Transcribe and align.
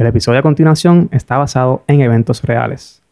El 0.00 0.06
episodio 0.06 0.38
a 0.38 0.42
continuación 0.42 1.10
está 1.12 1.36
basado 1.36 1.84
en 1.86 2.00
eventos 2.00 2.42
reales. 2.42 3.02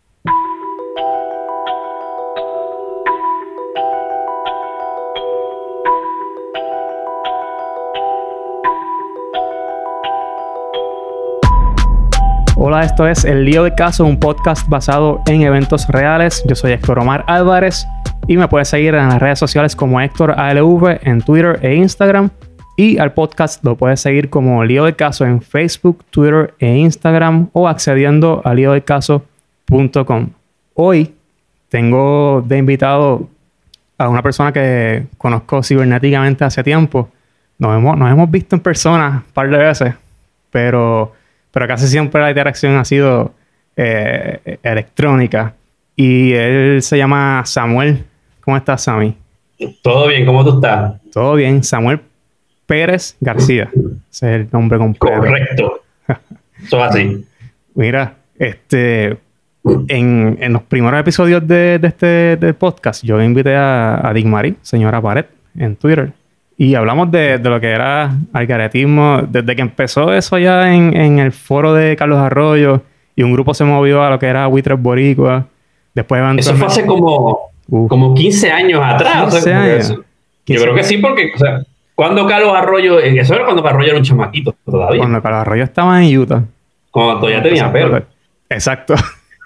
Hola, 12.57 12.85
esto 12.85 13.07
es 13.07 13.27
El 13.27 13.45
Lío 13.45 13.65
de 13.65 13.75
Caso, 13.75 14.07
un 14.07 14.19
podcast 14.19 14.67
basado 14.67 15.21
en 15.27 15.43
eventos 15.43 15.87
reales. 15.89 16.43
Yo 16.49 16.55
soy 16.55 16.73
Héctor 16.73 17.01
Omar 17.01 17.23
Álvarez 17.27 17.87
y 18.27 18.39
me 18.39 18.49
puedes 18.49 18.69
seguir 18.69 18.95
en 18.95 19.11
las 19.11 19.21
redes 19.21 19.39
sociales 19.39 19.77
como 19.77 20.01
Héctor 20.01 20.31
ALV 20.31 21.01
en 21.03 21.21
Twitter 21.21 21.59
e 21.61 21.75
Instagram. 21.75 22.31
Y 22.81 22.97
al 22.99 23.13
podcast 23.13 23.65
lo 23.65 23.75
puedes 23.75 23.99
seguir 23.99 24.31
como 24.31 24.63
Lío 24.65 24.85
de 24.85 24.95
Caso 24.95 25.25
en 25.27 25.43
Facebook, 25.43 26.05
Twitter 26.11 26.55
e 26.61 26.77
Instagram 26.77 27.49
o 27.53 27.67
accediendo 27.67 28.41
a 28.45 28.55
líodecaso.com. 28.55 30.29
Hoy 30.75 31.13
tengo 31.71 32.41
de 32.47 32.57
invitado 32.57 33.29
a 33.99 34.09
una 34.09 34.23
persona 34.23 34.53
que 34.53 35.09
conozco 35.19 35.61
cibernéticamente 35.65 36.45
hace 36.45 36.63
tiempo. 36.63 37.09
Nos 37.59 37.77
hemos, 37.77 37.99
nos 37.99 38.13
hemos 38.13 38.31
visto 38.31 38.55
en 38.55 38.63
persona 38.63 39.25
un 39.27 39.33
par 39.33 39.51
de 39.51 39.59
veces, 39.59 39.95
pero 40.53 41.13
pero 41.51 41.67
casi 41.67 41.89
siempre 41.89 42.21
la 42.21 42.29
interacción 42.29 42.77
ha 42.77 42.85
sido 42.85 43.33
eh, 43.75 44.61
electrónica. 44.63 45.53
Y 45.97 46.31
él 46.31 46.81
se 46.83 46.97
llama 46.97 47.43
Samuel. 47.45 48.05
¿Cómo 48.41 48.57
estás, 48.57 48.85
Sammy? 48.85 49.17
Todo 49.83 50.07
bien, 50.07 50.25
¿cómo 50.25 50.45
tú 50.45 50.55
estás? 50.55 50.95
Todo 51.11 51.35
bien, 51.35 51.65
Samuel 51.65 52.03
Pérez 52.69 53.17
García. 53.19 53.71
Ese 54.11 54.35
es 54.35 54.41
el 54.43 54.49
nombre 54.53 54.79
completo. 54.79 55.17
Correcto. 55.17 55.81
Eso 56.63 56.77
es 56.77 56.91
así. 56.91 57.25
Mira, 57.75 58.15
este, 58.39 59.17
en, 59.89 60.53
los 60.53 60.63
primeros 60.65 61.01
episodios 61.01 61.49
de, 61.49 61.81
este 61.83 62.53
podcast, 62.53 63.03
yo 63.03 63.21
invité 63.23 63.57
a, 63.57 64.07
a 64.07 64.13
Dick 64.13 64.27
Marie, 64.27 64.57
señora 64.61 65.01
Pared, 65.01 65.25
en 65.57 65.77
Twitter. 65.77 66.13
Y 66.59 66.75
hablamos 66.75 67.11
de, 67.11 67.39
lo 67.39 67.59
que 67.59 67.69
era 67.69 68.15
algaretismo, 68.35 69.23
desde 69.27 69.57
que 69.57 69.63
empezó 69.63 70.13
eso 70.13 70.37
ya 70.37 70.75
en, 70.75 71.19
el 71.19 71.33
foro 71.33 71.73
de 71.73 71.97
Carlos 71.97 72.19
Arroyo 72.19 72.83
y 73.17 73.23
un 73.23 73.33
grupo 73.33 73.55
se 73.55 73.65
movió 73.65 74.03
a 74.03 74.11
lo 74.11 74.19
que 74.19 74.27
era 74.27 74.47
Buitres 74.47 74.79
Boricua. 74.79 75.47
Después 75.95 76.21
Eso 76.37 76.55
fue 76.55 76.67
hace 76.67 76.85
como, 76.85 77.51
como 77.89 78.15
15 78.15 78.51
años 78.51 78.83
atrás. 78.85 79.33
15 79.33 79.55
años. 79.55 79.95
Yo 80.47 80.61
creo 80.61 80.75
que 80.75 80.83
sí, 80.83 80.99
porque, 80.99 81.33
o 81.35 81.39
sea, 81.39 81.63
cuando 81.99 82.29
Carlos 82.29 82.55
Arroyo, 82.55 83.01
eh, 83.01 83.19
eso 83.19 83.35
era 83.35 83.45
cuando 83.45 83.61
Carlos 83.61 83.79
Arroyo 83.79 83.91
era 83.91 83.99
un 83.99 84.05
chamaquito 84.05 84.55
todavía. 84.65 85.01
Cuando 85.01 85.21
Carlos 85.21 85.41
Arroyo 85.41 85.65
estaba 85.65 86.01
en 86.01 86.17
Utah. 86.17 86.45
Cuando 86.93 87.19
todavía 87.19 87.43
tenía 87.43 87.73
pelo. 87.73 88.01
Exacto. 88.49 88.95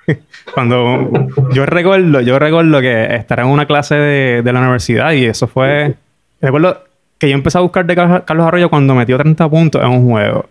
cuando 0.55 1.28
yo 1.55 1.64
recuerdo, 1.64 2.20
yo 2.20 2.39
recuerdo 2.39 2.83
que 2.83 3.14
estar 3.14 3.41
en 3.41 3.47
una 3.47 3.64
clase 3.64 3.95
de, 3.95 4.42
de 4.42 4.53
la 4.53 4.61
universidad 4.61 5.12
y 5.12 5.25
eso 5.25 5.47
fue. 5.47 5.95
Recuerdo 6.42 6.84
que 7.17 7.30
yo 7.30 7.34
empecé 7.34 7.56
a 7.56 7.62
buscar 7.62 7.86
de 7.86 7.95
Carlos 7.95 8.47
Arroyo 8.47 8.69
cuando 8.69 8.95
metió 8.95 9.17
30 9.17 9.48
puntos 9.48 9.83
en 9.83 9.89
un 9.89 10.11
juego, 10.11 10.45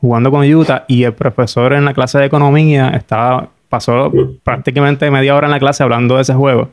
jugando 0.00 0.32
con 0.32 0.52
Utah, 0.52 0.84
y 0.88 1.04
el 1.04 1.12
profesor 1.12 1.74
en 1.74 1.84
la 1.84 1.94
clase 1.94 2.18
de 2.18 2.24
economía 2.24 2.88
estaba, 2.88 3.50
pasó 3.68 4.12
prácticamente 4.42 5.08
media 5.12 5.36
hora 5.36 5.46
en 5.46 5.52
la 5.52 5.60
clase 5.60 5.84
hablando 5.84 6.16
de 6.16 6.22
ese 6.22 6.34
juego. 6.34 6.70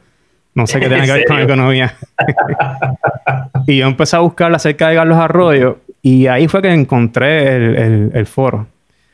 No 0.57 0.65
sé 0.65 0.79
qué 0.79 0.87
tiene 0.89 1.05
que 1.05 1.13
ver 1.13 1.25
con 1.25 1.39
economía. 1.39 1.93
y 3.67 3.77
yo 3.77 3.87
empecé 3.87 4.15
a 4.15 4.19
buscar 4.19 4.53
acerca 4.53 4.89
de 4.89 4.95
Carlos 4.95 5.17
Arroyo 5.17 5.77
y 6.01 6.25
ahí 6.25 6.47
fue 6.47 6.63
que 6.63 6.73
encontré 6.73 8.09
el, 8.17 8.25
foro. 8.25 8.65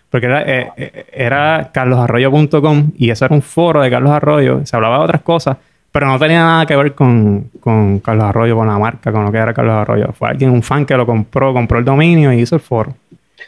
Porque 0.10 0.28
era, 0.28 0.44
eh, 0.44 0.72
eh, 0.78 1.06
era 1.12 1.70
carlosarroyo.com 1.74 2.92
y 2.98 3.10
eso 3.10 3.26
era 3.26 3.36
un 3.36 3.42
foro 3.42 3.82
de 3.82 3.90
Carlos 3.90 4.12
Arroyo. 4.12 4.66
Se 4.66 4.76
hablaba 4.76 5.00
de 5.00 5.04
otras 5.04 5.22
cosas, 5.22 5.58
pero 5.92 6.08
no 6.08 6.18
tenía 6.18 6.40
nada 6.40 6.66
que 6.66 6.78
ver 6.78 6.96
con, 6.96 7.50
con 7.60 8.00
Carlos 8.00 8.24
Arroyo, 8.24 8.56
con 8.56 8.68
la 8.68 8.78
marca, 8.78 9.12
con 9.12 9.26
lo 9.26 9.32
que 9.32 9.40
era 9.40 9.54
Carlos 9.54 9.76
Arroyo. 9.76 10.14
Fue 10.14 10.30
alguien, 10.30 10.50
un 10.50 10.64
fan 10.64 10.86
que 10.86 10.96
lo 10.96 11.06
compró, 11.06 11.52
compró 11.52 11.80
el 11.80 11.84
dominio 11.84 12.32
y 12.32 12.40
hizo 12.40 12.56
el 12.56 12.62
foro. 12.62 12.94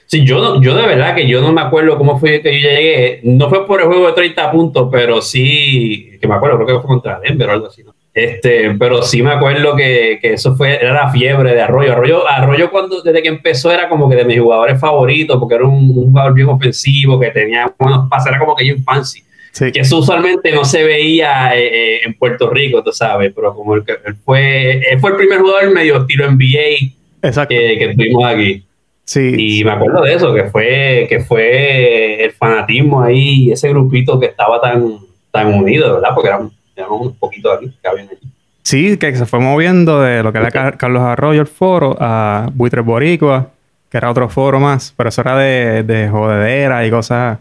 Sí, 0.06 0.24
yo, 0.26 0.62
yo 0.62 0.76
de 0.76 0.86
verdad 0.86 1.16
que 1.16 1.28
yo 1.28 1.42
no 1.42 1.52
me 1.52 1.62
acuerdo 1.62 1.98
cómo 1.98 2.20
fue 2.20 2.42
que 2.42 2.60
yo 2.60 2.70
llegué. 2.70 3.20
No 3.24 3.50
fue 3.50 3.66
por 3.66 3.82
el 3.82 3.88
juego 3.88 4.08
de 4.08 4.14
30 4.14 4.52
puntos, 4.52 4.90
pero 4.92 5.22
sí, 5.22 6.18
que 6.22 6.28
me 6.28 6.36
acuerdo, 6.36 6.58
creo 6.58 6.68
que 6.68 6.82
fue 6.82 6.88
contra 6.88 7.20
Denver 7.20 7.50
o 7.50 7.52
algo 7.54 7.68
así. 7.68 7.84
Este, 8.16 8.74
pero 8.80 9.02
sí 9.02 9.22
me 9.22 9.32
acuerdo 9.32 9.76
que, 9.76 10.20
que, 10.22 10.34
eso 10.34 10.56
fue, 10.56 10.76
era 10.76 10.94
la 10.94 11.10
fiebre 11.10 11.54
de 11.54 11.62
Arroyo. 11.62 11.92
Arroyo. 11.92 12.26
Arroyo 12.26 12.72
cuando, 12.72 13.02
desde 13.02 13.22
que 13.22 13.28
empezó 13.28 13.72
era 13.72 13.90
como 13.90 14.10
que 14.10 14.16
de 14.16 14.24
mis 14.24 14.40
jugadores 14.40 14.80
favoritos, 14.80 15.38
porque 15.38 15.56
era 15.56 15.66
un, 15.66 15.94
jugador 15.94 16.34
bien 16.34 16.48
ofensivo, 16.48 17.20
que 17.20 17.32
tenía 17.32 17.74
buenos 17.78 18.08
pases, 18.10 18.28
era 18.28 18.40
como 18.40 18.56
que 18.56 18.66
yo 18.66 18.76
fancy. 18.86 19.22
Que 19.60 19.82
eso 19.82 20.00
usualmente 20.00 20.52
no 20.52 20.66
se 20.66 20.84
veía 20.84 21.56
eh, 21.58 21.68
eh, 21.68 22.00
en 22.06 22.14
Puerto 22.14 22.50
Rico, 22.50 22.84
tú 22.84 22.92
sabes, 22.92 23.32
pero 23.34 23.54
como 23.54 23.76
él, 23.76 23.84
fue, 24.24 24.82
fue 25.00 25.10
el 25.12 25.16
primer 25.16 25.40
jugador 25.40 25.72
medio 25.72 25.98
estilo 25.98 26.30
NBA 26.30 27.48
que, 27.48 27.78
que, 27.80 27.94
tuvimos 27.96 28.26
aquí. 28.26 28.65
Sí. 29.06 29.36
Y 29.38 29.64
me 29.64 29.72
acuerdo 29.72 30.02
de 30.02 30.14
eso, 30.14 30.34
que 30.34 30.46
fue, 30.46 31.06
que 31.08 31.20
fue 31.20 32.24
el 32.24 32.32
fanatismo 32.32 33.02
ahí, 33.02 33.52
ese 33.52 33.70
grupito 33.70 34.20
que 34.20 34.26
estaba 34.28 34.60
tan, 34.60 34.98
tan 35.32 35.54
unido, 35.54 35.96
¿verdad? 35.96 36.10
Porque 36.14 36.30
éramos, 36.30 36.52
un 36.90 37.16
poquito 37.16 37.52
aquí, 37.52 37.72
que 37.82 37.88
habían 37.88 38.10
allí. 38.10 38.32
Sí, 38.64 38.98
que 38.98 39.16
se 39.16 39.28
fue 39.28 39.40
moviendo 39.40 40.02
de 40.02 40.24
lo 40.24 40.34
que 40.34 40.40
era 40.40 40.50
Carlos 40.72 41.04
Arroyo, 41.04 41.42
el 41.42 41.48
foro, 41.48 41.96
a 42.00 42.50
Buitres 42.52 42.84
Boricua, 42.84 43.50
que 43.92 43.98
era 43.98 44.10
otro 44.10 44.28
foro 44.28 44.60
más, 44.60 44.92
pero 44.98 45.10
eso 45.10 45.22
era 45.22 45.38
de, 45.38 45.84
de 45.84 46.10
jodedera 46.10 46.86
y 46.86 46.90
cosas 46.90 47.38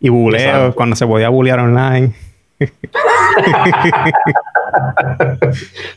y 0.00 0.08
buleo, 0.10 0.74
cuando 0.74 0.96
se 0.96 1.06
podía 1.06 1.30
bulear 1.30 1.60
online. 1.60 2.12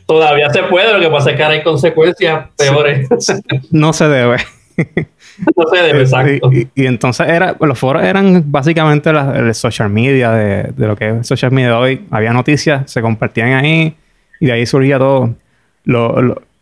Todavía 0.06 0.48
se 0.50 0.62
puede, 0.62 0.94
lo 0.94 1.00
que 1.00 1.10
pasa 1.10 1.30
es 1.30 1.36
que 1.36 1.42
ahora 1.42 1.56
hay 1.56 1.62
consecuencias 1.62 2.46
peores. 2.56 3.08
no 3.70 3.92
se 3.92 4.08
debe. 4.08 4.38
no 5.56 5.66
se 5.72 5.82
debe, 5.82 6.00
exacto. 6.00 6.50
Y, 6.52 6.86
entonces 6.86 7.28
era, 7.28 7.56
los 7.60 7.78
foros 7.78 8.02
eran 8.02 8.44
básicamente 8.50 9.12
la, 9.12 9.52
social 9.54 9.90
media 9.90 10.30
de, 10.30 10.72
lo 10.76 10.96
que 10.96 11.18
es 11.20 11.26
social 11.26 11.52
media 11.52 11.68
de 11.68 11.74
hoy. 11.74 12.06
Había 12.10 12.32
noticias, 12.32 12.90
se 12.90 13.02
compartían 13.02 13.52
ahí 13.52 13.94
y 14.40 14.46
de 14.46 14.52
ahí 14.52 14.66
surgía 14.66 14.98
todo. 14.98 15.34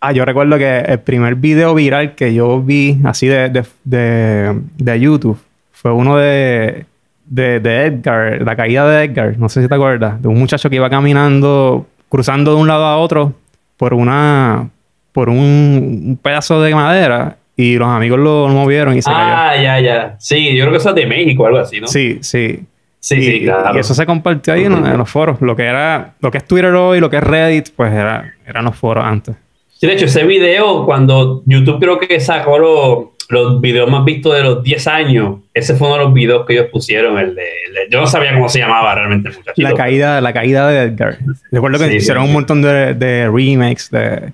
ah, 0.01 0.13
yo 0.13 0.25
recuerdo 0.25 0.59
que 0.59 0.79
el 0.79 1.01
primer 1.01 1.37
video 1.37 1.75
viral 1.75 2.15
que 2.15 2.35
yo 2.35 2.63
vi 2.63 2.99
así 3.05 3.27
de, 3.29 3.65
de 3.85 5.01
YouTube 5.01 5.39
fue 5.73 5.93
uno 5.93 6.17
de 6.17 6.87
de, 7.27 7.87
Edgar, 7.87 8.43
la 8.43 8.57
caída 8.57 8.89
de 8.89 9.05
Edgar, 9.05 9.39
no 9.39 9.49
sé 9.49 9.63
si 9.63 9.69
te 9.69 9.75
acuerdas, 9.75 10.21
de 10.23 10.29
un 10.29 10.39
muchacho 10.39 10.71
que 10.71 10.77
iba 10.77 10.89
caminando, 10.89 11.87
cruzando 12.09 12.55
de 12.55 12.61
un 12.61 12.69
lado 12.69 12.85
a 12.85 12.97
otro 12.99 13.35
por 13.77 13.95
una 13.95 14.71
por 15.13 15.29
un, 15.29 16.19
pedazo 16.23 16.61
de 16.61 16.75
madera 16.75 17.37
y 17.57 17.77
los 17.77 17.89
amigos 17.89 18.19
lo, 18.19 18.49
movieron 18.49 18.97
y 18.97 19.03
se 19.03 19.11
ah, 19.11 19.55
ya, 19.61 19.81
ya. 19.81 20.17
Sí, 20.19 20.55
yo 20.55 20.65
creo 20.65 20.73
que 20.73 20.79
eso 20.79 20.91
es 20.91 20.95
de 20.95 21.07
México, 21.07 21.47
algo 21.47 21.59
así, 21.59 21.81
¿no? 21.81 21.87
Sí, 21.87 22.19
sí. 22.21 22.61
Sí, 23.01 23.23
sí, 23.23 23.43
claro. 23.45 23.77
Y 23.77 23.81
eso 23.81 23.95
se 23.95 24.05
compartió 24.05 24.53
ahí 24.53 24.65
en, 24.65 24.99
los 24.99 25.09
foros. 25.09 25.41
Lo 25.41 25.55
que 25.55 25.63
era, 25.63 26.15
lo 26.21 26.31
que 26.31 26.39
es 26.39 26.45
Twitter 26.45 26.75
hoy, 26.75 26.99
lo 26.99 27.09
que 27.09 27.19
es 27.19 27.23
Reddit, 27.23 27.69
pues 27.77 27.93
era, 27.93 28.35
eran 28.45 28.65
los 28.65 28.75
foros 28.75 29.05
antes. 29.05 29.37
Sí, 29.69 29.87
de 29.87 29.93
hecho, 29.93 30.07
ese 30.07 30.25
video, 30.25 30.85
cuando 30.85 31.43
YouTube 31.47 31.79
creo 31.79 32.01
que 32.01 32.19
sacó 32.19 32.59
lo, 32.59 33.13
los 33.29 33.61
videos 33.61 33.89
más 33.91 34.05
vistos 34.05 34.35
de 34.35 34.43
los 34.43 34.63
10 34.63 34.87
años, 34.89 35.41
ese 35.55 35.77
fue 35.77 35.89
uno 35.89 35.99
de 35.99 36.05
los 36.05 36.15
videos 36.15 36.47
que 36.47 36.55
ellos 36.55 36.67
pusieron, 36.73 37.19
el 37.19 37.35
de, 37.35 37.47
yo 37.91 38.01
no 38.01 38.07
sabía 38.07 38.35
cómo 38.35 38.49
se 38.49 38.59
llamaba 38.59 38.95
realmente 38.95 39.29
el 39.29 39.63
La 39.63 39.75
caída, 39.75 40.21
la 40.21 40.33
caída 40.33 40.69
de 40.69 40.83
Edgar. 40.83 41.19
Recuerdo 41.53 41.79
que 41.79 41.95
hicieron 41.95 42.25
un 42.25 42.33
montón 42.33 42.63
de, 42.63 42.95
de 42.95 43.31
remakes 43.31 43.91
de, 43.91 44.33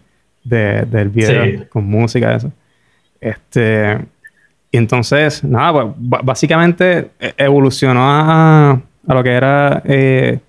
del 0.86 1.08
video 1.10 1.66
con 1.68 1.84
música, 1.84 2.34
eso. 2.34 2.50
Este, 3.22 3.98
y 4.72 4.76
entonces, 4.76 5.44
nada, 5.44 5.94
pues, 5.94 6.20
básicamente 6.24 7.10
e, 7.20 7.34
evolucionó 7.38 8.00
a, 8.02 8.72
a, 8.72 9.14
lo 9.14 9.22
que 9.22 9.30
era 9.30 9.80
eh, 9.84 10.40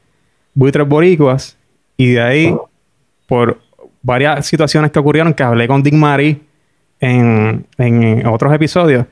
Buitres 0.55 0.87
Boricuas 0.87 1.55
y 1.95 2.13
de 2.13 2.21
ahí, 2.21 2.55
por 3.27 3.59
varias 4.01 4.47
situaciones 4.47 4.91
que 4.91 4.97
ocurrieron, 4.97 5.35
que 5.35 5.43
hablé 5.43 5.67
con 5.67 5.83
Dick 5.83 5.93
Marie 5.93 6.41
en, 6.99 7.67
en 7.77 8.25
otros 8.25 8.51
episodios, 8.51 9.05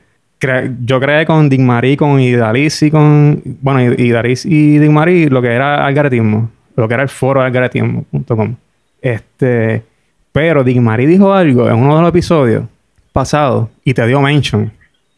yo 0.84 1.00
creé 1.00 1.28
con 1.28 1.50
Dick 1.50 1.62
Marie, 1.62 1.96
con 1.96 2.20
Idalis 2.20 2.82
y 2.82 2.90
con. 2.90 3.44
Bueno, 3.62 3.94
Idalis 3.94 4.44
y 4.44 4.80
Dick 4.80 4.90
Marie 4.90 5.30
lo 5.30 5.40
que 5.40 5.50
era 5.50 5.86
algaretismo, 5.86 6.50
lo 6.76 6.88
que 6.88 6.96
era 6.96 7.04
el 7.04 7.10
foro 7.10 7.42
algaretismo.com. 7.42 8.56
Este. 9.00 9.84
Pero 10.32 10.64
Dick 10.64 10.78
Marie 10.78 11.06
dijo 11.06 11.32
algo 11.32 11.70
en 11.70 11.76
uno 11.76 11.98
de 11.98 12.02
los 12.02 12.10
episodios 12.10 12.64
pasados 13.12 13.70
y 13.84 13.94
te 13.94 14.06
dio 14.08 14.22
mention. 14.22 14.72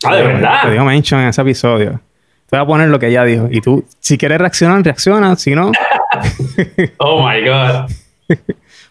Ah, 0.06 0.16
de 0.16 0.24
verdad. 0.24 0.62
Te 0.63 0.72
dio 0.72 0.84
mention 0.86 1.22
en 1.22 1.28
ese 1.28 1.42
episodio. 1.42 2.00
Te 2.50 2.57
voy 2.57 2.63
a 2.63 2.66
poner 2.66 2.90
lo 2.90 3.00
que 3.00 3.07
ella 3.07 3.24
dijo. 3.24 3.48
Y 3.50 3.62
tú, 3.62 3.86
si 4.00 4.18
quieres 4.18 4.40
reaccionar, 4.40 4.84
reacciona. 4.84 5.36
Si 5.36 5.56
no. 5.56 5.72
oh 6.98 7.28
my 7.28 7.42
God. 7.48 7.90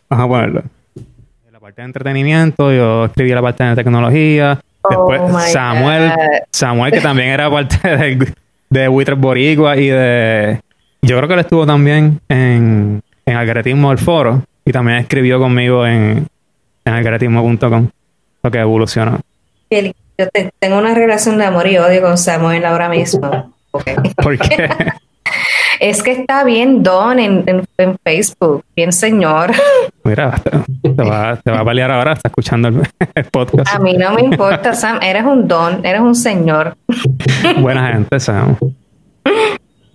Vamos 0.09 0.25
a 0.25 0.29
ponerlo 0.29 0.63
parte 1.63 1.81
de 1.81 1.87
entretenimiento, 1.87 2.73
yo 2.73 3.05
escribí 3.05 3.31
la 3.31 3.41
parte 3.41 3.63
de 3.63 3.77
tecnología, 3.77 4.59
Después 4.91 5.21
Oh 5.23 5.29
my 5.29 5.43
Samuel, 5.43 6.09
God. 6.09 6.17
Samuel, 6.51 6.93
que 6.93 7.01
también 7.01 7.29
era 7.29 7.49
parte 7.49 7.89
de, 7.97 8.35
de 8.69 8.89
Buitres 8.89 9.17
Boricua 9.17 9.77
y 9.77 9.87
de... 9.87 10.61
Yo 11.03 11.17
creo 11.17 11.29
que 11.29 11.35
él 11.35 11.41
estuvo 11.41 11.65
también 11.65 12.21
en, 12.29 13.01
en 13.25 13.37
Algaretismo 13.37 13.91
del 13.91 13.99
Foro 13.99 14.43
y 14.65 14.73
también 14.73 14.99
escribió 14.99 15.39
conmigo 15.39 15.87
en, 15.87 16.27
en 16.85 16.93
algaretismo.com, 16.93 17.89
lo 18.43 18.51
que 18.51 18.59
evolucionó. 18.59 19.21
Kelly, 19.71 19.95
Yo 20.19 20.29
te- 20.29 20.53
tengo 20.59 20.79
una 20.79 20.95
relación 20.95 21.39
de 21.39 21.45
amor 21.47 21.67
y 21.67 21.79
odio 21.79 22.03
con 22.03 22.19
Samuel 22.19 22.65
ahora 22.65 22.89
mismo. 22.89 23.53
Ok. 23.71 23.85
Porque 24.23 24.69
Es 25.81 26.03
que 26.03 26.13
está 26.13 26.45
bien 26.45 26.83
don 26.83 27.19
en, 27.19 27.43
en- 27.47 27.65
en 27.79 27.97
Facebook, 28.05 28.65
bien 28.77 28.93
señor. 28.93 29.51
Mira, 30.05 30.33
te, 30.43 30.51
te 30.91 31.03
va, 31.03 31.37
te 31.37 31.51
va 31.51 31.61
a 31.61 31.65
pelear 31.65 31.91
ahora, 31.91 32.13
está 32.13 32.29
escuchando 32.29 32.69
el, 32.69 32.83
el 33.15 33.25
podcast. 33.25 33.75
A 33.75 33.79
mí 33.79 33.95
no 33.97 34.13
me 34.13 34.23
importa, 34.23 34.75
Sam, 34.75 34.99
eres 35.03 35.25
un 35.25 35.49
don, 35.49 35.85
eres 35.85 36.01
un 36.01 36.15
señor. 36.15 36.77
Buena 37.59 37.93
gente, 37.95 38.21
Sam. 38.21 38.57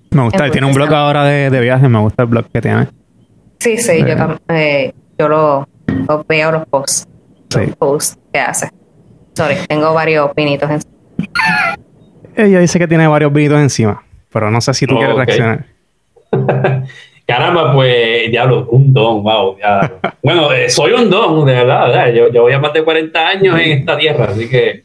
Me 0.10 0.24
gusta, 0.24 0.50
tiene 0.50 0.68
un 0.68 0.74
blog 0.74 0.90
Sam. 0.90 0.98
ahora 0.98 1.24
de, 1.26 1.50
de 1.50 1.60
viajes, 1.62 1.90
me 1.90 2.00
gusta 2.00 2.24
el 2.24 2.30
blog 2.30 2.46
que 2.52 2.62
tiene. 2.62 2.88
Sí, 3.60 3.78
sí, 3.78 4.00
yo, 4.00 4.08
Eh. 4.08 4.38
eh, 4.50 4.94
yo 5.18 5.28
lo, 5.30 5.68
lo 6.08 6.26
veo 6.28 6.52
los 6.52 6.66
posts, 6.68 7.08
Sí. 7.50 7.60
los 7.68 7.76
posts 7.76 8.18
que 8.38 8.42
hace. 8.42 8.69
Sorry, 9.34 9.56
tengo 9.68 9.94
varios 9.94 10.31
pinitos 10.34 10.69
Ella 12.36 12.60
dice 12.60 12.78
que 12.80 12.88
tiene 12.88 13.07
varios 13.07 13.34
vinitos 13.34 13.60
encima, 13.60 14.04
pero 14.31 14.51
no 14.51 14.62
sé 14.62 14.74
si 14.74 14.86
tú 14.86 14.95
Oh, 14.95 15.00
quieres 15.00 15.16
reaccionar. 15.16 15.66
Caramba, 17.28 17.74
pues, 17.74 18.31
diablo, 18.31 18.68
un 18.69 18.94
don, 18.94 19.22
wow. 19.22 19.57
ya. 19.57 19.92
Bueno, 20.24 20.54
eh, 20.54 20.69
soy 20.69 20.94
un 20.94 21.10
don, 21.10 21.45
de 21.45 21.54
verdad, 21.54 21.88
¿verdad? 21.88 22.13
Yo, 22.13 22.31
yo 22.31 22.44
voy 22.44 22.54
a 22.54 22.60
más 22.60 22.72
de 22.72 22.84
40 22.84 23.28
años 23.28 23.60
en 23.60 23.80
esta 23.80 23.98
tierra, 23.98 24.25
así 24.30 24.48
que, 24.48 24.84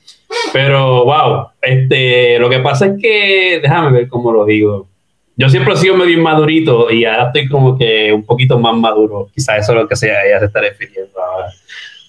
pero, 0.52 1.04
wow, 1.04 1.48
este, 1.60 2.38
lo 2.40 2.50
que 2.50 2.58
pasa 2.58 2.86
es 2.86 2.92
que, 3.00 3.60
déjame 3.62 3.92
ver 3.92 4.08
cómo 4.08 4.32
lo 4.32 4.44
digo. 4.44 4.88
Yo 5.36 5.48
siempre 5.48 5.74
he 5.74 5.76
sido 5.76 5.96
medio 5.96 6.16
inmadurito 6.18 6.90
y 6.90 7.04
ahora 7.04 7.26
estoy 7.26 7.48
como 7.48 7.78
que 7.78 8.12
un 8.12 8.24
poquito 8.24 8.58
más 8.58 8.74
maduro. 8.76 9.28
Quizás 9.32 9.60
eso 9.60 9.72
es 9.72 9.78
lo 9.78 9.88
que 9.88 9.96
se, 9.96 10.08
ella 10.08 10.40
se 10.40 10.46
está 10.46 10.60
refiriendo 10.60 11.22
ahora. 11.22 11.48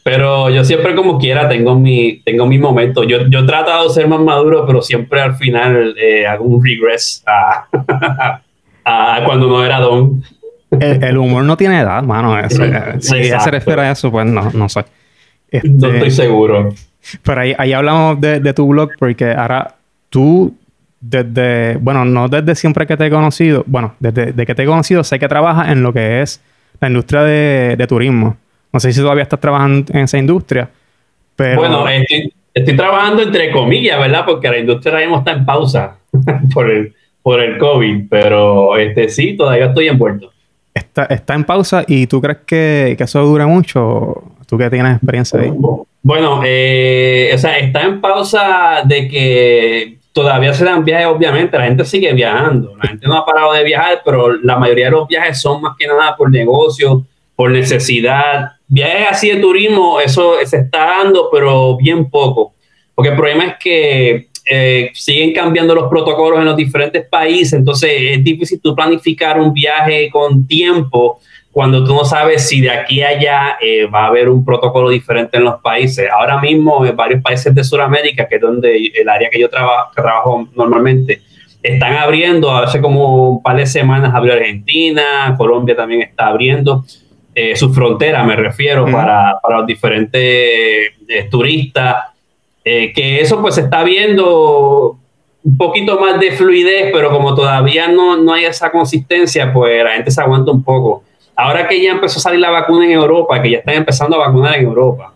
Pero 0.04 0.50
yo 0.50 0.66
siempre 0.66 0.96
como 0.96 1.18
quiera 1.18 1.48
tengo 1.48 1.80
mi, 1.80 2.22
tengo 2.26 2.46
mi 2.46 2.58
momento. 2.60 3.04
Yo, 3.04 3.26
yo 3.28 3.40
he 3.40 3.44
tratado 3.46 3.88
de 3.88 3.94
ser 3.94 4.08
más 4.08 4.20
maduro, 4.20 4.66
pero 4.66 4.82
siempre 4.82 5.22
al 5.22 5.36
final 5.36 5.96
eh, 5.98 6.28
hago 6.28 6.44
un 6.44 6.64
regress 6.64 7.24
a, 7.26 7.68
a 8.86 9.22
cuando 9.26 9.48
no 9.48 9.64
era 9.66 9.80
don. 9.80 10.22
El, 10.72 11.04
el 11.04 11.18
humor 11.18 11.44
no 11.46 11.56
tiene 11.56 11.80
edad, 11.80 12.04
mano. 12.04 12.38
Eso, 12.46 12.64
eh, 12.66 12.96
si 13.00 13.16
ella 13.16 13.24
se 13.24 13.28
Exacto. 13.28 13.52
refiere 13.52 13.82
a 13.84 13.92
eso, 13.92 14.12
pues 14.12 14.26
no, 14.26 14.52
no 14.54 14.68
sé. 14.68 14.82
No 15.52 15.60
Este, 15.60 15.94
estoy 15.94 16.12
seguro. 16.12 16.70
Pero 17.22 17.42
ahí, 17.42 17.54
ahí 17.58 17.72
hablamos 17.74 18.20
de, 18.20 18.40
de 18.40 18.54
tu 18.54 18.68
blog, 18.68 18.90
porque 19.00 19.32
ahora 19.32 19.76
tú, 20.10 20.54
desde, 21.00 21.78
bueno, 21.78 22.04
no 22.06 22.28
desde 22.28 22.56
siempre 22.56 22.88
que 22.88 22.98
te 22.98 23.06
he 23.06 23.10
conocido, 23.10 23.64
bueno, 23.68 23.94
desde 24.00 24.34
de 24.34 24.46
que 24.46 24.56
te 24.56 24.64
he 24.64 24.66
conocido, 24.66 25.04
sé 25.04 25.20
que 25.20 25.28
trabajas 25.28 25.70
en 25.70 25.84
lo 25.84 25.94
que 25.94 26.22
es 26.22 26.42
la 26.82 26.88
industria 26.90 27.22
de, 27.24 27.76
de 27.78 27.88
turismo. 27.88 28.36
No 28.74 28.80
sé 28.80 28.92
si 28.92 29.00
todavía 29.00 29.24
estás 29.24 29.40
trabajando 29.40 29.94
en 29.94 30.02
esa 30.02 30.18
industria, 30.18 30.70
pero... 31.36 31.58
Bueno, 31.58 31.88
estoy, 31.88 32.34
estoy 32.54 32.75
trabajando 32.75 33.22
entre 33.22 33.52
comillas, 33.52 34.00
¿verdad? 34.00 34.25
Porque 34.25 34.50
la 34.50 34.58
industria 34.58 34.94
ahora 34.94 35.06
mismo 35.06 35.20
está 35.20 35.31
en 35.31 35.46
pausa 35.46 35.98
por 36.54 36.70
el, 36.70 36.94
por 37.22 37.40
el 37.40 37.58
COVID, 37.60 38.06
pero 38.10 38.75
este 38.78 39.10
sí, 39.10 39.38
todavía 39.38 39.68
estoy 39.68 39.88
envuelto. 39.88 40.31
está, 40.74 41.06
está 41.06 41.36
en 41.36 41.44
pausa 41.44 41.86
y 41.88 42.08
tú 42.08 42.20
crees 42.20 42.40
que, 42.46 42.96
que 42.98 43.04
eso 43.04 43.24
dura 43.24 43.46
mucho, 43.46 44.24
tú 44.48 44.58
que 44.58 44.70
tienes 44.70 44.96
experiencia 44.96 45.40
ahí. 45.40 45.54
Bueno, 46.02 46.42
eh, 46.44 47.31
o 47.34 47.38
sea, 47.38 47.58
está 47.60 47.84
en 47.84 48.02
pausa 48.02 48.81
de 48.84 49.08
que 49.08 49.98
todavía 50.12 50.54
se 50.54 50.66
dan 50.66 50.84
viajes, 50.84 51.08
obviamente, 51.08 51.58
la 51.58 51.66
gente 51.66 51.86
sigue 51.86 52.12
viajando, 52.14 52.76
la 52.76 52.90
gente 52.90 53.08
no 53.08 53.18
ha 53.18 53.26
parado 53.26 53.54
de 53.54 53.64
viajar, 53.64 54.02
pero 54.04 54.34
la 54.34 54.58
mayoría 54.58 54.86
de 54.86 54.92
los 54.92 55.08
viajes 55.08 55.40
son 55.40 55.62
más 55.62 55.76
que 55.78 55.88
nada 55.88 56.16
por 56.18 56.30
negocio, 56.30 57.06
por 57.36 57.52
necesidad. 57.52 58.52
Viajes 58.74 59.08
así 59.12 59.30
de 59.30 59.36
turismo, 59.36 60.00
eso 60.00 60.34
se 60.44 60.58
está 60.58 60.86
dando, 60.98 61.30
pero 61.31 61.78
bien 61.78 62.10
poco, 62.10 62.56
porque 62.96 63.12
el 63.12 63.16
problema 63.16 63.46
es 63.46 63.54
que 63.60 64.30
eh, 64.50 64.90
siguen 64.96 65.31
cambiando 65.31 65.75
los 65.75 65.88
protocolos 65.92 66.40
en 66.40 66.46
los 66.46 66.56
diferentes 66.56 67.08
países, 67.08 67.54
entonces 67.54 67.92
es 67.94 68.24
difícil 68.24 68.60
tú 68.60 68.74
planificar 68.74 69.40
un 69.40 69.54
viaje 69.54 70.10
con 70.10 70.48
tiempo 70.48 71.20
cuando 71.52 71.84
tú 71.84 71.94
no 71.94 72.04
sabes 72.04 72.50
si 72.50 72.62
de 72.62 72.72
aquí 72.72 73.04
a 73.04 73.10
allá 73.10 73.58
eh, 73.62 73.86
va 73.86 74.06
a 74.06 74.08
haber 74.08 74.28
un 74.28 74.44
protocolo 74.44 74.90
diferente 74.90 75.38
en 75.38 75.44
los 75.44 75.62
países. 75.62 76.10
Ahora 76.12 76.42
mismo 76.42 76.84
en 76.84 76.96
varios 76.96 77.22
países 77.22 77.54
de 77.54 77.64
Sudamérica, 77.64 78.28
que 78.28 78.38
es 78.38 78.42
donde 78.42 78.92
el 78.96 79.08
área 79.08 79.30
que 79.30 79.40
yo 79.40 79.50
trabajo 79.52 80.48
normalmente, 80.56 81.22
están 81.62 81.94
abriendo, 81.94 82.50
hace 82.56 82.81
como 82.81 83.34
un 83.34 83.44
par 83.44 83.56
de 83.56 83.68
semanas 83.68 84.16
abrió 84.16 84.34
Argentina, 84.34 85.36
Colombia 85.38 85.76
también 85.76 86.02
está 86.02 86.26
abriendo 86.26 86.84
eh, 87.35 87.56
sus 87.56 87.74
fronteras, 87.74 88.25
me 88.25 88.35
refiero, 88.35 88.85
para, 88.85 89.39
para 89.41 89.57
los 89.57 89.68
diferentes 89.68 90.21
eh, 90.21 91.27
turistas, 91.30 92.06
eh, 92.63 92.94
que 92.94 93.19
eso 93.19 93.41
pues 93.41 93.56
se 93.56 93.62
está 93.62 93.83
viendo 93.83 94.97
un 95.44 95.57
poquito 95.57 96.00
más 96.00 96.19
de 96.19 96.31
fluidez, 96.31 96.91
pero 96.94 97.09
como 97.09 97.35
todavía 97.35 97.88
no, 97.89 98.18
no 98.18 98.33
hay 98.33 98.45
esa 98.45 98.71
consistencia, 98.71 99.51
pues 99.51 99.83
la 99.83 99.91
gente 99.91 100.12
se 100.12 100.21
aguanta 100.21 100.51
un 100.51 100.63
poco. 100.63 101.03
Ahora 101.35 101.68
que 101.68 101.81
ya 101.81 101.91
empezó 101.91 102.19
a 102.19 102.21
salir 102.21 102.39
la 102.39 102.51
vacuna 102.51 102.85
en 102.85 102.91
Europa, 102.91 103.41
que 103.41 103.51
ya 103.51 103.57
están 103.57 103.75
empezando 103.75 104.15
a 104.15 104.27
vacunar 104.27 104.56
en 104.57 104.65
Europa, 104.65 105.13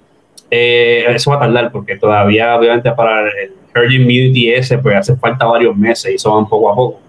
eh, 0.49 1.05
eso 1.09 1.31
va 1.31 1.37
a 1.37 1.39
tardar 1.39 1.71
porque 1.71 1.97
todavía, 1.97 2.55
obviamente, 2.55 2.91
para 2.91 3.21
el 3.21 3.53
herd 3.73 3.91
immunity 3.91 4.51
ese, 4.51 4.77
pues 4.77 4.95
hace 4.95 5.15
falta 5.15 5.45
varios 5.45 5.75
meses 5.75 6.11
y 6.11 6.15
eso 6.15 6.33
van 6.33 6.47
poco 6.47 6.71
a 6.71 6.75
poco. 6.75 6.99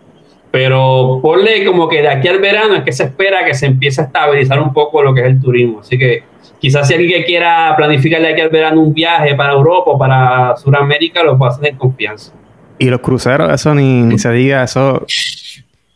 Pero 0.50 1.20
ponle 1.22 1.64
como 1.64 1.88
que 1.88 2.00
de 2.00 2.08
aquí 2.08 2.28
al 2.28 2.38
verano 2.38 2.74
es 2.76 2.82
que 2.82 2.92
se 2.92 3.04
espera 3.04 3.44
que 3.44 3.54
se 3.54 3.66
empiece 3.66 4.00
a 4.00 4.04
estabilizar 4.04 4.60
un 4.60 4.72
poco 4.72 5.02
lo 5.02 5.14
que 5.14 5.20
es 5.20 5.26
el 5.26 5.40
turismo. 5.40 5.80
Así 5.80 5.98
que 5.98 6.22
quizás 6.58 6.88
si 6.88 6.94
alguien 6.94 7.20
que 7.20 7.26
quiera 7.26 7.74
planificar 7.76 8.20
de 8.20 8.28
aquí 8.28 8.40
al 8.40 8.48
verano 8.48 8.80
un 8.80 8.94
viaje 8.94 9.34
para 9.34 9.52
Europa 9.52 9.90
o 9.90 9.98
para 9.98 10.56
Sudamérica, 10.56 11.22
lo 11.22 11.36
puede 11.36 11.52
hacer 11.52 11.68
en 11.68 11.76
confianza. 11.76 12.32
Y 12.78 12.86
los 12.86 13.00
cruceros, 13.00 13.52
eso 13.52 13.74
ni, 13.74 14.02
ni 14.02 14.18
se 14.18 14.30
diga, 14.32 14.62
eso... 14.62 15.04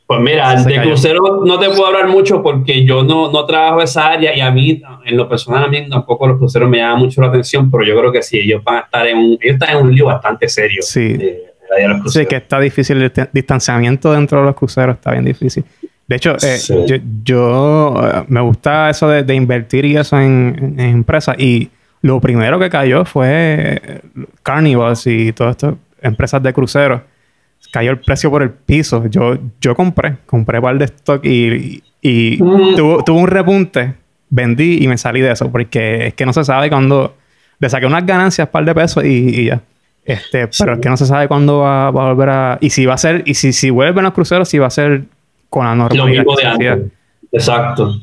Pues 0.07 0.21
mira, 0.21 0.55
de 0.57 0.75
cayó. 0.75 0.91
crucero 0.91 1.43
no 1.47 1.59
te 1.59 1.69
puedo 1.69 1.87
hablar 1.87 2.09
mucho 2.09 2.43
porque 2.43 2.85
yo 2.85 3.03
no, 3.03 3.33
no 3.33 3.47
trabajo 3.47 3.81
esa 3.81 4.09
área 4.09 4.37
y 4.37 4.41
a 4.41 4.51
mí, 4.51 4.83
en 5.07 5.17
lo 5.17 5.27
personal, 5.27 5.65
a 5.65 5.69
mí 5.69 5.89
tampoco 5.89 6.27
los 6.27 6.37
cruceros 6.37 6.69
me 6.69 6.79
llaman 6.79 6.99
mucho 6.99 7.23
la 7.23 7.29
atención, 7.29 7.71
pero 7.71 7.83
yo 7.83 7.99
creo 7.99 8.13
que 8.13 8.23
sí, 8.23 8.41
ellos 8.41 8.63
van 8.63 8.77
a 8.77 8.81
estar 8.81 9.07
en 9.07 9.17
un, 9.17 9.39
ellos 9.41 9.55
están 9.55 9.71
en 9.71 9.85
un 9.85 9.95
lío 9.95 10.07
bastante 10.07 10.51
serio. 10.51 10.83
Sí. 10.83 11.17
eh, 11.19 11.52
de 11.77 11.89
los 11.89 11.97
Sí, 11.97 12.03
cruceros. 12.03 12.29
que 12.29 12.37
está 12.37 12.61
difícil 12.61 13.03
el 13.03 13.13
distanciamiento 13.33 14.13
dentro 14.13 14.41
de 14.41 14.47
los 14.47 14.55
cruceros, 14.55 14.97
está 14.97 15.13
bien 15.13 15.25
difícil. 15.25 15.65
De 16.07 16.17
hecho, 16.17 16.35
eh, 16.37 16.59
Sí. 16.59 16.75
yo, 16.87 16.97
yo, 17.25 18.01
eh, 18.13 18.25
me 18.29 18.41
gusta 18.41 18.91
eso 18.91 19.09
de, 19.09 19.23
de 19.23 19.35
invertir 19.35 19.85
y 19.85 19.97
eso 19.97 20.19
en, 20.21 20.75
en 20.79 20.81
empresas. 20.81 21.37
Y 21.39 21.71
lo 22.03 22.21
primero 22.21 22.59
que 22.59 22.69
cayó 22.69 23.05
fue 23.05 23.29
eh, 23.83 24.01
Carnivals 24.43 25.07
y 25.07 25.33
todas 25.33 25.53
estas 25.53 25.75
empresas 26.03 26.43
de 26.43 26.53
cruceros. 26.53 27.01
Cayó 27.73 27.93
el 27.93 27.99
precio 28.01 28.29
por 28.31 28.43
el 28.43 28.51
piso. 28.51 29.07
Yo, 29.07 29.39
yo 29.61 29.75
compré, 29.75 30.17
compré 30.27 30.61
par 30.61 30.77
de 30.77 30.85
stock 30.87 31.25
y, 31.25 31.83
y, 32.03 32.37
y 32.37 32.43
Mm. 32.43 32.75
tuvo, 32.77 33.05
tuvo 33.05 33.19
un 33.21 33.29
repunte. 33.29 33.95
Vendí 34.29 34.83
y 34.83 34.89
me 34.89 34.99
salí 34.99 35.21
de 35.21 35.31
eso 35.31 35.51
porque 35.51 36.09
es 36.09 36.15
que 36.15 36.27
no 36.27 36.33
se 36.33 36.45
sabe 36.45 36.69
cuándo. 36.69 37.17
Le 37.61 37.71
saqué 37.71 37.87
unas 37.87 38.05
ganancias, 38.05 38.49
par 38.49 38.65
de 38.65 38.75
pesos 38.75 39.05
y, 39.05 39.09
y 39.41 39.45
ya. 39.47 39.61
Este, 40.05 40.49
pero 40.59 40.75
es 40.75 40.81
que 40.81 40.89
no 40.89 40.97
se 40.97 41.07
sabe 41.07 41.29
cuándo 41.29 41.59
va, 41.59 41.91
va 41.91 42.07
a 42.07 42.09
volver 42.13 42.29
a. 42.29 42.59
Y 42.61 42.71
si 42.71 42.87
va 42.87 42.95
a 42.95 42.99
ser. 42.99 43.23
Y 43.27 43.35
si, 43.35 43.53
si 43.53 43.71
vuelven 43.71 44.05
los 44.05 44.13
cruceros, 44.13 44.49
si 44.49 44.59
va 44.59 44.67
a 44.67 44.71
ser 44.71 45.05
con 45.49 45.65
la 45.65 45.73
lo 45.75 45.89
normalidad. 45.89 46.25
mismo 46.25 46.37
de 46.37 46.45
antes. 46.45 46.93
Exacto. 47.31 47.95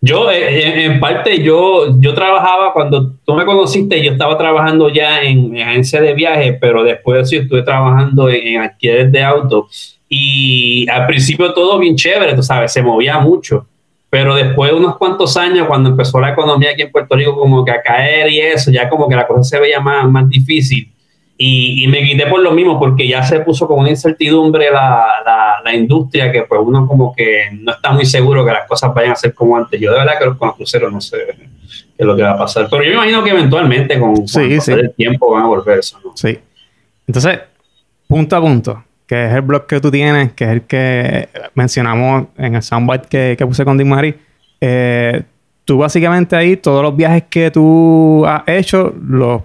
Yo, 0.00 0.30
eh, 0.30 0.84
en, 0.84 0.92
en 0.92 1.00
parte, 1.00 1.42
yo, 1.42 1.98
yo 1.98 2.14
trabajaba 2.14 2.72
cuando 2.72 3.14
tú 3.24 3.34
me 3.34 3.44
conociste, 3.44 4.04
yo 4.04 4.12
estaba 4.12 4.36
trabajando 4.36 4.90
ya 4.90 5.22
en, 5.22 5.56
en 5.56 5.68
agencia 5.68 6.00
de 6.00 6.14
viajes, 6.14 6.58
pero 6.60 6.84
después 6.84 7.30
yo 7.30 7.40
estuve 7.40 7.62
trabajando 7.62 8.28
en, 8.28 8.46
en 8.46 8.60
alquileres 8.60 9.10
de 9.10 9.22
autos. 9.24 9.98
Y 10.08 10.88
al 10.90 11.06
principio 11.06 11.52
todo 11.52 11.78
bien 11.78 11.96
chévere, 11.96 12.34
tú 12.34 12.42
sabes, 12.42 12.72
se 12.72 12.82
movía 12.82 13.18
mucho. 13.18 13.66
Pero 14.08 14.36
después 14.36 14.70
de 14.70 14.76
unos 14.76 14.96
cuantos 14.96 15.36
años, 15.36 15.66
cuando 15.66 15.90
empezó 15.90 16.20
la 16.20 16.30
economía 16.30 16.70
aquí 16.70 16.82
en 16.82 16.92
Puerto 16.92 17.16
Rico 17.16 17.36
como 17.36 17.64
que 17.64 17.72
a 17.72 17.82
caer 17.82 18.30
y 18.30 18.40
eso, 18.40 18.70
ya 18.70 18.88
como 18.88 19.08
que 19.08 19.16
la 19.16 19.26
cosa 19.26 19.42
se 19.42 19.58
veía 19.58 19.80
más, 19.80 20.08
más 20.08 20.28
difícil. 20.28 20.92
Y, 21.38 21.84
y 21.84 21.88
me 21.88 22.02
quité 22.02 22.26
por 22.28 22.40
lo 22.40 22.52
mismo, 22.52 22.78
porque 22.78 23.06
ya 23.06 23.22
se 23.22 23.40
puso 23.40 23.66
con 23.66 23.80
una 23.80 23.90
incertidumbre 23.90 24.70
la, 24.70 25.04
la, 25.24 25.54
la 25.62 25.74
industria 25.74 26.32
que 26.32 26.42
pues 26.42 26.60
uno 26.64 26.86
como 26.86 27.14
que 27.14 27.50
no 27.60 27.72
está 27.72 27.92
muy 27.92 28.06
seguro 28.06 28.44
que 28.44 28.52
las 28.52 28.66
cosas 28.66 28.94
vayan 28.94 29.12
a 29.12 29.16
ser 29.16 29.34
como 29.34 29.56
antes. 29.56 29.78
Yo 29.78 29.92
de 29.92 29.98
verdad 29.98 30.18
que 30.18 30.38
con 30.38 30.48
los 30.48 30.56
cruceros 30.56 30.90
no 30.90 31.00
sé 31.00 31.18
qué 31.36 31.46
es 31.98 32.06
lo 32.06 32.16
que 32.16 32.22
va 32.22 32.32
a 32.32 32.38
pasar. 32.38 32.68
Pero 32.70 32.82
yo 32.82 32.88
me 32.88 32.94
imagino 32.96 33.22
que 33.22 33.30
eventualmente 33.30 34.00
con, 34.00 34.14
con 34.16 34.28
Sí, 34.28 34.40
el 34.40 34.60
sí. 34.62 34.72
del 34.72 34.94
tiempo 34.94 35.30
van 35.30 35.42
a 35.42 35.46
volver 35.46 35.78
eso. 35.80 36.00
¿no? 36.02 36.12
Sí. 36.16 36.38
Entonces, 37.06 37.38
punto 38.08 38.34
a 38.36 38.40
punto, 38.40 38.84
que 39.06 39.26
es 39.26 39.32
el 39.34 39.42
blog 39.42 39.66
que 39.66 39.78
tú 39.78 39.90
tienes, 39.90 40.32
que 40.32 40.44
es 40.44 40.50
el 40.50 40.62
que 40.62 41.28
mencionamos 41.54 42.28
en 42.38 42.54
el 42.54 42.62
soundbite 42.62 43.08
que, 43.08 43.34
que 43.38 43.46
puse 43.46 43.62
con 43.64 43.76
Dick 43.76 43.86
Marie, 43.86 44.14
eh, 44.60 45.22
tú 45.66 45.76
básicamente 45.78 46.34
ahí, 46.34 46.56
todos 46.56 46.82
los 46.82 46.96
viajes 46.96 47.24
que 47.28 47.50
tú 47.50 48.24
has 48.26 48.42
hecho, 48.46 48.94
los 49.06 49.42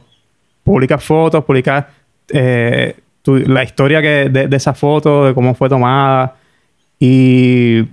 publicas 0.71 1.03
fotos, 1.03 1.43
publicas 1.43 1.85
eh, 2.33 2.95
tu- 3.21 3.37
la 3.37 3.63
historia 3.63 4.01
que, 4.01 4.29
de, 4.29 4.47
de 4.47 4.57
esa 4.57 4.73
foto, 4.73 5.25
de 5.25 5.33
cómo 5.33 5.53
fue 5.53 5.69
tomada. 5.69 6.35
Y 6.99 7.83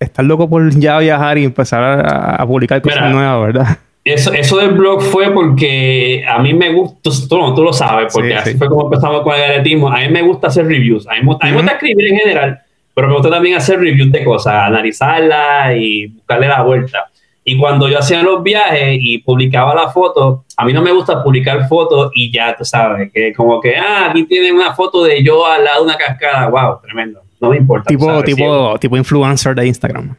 estás 0.00 0.24
loco 0.26 0.48
por 0.48 0.68
ya 0.78 0.98
viajar 0.98 1.38
y 1.38 1.44
empezar 1.44 1.82
a, 1.82 2.36
a 2.36 2.46
publicar 2.46 2.80
cosas 2.82 3.00
Mira. 3.00 3.10
nuevas, 3.12 3.46
¿verdad? 3.46 3.78
Eso, 4.04 4.32
eso 4.32 4.58
del 4.58 4.70
blog 4.72 5.02
fue 5.02 5.32
porque 5.32 6.24
a 6.28 6.38
mí 6.40 6.54
me 6.54 6.72
gusta, 6.72 6.98
tú, 7.02 7.10
tú- 7.28 7.54
tú 7.54 7.62
lo 7.64 7.72
sabes, 7.72 8.12
porque 8.12 8.28
Sí, 8.30 8.34
así 8.34 8.52
sí. 8.52 8.58
fue 8.58 8.68
como 8.68 8.84
empezamos 8.84 9.22
con 9.22 9.34
el 9.34 9.42
atletismo. 9.42 9.88
A 9.90 9.98
mí 9.98 10.08
me 10.10 10.22
gusta 10.22 10.46
hacer 10.48 10.66
reviews, 10.66 11.06
a 11.08 11.12
mí, 11.14 11.18
a 11.20 11.46
mí 11.46 11.50
me 11.50 11.56
gusta 11.56 11.72
escribir 11.72 12.06
en 12.12 12.18
general, 12.18 12.60
pero 12.94 13.08
me 13.08 13.14
gusta 13.14 13.30
también 13.30 13.56
hacer 13.56 13.80
reviews 13.80 14.12
de 14.12 14.22
cosas, 14.24 14.54
analizarlas 14.54 15.76
y 15.76 16.06
buscarle 16.06 16.46
la 16.48 16.62
vuelta. 16.62 17.06
Y 17.48 17.56
cuando 17.56 17.88
yo 17.88 18.00
hacía 18.00 18.24
los 18.24 18.42
viajes 18.42 18.98
y 19.00 19.18
publicaba 19.18 19.72
la 19.72 19.88
foto, 19.88 20.44
a 20.56 20.64
mí 20.64 20.72
no 20.72 20.82
me 20.82 20.90
gusta 20.90 21.22
publicar 21.22 21.68
fotos 21.68 22.10
y 22.12 22.32
ya, 22.32 22.56
tú 22.56 22.64
sabes, 22.64 23.12
que 23.12 23.32
como 23.32 23.60
que, 23.60 23.76
ah, 23.76 24.08
aquí 24.10 24.24
tienen 24.24 24.56
una 24.56 24.74
foto 24.74 25.04
de 25.04 25.22
yo 25.22 25.46
al 25.46 25.62
lado 25.62 25.84
de 25.84 25.90
una 25.90 25.96
cascada, 25.96 26.48
wow, 26.48 26.80
tremendo, 26.82 27.20
no 27.40 27.50
me 27.50 27.58
importa. 27.58 27.86
Tipo, 27.86 28.20
tipo, 28.24 28.76
tipo 28.80 28.96
influencer 28.96 29.54
de 29.54 29.64
Instagram. 29.68 30.16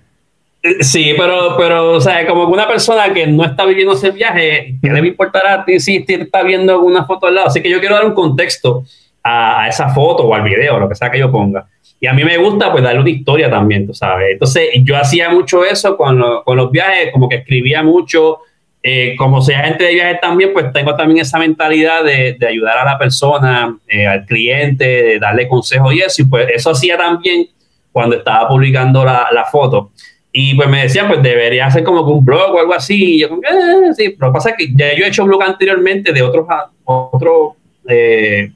Sí, 0.80 1.16
pero, 1.18 1.58
pero, 1.58 1.92
o 1.92 2.00
sea, 2.00 2.26
como 2.26 2.48
que 2.48 2.54
una 2.54 2.66
persona 2.66 3.14
que 3.14 3.28
no 3.28 3.44
está 3.44 3.66
viviendo 3.66 3.92
ese 3.92 4.12
viaje, 4.12 4.78
¿qué 4.82 4.88
le 4.88 5.02
va 5.02 5.06
a 5.06 5.10
importar 5.10 5.48
a 5.48 5.66
ti 5.66 5.82
si 5.82 6.06
te 6.06 6.22
está 6.22 6.44
viendo 6.44 6.80
una 6.80 7.04
foto 7.04 7.28
al 7.28 7.36
lado? 7.36 7.48
Así 7.48 7.62
que 7.62 7.70
yo 7.70 7.82
quiero 7.82 7.96
dar 7.96 8.06
un 8.06 8.14
contexto 8.14 8.86
a, 9.22 9.64
a 9.64 9.68
esa 9.68 9.90
foto 9.90 10.24
o 10.24 10.34
al 10.34 10.44
video, 10.44 10.80
lo 10.80 10.88
que 10.88 10.96
sea 10.96 11.12
que 11.12 11.20
yo 11.20 11.30
ponga. 11.30 11.68
Y 12.00 12.08
a 12.08 12.14
mí 12.14 12.24
me 12.24 12.38
gusta, 12.38 12.72
pues, 12.72 12.84
darle 12.84 13.02
una 13.02 13.10
historia 13.10 13.50
también, 13.50 13.88
tú 13.88 13.94
sabes. 13.94 14.28
Entonces, 14.34 14.70
yo 14.84 14.96
hacía 14.98 15.30
mucho 15.30 15.66
eso 15.66 15.98
con, 15.98 16.20
lo- 16.20 16.44
con 16.44 16.56
los 16.58 16.70
viajes, 16.72 17.10
como 17.12 17.28
que 17.28 17.38
escribía 17.38 17.82
mucho. 17.84 18.40
Eh, 18.84 19.16
como 19.18 19.42
soy 19.42 19.56
agente 19.56 19.84
de 19.86 19.94
viajes 19.96 20.22
también, 20.22 20.54
pues 20.54 20.72
tengo 20.72 20.96
también 20.96 21.20
esa 21.20 21.40
mentalidad 21.40 22.04
de, 22.04 22.38
de 22.40 22.48
ayudar 22.48 22.78
a 22.78 22.86
la 22.86 22.98
persona, 23.00 23.76
eh, 23.88 24.06
al 24.06 24.26
cliente, 24.26 24.86
de 24.86 25.20
darle 25.20 25.48
consejos 25.48 25.94
y 25.94 26.00
eso. 26.02 26.22
Y 26.22 26.26
pues 26.26 26.48
eso 26.54 26.70
hacía 26.72 26.98
también 26.98 27.48
cuando 27.92 28.16
estaba 28.18 28.48
publicando 28.48 29.04
la, 29.04 29.28
la 29.34 29.44
foto. 29.46 29.92
Y 30.32 30.54
pues 30.56 30.70
me 30.70 30.84
decían, 30.84 31.08
pues 31.08 31.24
debería 31.24 31.66
hacer 31.66 31.84
como 31.84 32.06
que 32.06 32.12
un 32.12 32.24
blog 32.24 32.54
o 32.54 32.60
algo 32.60 32.74
así. 32.76 33.16
Y 33.16 33.20
yo 33.22 33.30
como 33.30 33.42
"Eh, 33.42 33.94
sí, 33.96 34.10
pero 34.12 34.28
lo 34.28 34.34
que 34.34 34.38
pasa 34.38 34.50
es 34.52 34.56
que 34.58 34.68
ya 34.76 34.96
yo 34.96 35.04
he 35.04 35.08
hecho 35.08 35.26
blog 35.26 35.42
anteriormente 35.42 36.14
de 36.14 36.22
otros 36.22 36.46
otro, 36.86 37.56
eh. 37.90 38.52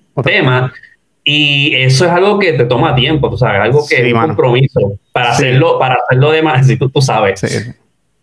Y 1.23 1.75
eso 1.75 2.05
es 2.05 2.11
algo 2.11 2.39
que 2.39 2.53
te 2.53 2.65
toma 2.65 2.95
tiempo, 2.95 3.29
tú 3.29 3.37
sabes, 3.37 3.61
algo 3.61 3.81
que 3.87 3.95
Sí, 3.97 4.01
es 4.07 4.13
un 4.13 4.21
compromiso 4.21 4.93
para 5.11 5.35
Sí. 5.35 5.45
hacerlo, 5.45 5.77
para 5.77 5.95
hacerlo 6.03 6.31
de 6.31 6.41
más, 6.41 6.65
si 6.67 6.77
tú, 6.77 6.89
tú 6.89 7.01
sabes, 7.01 7.39
Sí. 7.41 7.71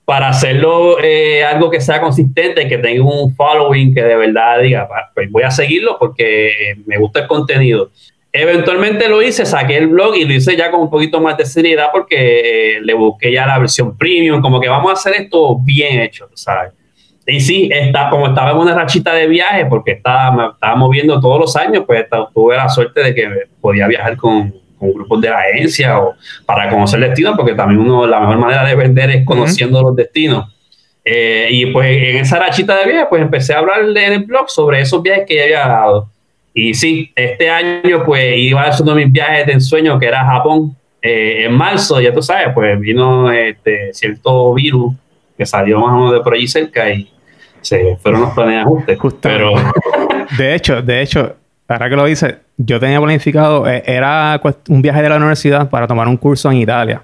para 0.05 0.29
hacerlo 0.31 0.97
eh, 1.03 1.45
algo 1.45 1.71
que 1.71 1.81
sea 1.81 2.01
consistente, 2.01 2.67
que 2.67 2.79
tenga 2.79 3.05
un 3.05 3.35
following 3.37 3.95
que 3.95 4.03
de 4.03 4.17
verdad 4.17 4.61
diga, 4.61 4.89
"Pa- 4.89 5.11
pues 5.15 5.31
voy 5.31 5.43
a 5.45 5.51
seguirlo 5.51 5.97
porque 5.99 6.75
me 6.87 6.99
gusta 6.99 7.21
el 7.21 7.27
contenido. 7.29 7.91
Eventualmente 8.33 9.09
lo 9.09 9.23
hice, 9.23 9.47
saqué 9.47 9.77
el 9.79 9.87
blog 9.89 10.15
y 10.17 10.25
lo 10.25 10.35
hice 10.35 10.57
ya 10.57 10.71
con 10.71 10.81
un 10.81 10.91
poquito 10.91 11.21
más 11.21 11.37
de 11.39 11.47
seriedad 11.47 11.87
porque 11.93 12.77
eh, 12.77 12.81
le 12.83 12.95
busqué 12.95 13.33
ya 13.33 13.47
la 13.47 13.59
versión 13.59 13.97
premium, 13.97 14.41
como 14.43 14.61
que 14.61 14.69
vamos 14.69 14.91
a 14.91 14.95
hacer 14.95 15.15
esto 15.23 15.57
bien 15.63 16.01
hecho, 16.01 16.27
tú 16.27 16.37
¿sabes? 16.37 16.73
Y 17.31 17.41
sí, 17.41 17.69
está, 17.71 18.09
como 18.09 18.29
estaba 18.29 18.53
en 18.53 18.57
una 18.57 18.75
rachita 18.75 19.13
de 19.13 19.27
viaje, 19.27 19.67
porque 19.67 19.93
estaba, 19.93 20.33
me 20.33 20.47
estaba 20.47 20.75
moviendo 20.77 21.21
todos 21.21 21.39
los 21.39 21.57
años, 21.57 21.85
pues 21.87 22.07
tuve 22.33 22.57
la 22.57 22.71
suerte 22.71 23.03
de 23.03 23.15
que 23.15 23.29
podía 23.61 23.87
viajar 23.87 24.17
con, 24.17 24.55
con 24.79 24.95
grupos 24.95 25.21
de 25.21 25.29
la 25.29 25.41
agencia 25.41 25.99
o 25.99 26.15
para 26.47 26.71
conocer 26.71 27.01
destinos, 27.01 27.35
porque 27.37 27.53
también 27.53 27.81
uno, 27.81 28.07
la 28.07 28.21
mejor 28.21 28.39
manera 28.39 28.65
de 28.65 28.75
vender 28.75 29.11
es 29.11 29.27
conociendo 29.27 29.83
los 29.83 29.95
destinos. 29.95 30.55
Eh, 31.05 31.49
y 31.51 31.67
pues 31.67 31.87
en 31.91 32.17
esa 32.17 32.39
rachita 32.39 32.79
de 32.79 32.91
viaje, 32.91 33.07
pues 33.11 33.21
empecé 33.21 33.53
a 33.53 33.59
hablar 33.59 33.81
en 33.81 34.13
el 34.13 34.25
blog 34.25 34.49
sobre 34.49 34.81
esos 34.81 35.03
viajes 35.03 35.25
que 35.29 35.37
ya 35.37 35.43
había 35.45 35.69
dado. 35.69 36.11
Y 36.55 36.73
sí, 36.73 37.13
este 37.15 37.51
año 37.51 38.05
pues 38.07 38.39
iba 38.39 38.63
a 38.63 38.73
ser 38.73 38.85
uno 38.85 38.95
de 38.95 39.05
mis 39.05 39.13
viajes 39.13 39.47
de 39.47 39.53
ensueño, 39.53 39.99
que 39.99 40.07
era 40.07 40.23
a 40.23 40.33
Japón. 40.33 40.75
Eh, 41.03 41.45
en 41.45 41.53
marzo, 41.53 42.01
ya 42.01 42.11
tú 42.11 42.23
sabes, 42.23 42.49
pues 42.55 42.81
vino 42.81 43.31
este 43.31 43.93
cierto 43.93 44.55
virus 44.55 44.95
que 45.37 45.45
salió 45.45 45.79
más 45.79 45.93
o 45.93 45.97
menos 45.97 46.13
de 46.15 46.21
por 46.21 46.33
allí 46.33 46.49
cerca 46.49 46.91
y 46.91 47.09
se 47.61 47.97
fueron 47.97 48.23
los 48.23 48.31
planes 48.33 48.55
de 48.55 48.61
ajuste. 48.61 48.97
Justo. 48.97 49.21
Pero 49.23 49.55
De 50.37 50.55
hecho, 50.55 50.83
de 50.83 51.03
hecho, 51.03 51.37
ahora 51.67 51.89
que 51.89 51.97
lo 51.97 52.05
dice, 52.05 52.39
yo 52.57 52.79
tenía 52.79 53.01
planificado, 53.01 53.69
eh, 53.69 53.83
era 53.87 54.41
un 54.69 54.83
viaje 54.83 55.03
de 55.03 55.09
la 55.09 55.17
universidad 55.17 55.71
para 55.71 55.87
tomar 55.87 56.09
un 56.09 56.17
curso 56.17 56.51
en 56.51 56.59
Italia, 56.59 57.03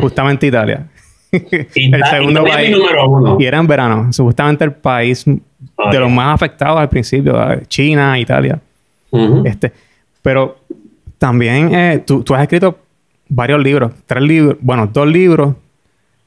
justamente 0.00 0.46
Italia. 0.46 0.86
el 1.32 2.04
segundo 2.06 2.42
Italia 2.42 2.54
país. 2.54 2.76
número 2.76 3.08
uno. 3.08 3.36
Y 3.38 3.44
era 3.44 3.58
en 3.58 3.66
verano, 3.66 4.10
justamente 4.16 4.64
el 4.64 4.72
país 4.72 5.24
de 5.24 5.98
los 5.98 6.10
más 6.10 6.34
afectados 6.34 6.80
al 6.80 6.88
principio, 6.88 7.52
eh, 7.52 7.62
China, 7.66 8.18
Italia. 8.18 8.58
Este, 9.44 9.72
pero 10.22 10.58
también 11.18 11.74
eh, 11.74 12.02
tú, 12.06 12.22
tú 12.22 12.34
has 12.34 12.42
escrito 12.42 12.78
varios 13.28 13.62
libros, 13.62 13.92
tres 14.06 14.22
libros, 14.22 14.56
bueno, 14.60 14.86
dos 14.86 15.06
libros, 15.06 15.54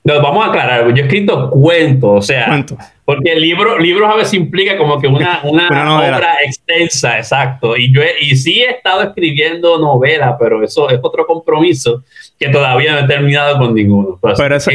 No, 0.03 0.21
vamos 0.21 0.45
a 0.45 0.49
aclarar, 0.49 0.87
yo 0.93 1.03
he 1.03 1.05
escrito 1.05 1.49
cuentos, 1.49 2.11
o 2.11 2.21
sea, 2.21 2.47
cuentos. 2.47 2.77
Porque 3.05 3.33
el 3.33 3.41
libro, 3.41 3.77
libros 3.79 4.09
a 4.09 4.15
veces 4.15 4.33
implica 4.35 4.77
como 4.77 4.99
que 4.99 5.07
una, 5.07 5.41
una, 5.43 5.67
obra 5.97 6.35
extensa, 6.45 7.17
exacto. 7.17 7.75
Y 7.77 7.93
yo 7.93 8.01
he- 8.01 8.15
y 8.21 8.35
sí 8.35 8.61
he 8.61 8.69
estado 8.71 9.01
escribiendo 9.03 9.77
novelas, 9.79 10.35
pero 10.39 10.63
eso 10.63 10.89
es 10.89 10.99
otro 11.01 11.25
compromiso 11.25 12.03
que 12.39 12.49
todavía 12.49 12.93
no 12.93 12.99
he 12.99 13.07
terminado 13.07 13.57
con 13.57 13.73
ninguno. 13.73 14.17
Pero, 14.21 14.35
Pero 14.37 14.55
eso-. 14.55 14.71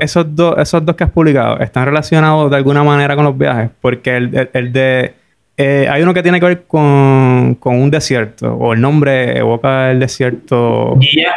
Esos 0.00 0.34
dos, 0.36 0.56
esos 0.58 0.84
dos 0.84 0.96
que 0.96 1.04
has 1.04 1.10
publicado 1.10 1.58
están 1.60 1.86
relacionados 1.86 2.50
de 2.50 2.56
alguna 2.56 2.82
manera 2.84 3.14
con 3.16 3.24
los 3.24 3.36
viajes, 3.36 3.70
porque 3.80 4.16
el, 4.16 4.34
el- 4.36 4.50
el 4.52 4.72
de 4.72 5.14
eh, 5.56 5.86
hay 5.90 6.02
uno 6.02 6.14
que 6.14 6.22
tiene 6.22 6.40
que 6.40 6.46
ver 6.46 6.62
con, 6.66 7.56
con 7.60 7.76
un 7.80 7.90
desierto, 7.90 8.54
o 8.54 8.72
el 8.72 8.80
nombre 8.80 9.36
evoca 9.38 9.90
el 9.90 10.00
desierto. 10.00 10.96
Guía, 10.98 11.34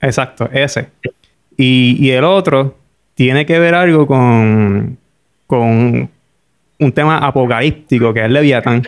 Exacto, 0.00 0.48
ese. 0.52 0.88
Y, 1.56 1.96
y 1.98 2.10
el 2.10 2.22
otro 2.24 2.74
tiene 3.14 3.46
que 3.46 3.58
ver 3.58 3.74
algo 3.74 4.06
con, 4.06 4.98
con 5.46 6.10
un 6.78 6.92
tema 6.92 7.18
apocalíptico, 7.18 8.12
que 8.12 8.24
es 8.24 8.30
Leviatán. 8.30 8.86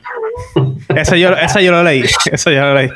ese, 0.94 1.20
yo, 1.20 1.30
yo 1.60 1.70
lo 1.70 1.82
leí. 1.82 2.04
Yo 2.44 2.50
lo 2.50 2.74
leí. 2.74 2.88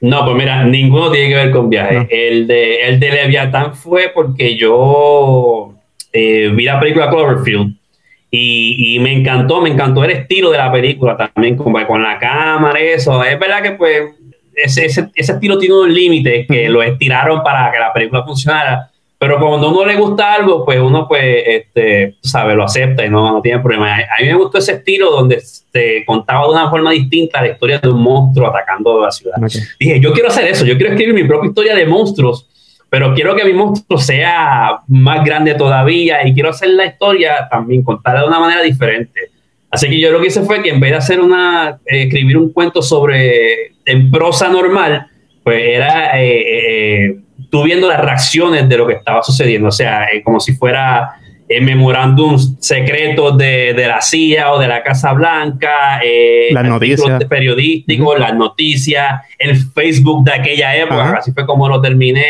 No, 0.00 0.24
pues 0.24 0.36
mira, 0.36 0.64
ninguno 0.64 1.10
tiene 1.10 1.28
que 1.30 1.34
ver 1.34 1.50
con 1.50 1.70
viajes. 1.70 2.02
No. 2.02 2.06
El, 2.10 2.46
de, 2.46 2.88
el 2.88 3.00
de 3.00 3.10
Leviatán 3.10 3.74
fue 3.74 4.10
porque 4.14 4.56
yo 4.56 5.74
eh, 6.12 6.50
vi 6.54 6.64
la 6.64 6.78
película 6.78 7.08
Cloverfield 7.08 7.74
y, 8.30 8.96
y 8.96 8.98
me 8.98 9.12
encantó, 9.14 9.60
me 9.60 9.70
encantó 9.70 10.04
el 10.04 10.10
estilo 10.10 10.50
de 10.50 10.58
la 10.58 10.70
película 10.70 11.16
también, 11.16 11.56
con, 11.56 11.72
con 11.84 12.02
la 12.02 12.18
cámara, 12.18 12.78
eso. 12.80 13.22
Es 13.24 13.38
verdad 13.38 13.62
que 13.62 13.70
pues 13.72 14.02
ese, 14.54 14.86
ese, 14.86 15.08
ese 15.14 15.32
estilo 15.32 15.58
tiene 15.58 15.76
un 15.76 15.94
límite 15.94 16.44
que 16.46 16.68
lo 16.68 16.82
estiraron 16.82 17.42
para 17.42 17.70
que 17.72 17.78
la 17.78 17.92
película 17.92 18.24
funcionara. 18.24 18.90
Pero 19.24 19.40
cuando 19.40 19.68
a 19.68 19.70
uno 19.70 19.86
le 19.86 19.96
gusta 19.96 20.34
algo, 20.34 20.66
pues 20.66 20.78
uno, 20.78 21.08
pues, 21.08 21.22
este, 21.46 22.16
tú 22.20 22.28
sabes, 22.28 22.54
lo 22.54 22.64
acepta 22.64 23.06
y 23.06 23.08
no, 23.08 23.32
no 23.32 23.40
tiene 23.40 23.58
problema. 23.60 23.94
A 23.94 24.20
mí 24.20 24.26
me 24.26 24.34
gustó 24.34 24.58
ese 24.58 24.72
estilo 24.72 25.10
donde 25.10 25.40
se 25.40 26.04
contaba 26.04 26.44
de 26.46 26.52
una 26.52 26.68
forma 26.68 26.90
distinta 26.90 27.40
la 27.40 27.48
historia 27.48 27.78
de 27.78 27.88
un 27.88 28.02
monstruo 28.02 28.48
atacando 28.48 29.00
la 29.00 29.10
ciudad 29.10 29.42
Ok. 29.42 29.52
dije, 29.80 29.98
yo 29.98 30.12
quiero 30.12 30.28
hacer 30.28 30.46
eso, 30.48 30.66
yo 30.66 30.76
quiero 30.76 30.92
escribir 30.92 31.14
mi 31.14 31.24
propia 31.24 31.48
historia 31.48 31.74
de 31.74 31.86
monstruos, 31.86 32.46
pero 32.90 33.14
quiero 33.14 33.34
que 33.34 33.46
mi 33.46 33.54
monstruo 33.54 33.98
sea 33.98 34.80
más 34.88 35.24
grande 35.24 35.54
todavía 35.54 36.28
y 36.28 36.34
quiero 36.34 36.50
hacer 36.50 36.68
la 36.68 36.84
historia 36.84 37.48
también 37.50 37.82
contarla 37.82 38.20
de 38.20 38.28
una 38.28 38.40
manera 38.40 38.60
diferente. 38.60 39.30
Así 39.70 39.88
que 39.88 39.98
yo 39.98 40.10
lo 40.10 40.20
que 40.20 40.26
hice 40.26 40.42
fue 40.42 40.62
que 40.62 40.68
en 40.68 40.80
vez 40.80 40.90
de 40.90 40.96
hacer 40.98 41.18
una, 41.18 41.78
eh, 41.86 42.02
escribir 42.02 42.36
un 42.36 42.52
cuento 42.52 42.82
sobre, 42.82 43.72
en 43.86 44.10
prosa 44.10 44.50
normal, 44.50 45.06
pues 45.42 45.62
era 45.66 46.20
eh, 46.20 47.06
eh, 47.06 47.16
tú 47.54 47.62
viendo 47.62 47.88
las 47.88 48.00
reacciones 48.00 48.68
de 48.68 48.76
lo 48.76 48.84
que 48.84 48.94
estaba 48.94 49.22
sucediendo, 49.22 49.68
o 49.68 49.70
sea, 49.70 50.06
eh, 50.12 50.24
como 50.24 50.40
si 50.40 50.54
fuera 50.54 51.12
eh, 51.48 51.60
memorándums 51.60 52.56
secretos 52.58 53.38
de, 53.38 53.72
de 53.74 53.86
la 53.86 54.02
CIA 54.02 54.52
o 54.52 54.58
de 54.58 54.66
la 54.66 54.82
Casa 54.82 55.12
Blanca, 55.12 56.00
eh, 56.04 56.48
Las 56.50 56.64
noticias. 56.64 57.24
periodísticos, 57.26 58.18
las 58.18 58.34
noticias, 58.34 59.22
el 59.38 59.56
Facebook 59.56 60.24
de 60.24 60.32
aquella 60.32 60.74
época, 60.74 61.18
así 61.18 61.30
fue 61.30 61.46
como 61.46 61.68
lo 61.68 61.80
terminé. 61.80 62.26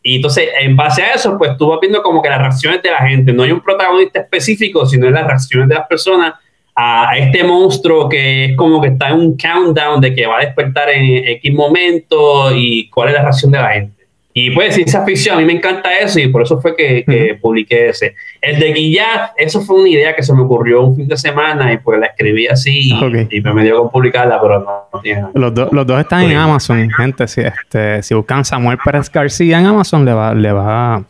Y 0.00 0.14
entonces, 0.16 0.48
en 0.60 0.76
base 0.76 1.02
a 1.02 1.14
eso, 1.14 1.36
pues 1.36 1.56
tú 1.56 1.66
vas 1.66 1.80
viendo 1.80 2.00
como 2.00 2.22
que 2.22 2.28
las 2.28 2.38
reacciones 2.38 2.80
de 2.84 2.90
la 2.92 2.98
gente, 2.98 3.32
no 3.32 3.42
hay 3.42 3.50
un 3.50 3.62
protagonista 3.62 4.20
específico, 4.20 4.86
sino 4.86 5.10
las 5.10 5.26
reacciones 5.26 5.68
de 5.68 5.74
las 5.74 5.88
personas 5.88 6.34
a, 6.76 7.10
a 7.10 7.18
este 7.18 7.42
monstruo 7.42 8.08
que 8.08 8.44
es 8.44 8.56
como 8.56 8.80
que 8.80 8.90
está 8.90 9.08
en 9.08 9.14
un 9.14 9.36
countdown 9.36 10.00
de 10.00 10.14
que 10.14 10.24
va 10.24 10.38
a 10.38 10.44
despertar 10.44 10.88
en 10.90 11.26
X 11.30 11.52
momento 11.52 12.54
y 12.54 12.88
cuál 12.90 13.08
es 13.08 13.14
la 13.14 13.22
reacción 13.22 13.50
de 13.50 13.58
la 13.58 13.70
gente. 13.70 14.01
Y 14.34 14.50
pues 14.50 14.74
ciencia 14.74 15.04
ficción, 15.04 15.36
a 15.36 15.40
mí 15.40 15.44
me 15.44 15.52
encanta 15.52 15.90
eso 15.98 16.18
y 16.18 16.28
por 16.28 16.40
eso 16.42 16.58
fue 16.58 16.74
que, 16.74 17.04
que 17.04 17.38
publiqué 17.40 17.90
ese. 17.90 18.14
El 18.40 18.58
de 18.58 18.72
Guillat, 18.72 19.32
eso 19.36 19.60
fue 19.60 19.78
una 19.80 19.90
idea 19.90 20.16
que 20.16 20.22
se 20.22 20.32
me 20.32 20.40
ocurrió 20.40 20.80
un 20.82 20.96
fin 20.96 21.06
de 21.06 21.18
semana 21.18 21.70
y 21.70 21.76
pues 21.76 22.00
la 22.00 22.06
escribí 22.06 22.46
así 22.46 22.90
y- 23.30 23.40
me 23.42 23.62
dio 23.62 23.78
con 23.82 23.90
publicarla, 23.90 24.40
pero 24.40 24.60
no, 24.60 24.88
no 24.90 25.00
tiene 25.00 25.20
nada. 25.20 25.32
Los, 25.34 25.52
do- 25.54 25.68
los 25.70 25.86
dos 25.86 26.00
están 26.00 26.22
en 26.22 26.36
Amazon, 26.38 26.88
gente. 26.90 27.28
Si, 27.28 27.42
este, 27.42 28.02
si 28.02 28.14
buscan 28.14 28.42
Samuel 28.46 28.78
Pérez 28.82 29.10
García 29.10 29.60
en 29.60 29.66
Amazon, 29.66 30.04
le 30.06 30.14
va, 30.14 30.32
le 30.34 30.50
va, 30.52 31.04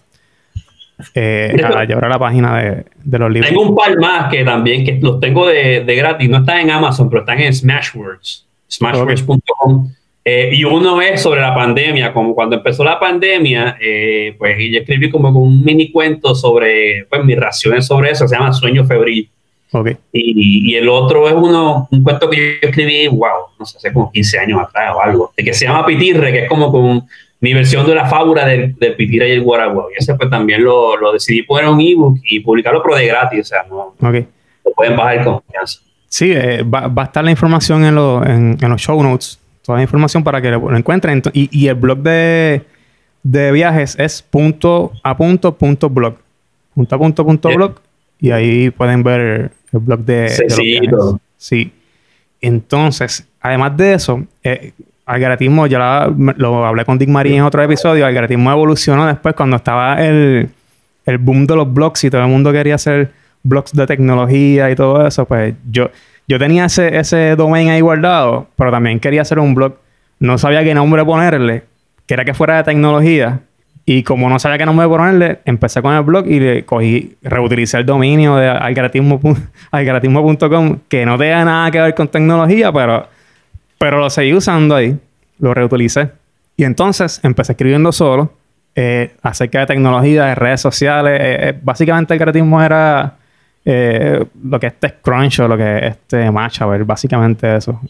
eh, 1.14 1.54
a 1.76 1.84
llevar 1.84 2.04
a 2.06 2.08
la 2.08 2.18
página 2.18 2.56
de, 2.60 2.84
de, 3.04 3.18
los 3.20 3.30
libros. 3.30 3.48
Tengo 3.50 3.62
un 3.68 3.76
par 3.76 3.96
más 3.98 4.30
que 4.32 4.42
también, 4.44 4.84
que 4.84 4.98
los 5.00 5.20
tengo 5.20 5.46
de, 5.46 5.84
de 5.84 5.94
gratis, 5.94 6.28
no 6.28 6.38
están 6.38 6.58
en 6.58 6.70
Amazon, 6.72 7.08
pero 7.08 7.20
están 7.20 7.38
en 7.40 7.52
Smashwords, 7.54 8.46
smashwords.com. 8.68 9.92
Eh, 10.24 10.50
y 10.52 10.64
uno 10.64 11.00
es 11.02 11.20
sobre 11.20 11.40
la 11.40 11.54
pandemia, 11.54 12.12
como 12.12 12.34
cuando 12.34 12.56
empezó 12.56 12.84
la 12.84 13.00
pandemia, 13.00 13.76
eh, 13.80 14.34
pues 14.38 14.56
yo 14.58 14.78
escribí 14.78 15.10
como 15.10 15.30
un 15.30 15.64
mini 15.64 15.90
cuento 15.90 16.34
sobre 16.34 17.06
pues, 17.10 17.24
mis 17.24 17.38
raciones 17.38 17.86
sobre 17.86 18.10
eso, 18.10 18.28
se 18.28 18.36
llama 18.36 18.52
Sueño 18.52 18.84
Febril. 18.84 19.28
Okay. 19.74 19.96
Y, 20.12 20.72
y, 20.72 20.76
el 20.76 20.88
otro 20.88 21.26
es 21.28 21.34
uno, 21.34 21.88
un 21.90 22.02
cuento 22.02 22.28
que 22.28 22.58
yo 22.60 22.68
escribí, 22.68 23.08
wow, 23.08 23.48
no 23.58 23.64
sé, 23.64 23.78
hace 23.78 23.92
como 23.92 24.12
15 24.12 24.38
años 24.38 24.60
atrás 24.60 24.94
o 24.94 25.00
algo, 25.00 25.32
que 25.34 25.54
se 25.54 25.64
llama 25.64 25.86
Pitirre, 25.86 26.30
que 26.30 26.42
es 26.42 26.48
como 26.48 26.70
con 26.70 27.06
mi 27.42 27.54
versión 27.54 27.84
de 27.86 27.94
la 27.94 28.06
fábula 28.06 28.46
del, 28.46 28.76
del 28.76 28.94
Pitirre 28.94 29.30
y 29.30 29.32
el 29.32 29.42
Guaraguao. 29.42 29.88
Y 29.90 29.94
ese 29.96 30.14
pues 30.14 30.30
también 30.30 30.62
lo, 30.62 30.96
lo 30.96 31.12
decidí 31.12 31.42
poner 31.42 31.64
en 31.64 31.70
un 31.70 31.80
ebook 31.80 32.18
y 32.24 32.40
publicarlo, 32.40 32.82
pero 32.82 32.96
de 32.96 33.06
gratis, 33.06 33.40
o 33.40 33.44
sea, 33.44 33.64
no 33.68 33.94
okay. 34.00 34.26
lo 34.64 34.72
pueden 34.72 34.96
bajar 34.96 35.24
con 35.24 35.40
confianza. 35.40 35.80
Sí, 36.06 36.30
eh, 36.30 36.62
va, 36.62 36.86
va, 36.86 37.02
a 37.02 37.04
estar 37.06 37.24
la 37.24 37.30
información 37.30 37.84
en, 37.84 37.94
lo, 37.94 38.24
en, 38.24 38.58
en, 38.60 38.68
los 38.68 38.80
show 38.80 39.02
notes, 39.02 39.40
toda 39.62 39.78
la 39.78 39.82
información 39.82 40.24
para 40.24 40.40
que 40.40 40.50
lo, 40.50 40.76
encuentren. 40.76 41.22
Y, 41.32 41.48
y, 41.50 41.68
el 41.68 41.74
blog 41.74 41.98
de, 41.98 42.62
de 43.22 43.52
viajes 43.52 43.96
es 43.98 44.22
punto 44.22 44.92
a 45.02 45.16
punto 45.16 45.54
punto 45.56 45.88
blog. 45.88 46.16
Punto 46.74 46.94
a 46.94 46.98
punto 46.98 47.24
punto 47.24 47.48
blog. 47.48 47.74
Y 48.20 48.30
ahí 48.30 48.70
pueden 48.70 49.02
ver 49.02 49.52
el 49.72 49.78
blog 49.78 50.00
de, 50.00 50.28
sí, 50.28 50.42
de 50.44 50.50
sí, 50.50 50.80
sí. 51.36 51.72
Entonces, 52.40 53.26
además 53.40 53.76
de 53.76 53.94
eso, 53.94 54.24
eh, 54.42 54.72
algoritmo, 55.06 55.66
ya 55.66 55.78
la, 55.78 56.14
lo 56.36 56.64
hablé 56.64 56.84
con 56.84 56.98
Dick 56.98 57.08
Marín 57.08 57.34
en 57.34 57.42
otro 57.42 57.62
episodio, 57.62 58.06
algoritmo 58.06 58.50
evolucionó 58.50 59.06
después 59.06 59.34
cuando 59.34 59.56
estaba 59.56 60.02
el, 60.04 60.48
el 61.06 61.18
boom 61.18 61.46
de 61.46 61.56
los 61.56 61.72
blogs 61.72 62.04
y 62.04 62.10
todo 62.10 62.22
el 62.22 62.28
mundo 62.28 62.52
quería 62.52 62.76
hacer 62.76 63.10
blogs 63.42 63.72
de 63.72 63.86
tecnología 63.86 64.70
y 64.70 64.76
todo 64.76 65.06
eso, 65.06 65.24
pues 65.24 65.54
yo, 65.70 65.90
yo 66.32 66.38
tenía 66.38 66.64
ese, 66.64 66.96
ese 66.96 67.36
domain 67.36 67.68
ahí 67.68 67.82
guardado, 67.82 68.46
pero 68.56 68.70
también 68.70 69.00
quería 69.00 69.20
hacer 69.20 69.38
un 69.38 69.54
blog. 69.54 69.74
No 70.18 70.38
sabía 70.38 70.64
qué 70.64 70.72
nombre 70.72 71.04
ponerle, 71.04 71.64
que 72.06 72.14
era 72.14 72.24
que 72.24 72.32
fuera 72.32 72.56
de 72.56 72.64
tecnología. 72.64 73.40
Y 73.84 74.02
como 74.02 74.30
no 74.30 74.38
sabía 74.38 74.56
qué 74.56 74.64
nombre 74.64 74.88
ponerle, 74.88 75.40
empecé 75.44 75.82
con 75.82 75.92
el 75.92 76.02
blog 76.02 76.26
y 76.26 76.40
le 76.40 76.64
cogí, 76.64 77.18
reutilicé 77.20 77.76
el 77.76 77.84
dominio 77.84 78.36
de 78.36 78.48
algoritmo.com, 78.48 80.78
que 80.88 81.04
no 81.04 81.18
tenía 81.18 81.44
nada 81.44 81.70
que 81.70 81.82
ver 81.82 81.94
con 81.94 82.08
tecnología, 82.08 82.72
pero, 82.72 83.06
pero 83.76 83.98
lo 83.98 84.08
seguí 84.08 84.32
usando 84.32 84.74
ahí. 84.74 84.98
Lo 85.38 85.52
reutilicé. 85.52 86.12
Y 86.56 86.64
entonces 86.64 87.20
empecé 87.22 87.52
escribiendo 87.52 87.92
solo 87.92 88.32
eh, 88.74 89.16
acerca 89.20 89.60
de 89.60 89.66
tecnología, 89.66 90.24
de 90.24 90.34
redes 90.34 90.62
sociales. 90.62 91.20
Eh, 91.20 91.48
eh, 91.50 91.58
básicamente 91.62 92.14
el 92.14 92.22
algoritmo 92.22 92.62
era 92.62 93.18
eh, 93.64 94.24
lo 94.44 94.58
que 94.58 94.66
este 94.66 94.86
es 94.88 94.92
Crunch 95.02 95.40
o 95.40 95.48
lo 95.48 95.56
que 95.56 95.86
este 95.86 96.30
Match, 96.30 96.62
a 96.62 96.66
ver, 96.66 96.84
básicamente 96.84 97.56
eso. 97.56 97.80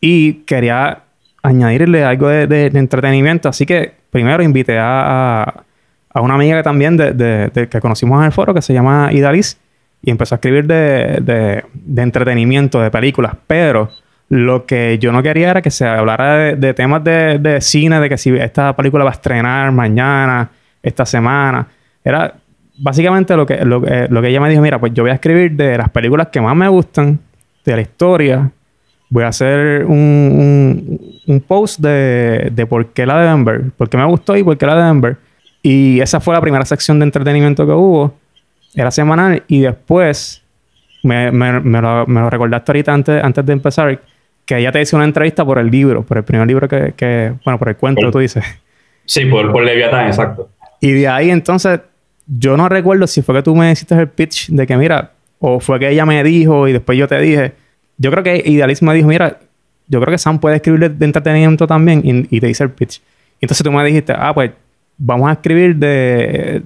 y 0.00 0.34
quería 0.44 1.02
añadirle 1.42 2.04
algo 2.04 2.28
de, 2.28 2.66
entretenimiento, 2.74 3.48
así 3.48 3.66
que 3.66 3.92
primero 4.10 4.42
invité 4.42 4.78
a, 4.78 5.64
a, 6.12 6.20
una 6.20 6.34
amiga 6.34 6.56
que 6.56 6.62
también 6.64 6.96
de, 6.96 7.68
que 7.70 7.80
conocimos 7.80 8.18
en 8.20 8.26
el 8.26 8.32
foro 8.32 8.52
que 8.52 8.62
se 8.62 8.72
llama 8.72 9.10
Idalis 9.12 9.58
y 10.02 10.10
empezó 10.10 10.34
a 10.34 10.36
escribir 10.36 10.66
de, 10.66 11.64
entretenimiento, 11.96 12.80
de 12.80 12.90
películas, 12.90 13.34
pero 13.46 13.90
lo 14.28 14.66
que 14.66 14.98
yo 14.98 15.12
no 15.12 15.22
quería 15.22 15.50
era 15.50 15.62
que 15.62 15.70
se 15.70 15.86
hablara 15.86 16.56
de, 16.56 16.74
temas 16.74 17.04
de, 17.04 17.58
cine, 17.60 18.00
de 18.00 18.08
que 18.08 18.18
si 18.18 18.30
esta 18.36 18.74
película 18.74 19.04
va 19.04 19.10
a 19.10 19.14
estrenar 19.14 19.70
mañana, 19.70 20.50
esta 20.82 21.06
semana, 21.06 21.66
era 22.04 22.34
básicamente 22.78 23.36
lo 23.36 23.46
que, 23.46 23.64
lo, 23.64 23.80
lo, 23.80 24.22
que 24.22 24.28
ella 24.28 24.40
me 24.40 24.48
dijo, 24.48 24.62
mira, 24.62 24.78
pues 24.78 24.92
yo 24.94 25.02
voy 25.02 25.10
a 25.10 25.14
escribir 25.14 25.52
de 25.52 25.78
las 25.78 25.90
películas 25.90 26.28
que 26.28 26.40
más 26.40 26.56
me 26.56 26.68
gustan, 26.68 27.18
de 27.64 27.76
la 27.76 27.82
historia. 27.82 28.50
Voy 29.08 29.24
a 29.24 29.28
hacer 29.28 29.84
un, 29.84 29.96
un, 29.96 31.00
un 31.26 31.40
post 31.40 31.80
de, 31.80 32.50
de, 32.52 32.66
por 32.66 32.88
qué 32.88 33.06
la 33.06 33.20
de 33.20 33.28
Denver, 33.28 33.62
por 33.76 33.88
qué 33.88 33.96
me 33.96 34.04
gustó 34.04 34.36
y 34.36 34.42
por 34.42 34.56
qué 34.58 34.66
la 34.66 34.76
de 34.76 34.82
Denver. 34.82 35.16
Y 35.62 36.00
esa 36.00 36.20
fue 36.20 36.34
la 36.34 36.40
primera 36.40 36.64
sección 36.64 36.98
de 36.98 37.04
entretenimiento 37.04 37.66
que 37.66 37.72
hubo. 37.72 38.14
Era 38.74 38.90
semanal 38.90 39.42
y 39.48 39.60
después 39.60 40.42
me, 41.02 41.30
me, 41.30 41.60
me, 41.60 41.80
lo, 41.80 42.06
me 42.06 42.20
lo, 42.20 42.30
recordaste 42.30 42.72
ahorita 42.72 42.92
antes, 42.92 43.24
antes 43.24 43.46
de 43.46 43.52
empezar 43.52 44.00
que 44.44 44.58
ella 44.58 44.70
te 44.70 44.80
hizo 44.80 44.96
una 44.96 45.06
entrevista 45.06 45.44
por 45.44 45.58
el 45.58 45.70
libro, 45.70 46.02
por 46.02 46.18
el 46.18 46.24
primer 46.24 46.46
libro 46.46 46.68
que, 46.68 46.92
que 46.96 47.32
bueno, 47.44 47.58
por 47.58 47.68
el 47.68 47.76
cuento, 47.76 48.02
por, 48.02 48.12
tú 48.12 48.18
dices. 48.18 48.44
Sí, 49.04 49.24
por, 49.26 49.50
por 49.52 49.62
Leviatán, 49.62 50.08
exacto. 50.08 50.50
Y 50.80 50.92
de 50.92 51.08
ahí 51.08 51.30
entonces 51.30 51.80
yo 52.26 52.56
no 52.56 52.68
recuerdo 52.68 53.06
si 53.06 53.22
fue 53.22 53.36
que 53.36 53.42
tú 53.42 53.54
me 53.54 53.70
hiciste 53.70 53.94
el 53.94 54.08
pitch 54.08 54.48
de 54.50 54.66
que, 54.66 54.76
mira, 54.76 55.12
o 55.38 55.60
fue 55.60 55.78
que 55.78 55.90
ella 55.90 56.04
me 56.04 56.22
dijo 56.24 56.66
y 56.68 56.72
después 56.72 56.98
yo 56.98 57.06
te 57.06 57.18
dije. 57.20 57.52
Yo 57.98 58.10
creo 58.10 58.22
que 58.22 58.42
Idealist 58.44 58.82
me 58.82 58.94
dijo, 58.94 59.08
mira, 59.08 59.38
yo 59.88 60.00
creo 60.00 60.12
que 60.12 60.18
Sam 60.18 60.38
puede 60.38 60.56
escribir 60.56 60.90
de, 60.90 61.04
entretenimiento 61.04 61.66
también 61.66 62.26
y, 62.30 62.40
te 62.40 62.50
hice 62.50 62.64
el 62.64 62.70
pitch. 62.70 62.98
Y 63.40 63.44
entonces 63.44 63.64
tú 63.64 63.72
me 63.72 63.84
dijiste, 63.84 64.12
ah, 64.16 64.34
pues 64.34 64.50
vamos 64.98 65.28
a 65.28 65.32
escribir 65.32 65.76
de, 65.76 66.62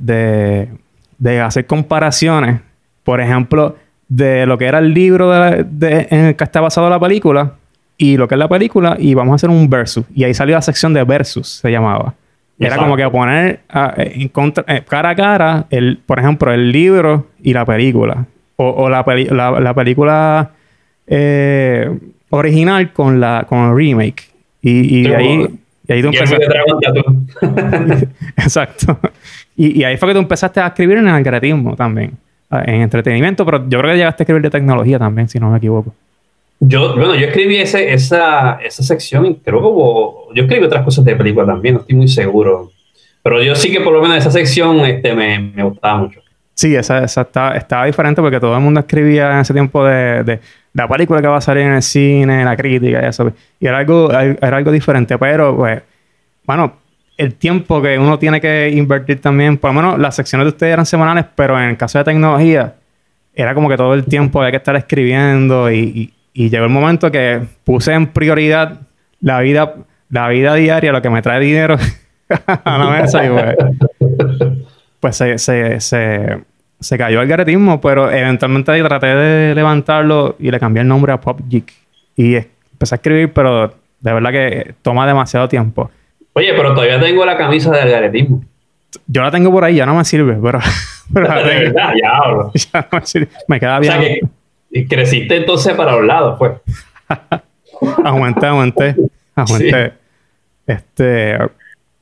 de, 1.18 1.40
hacer 1.40 1.66
comparaciones, 1.66 2.60
por 3.04 3.20
ejemplo, 3.20 3.76
de 4.08 4.46
lo 4.46 4.58
que 4.58 4.66
era 4.66 4.78
el 4.78 4.92
libro 4.92 5.30
de, 5.30 5.64
de, 5.64 6.08
en 6.10 6.26
el 6.26 6.36
que 6.36 6.44
está 6.44 6.60
basado 6.60 6.88
la 6.90 6.98
película 6.98 7.54
y 7.96 8.16
lo 8.16 8.26
que 8.26 8.34
es 8.34 8.38
la 8.38 8.48
película 8.48 8.96
y 8.98 9.14
vamos 9.14 9.32
a 9.32 9.36
hacer 9.36 9.50
un 9.50 9.68
versus. 9.68 10.04
Y 10.14 10.24
ahí 10.24 10.34
salió 10.34 10.56
la 10.56 10.62
sección 10.62 10.92
de 10.94 11.04
versus, 11.04 11.60
se 11.60 11.70
llamaba. 11.70 12.14
Era 12.66 12.76
como 12.76 12.96
que 12.96 13.08
poner 13.08 13.60
uh, 13.74 13.92
en 13.96 14.28
contra, 14.28 14.64
eh, 14.68 14.82
cara 14.86 15.10
a 15.10 15.14
cara, 15.14 15.66
el, 15.70 15.98
por 16.04 16.18
ejemplo, 16.18 16.52
el 16.52 16.70
libro 16.70 17.28
y 17.42 17.54
la 17.54 17.64
película. 17.64 18.26
O, 18.56 18.68
o 18.68 18.90
la, 18.90 19.02
peli 19.04 19.24
la, 19.24 19.58
la, 19.58 19.72
película 19.72 20.50
eh, 21.06 21.90
original 22.28 22.92
con, 22.92 23.18
la, 23.18 23.46
con 23.48 23.70
el 23.70 23.76
remake. 23.76 24.28
Y, 24.60 25.00
y, 25.00 25.06
ahí, 25.06 25.46
y 25.88 25.92
ahí 25.92 26.02
tú 26.02 26.08
empezaste... 26.08 26.46
Exacto. 28.36 28.98
Y, 29.56 29.80
y, 29.80 29.84
ahí 29.84 29.96
fue 29.96 30.08
que 30.08 30.14
tú 30.14 30.20
empezaste 30.20 30.60
a 30.60 30.66
escribir 30.66 30.98
en 30.98 31.08
el 31.08 31.14
algoritmo 31.14 31.74
también. 31.74 32.12
En 32.50 32.82
entretenimiento, 32.82 33.46
pero 33.46 33.66
yo 33.68 33.78
creo 33.78 33.92
que 33.92 33.96
llegaste 33.96 34.22
a 34.22 34.24
escribir 34.24 34.42
de 34.42 34.50
tecnología 34.50 34.98
también, 34.98 35.28
si 35.28 35.38
no 35.38 35.50
me 35.50 35.56
equivoco. 35.56 35.94
Yo, 36.62 36.94
bueno, 36.94 37.14
yo 37.14 37.26
escribí 37.26 37.56
ese, 37.56 37.92
esa, 37.92 38.58
esa 38.62 38.82
sección 38.82 39.24
y 39.24 39.34
creo 39.36 39.60
que 39.60 40.36
yo 40.36 40.42
escribí 40.42 40.64
otras 40.64 40.84
cosas 40.84 41.04
de 41.06 41.16
película 41.16 41.46
también, 41.46 41.74
no 41.74 41.80
estoy 41.80 41.96
muy 41.96 42.08
seguro. 42.08 42.70
Pero 43.22 43.42
yo 43.42 43.54
sí 43.54 43.72
que 43.72 43.80
por 43.80 43.94
lo 43.94 44.02
menos 44.02 44.18
esa 44.18 44.30
sección 44.30 44.80
este, 44.80 45.14
me, 45.14 45.38
me 45.38 45.62
gustaba 45.62 45.98
mucho. 45.98 46.20
Sí, 46.54 46.76
esa, 46.76 47.02
esa 47.02 47.22
estaba, 47.22 47.56
estaba, 47.56 47.86
diferente 47.86 48.20
porque 48.20 48.38
todo 48.38 48.54
el 48.54 48.60
mundo 48.60 48.80
escribía 48.80 49.32
en 49.32 49.38
ese 49.38 49.54
tiempo 49.54 49.82
de, 49.84 50.22
de, 50.22 50.40
la 50.74 50.86
película 50.86 51.22
que 51.22 51.26
va 51.26 51.38
a 51.38 51.40
salir 51.40 51.62
en 51.64 51.72
el 51.72 51.82
cine, 51.82 52.44
la 52.44 52.54
crítica 52.54 53.00
y 53.02 53.06
eso. 53.06 53.32
Y 53.58 53.66
era 53.66 53.78
algo, 53.78 54.12
era 54.12 54.56
algo 54.58 54.70
diferente, 54.70 55.16
pero 55.16 55.56
pues, 55.56 55.82
bueno, 56.44 56.74
el 57.16 57.34
tiempo 57.36 57.80
que 57.80 57.98
uno 57.98 58.18
tiene 58.18 58.38
que 58.38 58.68
invertir 58.68 59.22
también, 59.22 59.56
por 59.56 59.70
lo 59.70 59.80
menos 59.80 59.98
las 59.98 60.14
secciones 60.14 60.44
de 60.44 60.48
ustedes 60.50 60.74
eran 60.74 60.84
semanales, 60.84 61.24
pero 61.34 61.58
en 61.58 61.70
el 61.70 61.76
caso 61.78 61.96
de 61.98 62.04
tecnología, 62.04 62.74
era 63.34 63.54
como 63.54 63.68
que 63.70 63.78
todo 63.78 63.94
el 63.94 64.04
tiempo 64.04 64.40
había 64.40 64.50
que 64.50 64.56
estar 64.58 64.76
escribiendo 64.76 65.72
y 65.72 66.12
y 66.32 66.50
llegó 66.50 66.64
el 66.64 66.70
momento 66.70 67.10
que 67.10 67.42
puse 67.64 67.92
en 67.92 68.06
prioridad 68.08 68.80
la 69.20 69.40
vida, 69.40 69.74
la 70.08 70.28
vida 70.28 70.54
diaria, 70.54 70.92
lo 70.92 71.02
que 71.02 71.10
me 71.10 71.22
trae 71.22 71.40
dinero 71.40 71.76
a 72.64 72.78
la 72.78 72.90
mesa. 72.90 73.24
y 73.24 73.28
pues, 73.28 73.56
pues 75.00 75.16
se, 75.16 75.38
se, 75.38 75.80
se, 75.80 76.38
se, 76.78 76.98
cayó 76.98 77.20
el 77.20 77.28
garetismo, 77.28 77.80
pero 77.80 78.10
eventualmente 78.10 78.82
traté 78.82 79.06
de 79.06 79.54
levantarlo 79.54 80.36
y 80.38 80.50
le 80.50 80.60
cambié 80.60 80.82
el 80.82 80.88
nombre 80.88 81.12
a 81.12 81.20
Pop 81.20 81.40
Geek. 81.48 81.72
Y 82.16 82.36
empecé 82.36 82.94
a 82.94 82.96
escribir, 82.96 83.32
pero 83.32 83.74
de 84.00 84.12
verdad 84.12 84.30
que 84.30 84.74
toma 84.82 85.06
demasiado 85.06 85.48
tiempo. 85.48 85.90
Oye, 86.32 86.52
pero 86.54 86.74
todavía 86.74 87.00
tengo 87.00 87.24
la 87.24 87.36
camisa 87.36 87.70
del 87.72 87.90
garetismo. 87.90 88.42
Yo 89.06 89.22
la 89.22 89.30
tengo 89.30 89.50
por 89.50 89.64
ahí, 89.64 89.76
ya 89.76 89.86
no 89.86 89.94
me 89.94 90.04
sirve, 90.04 90.38
pero. 90.42 90.58
pero 91.12 91.26
la 91.26 91.42
de 91.42 91.54
verdad, 91.60 91.92
ya. 92.00 92.60
Ya 92.72 92.88
no 92.92 92.98
me 92.98 93.06
sirve. 93.06 93.28
Me 93.48 93.60
queda 93.60 93.78
bien. 93.78 93.92
O 93.92 93.96
sea 93.96 94.04
que 94.04 94.20
y 94.70 94.86
creciste 94.86 95.36
entonces 95.36 95.74
para 95.74 95.92
los 95.92 96.04
lados, 96.04 96.38
pues. 96.38 96.52
aguanté, 98.04 98.46
aguanté, 98.46 98.96
aguanté. 99.34 99.88
Sí. 99.88 99.92
Este, 100.66 101.38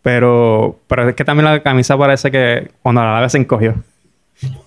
pero, 0.02 0.78
pero 0.86 1.08
es 1.08 1.14
que 1.14 1.24
también 1.24 1.46
la 1.46 1.62
camisa 1.62 1.96
parece 1.96 2.30
que 2.30 2.70
cuando 2.82 3.02
la 3.02 3.14
lave 3.14 3.28
se 3.28 3.38
encogió. 3.38 3.74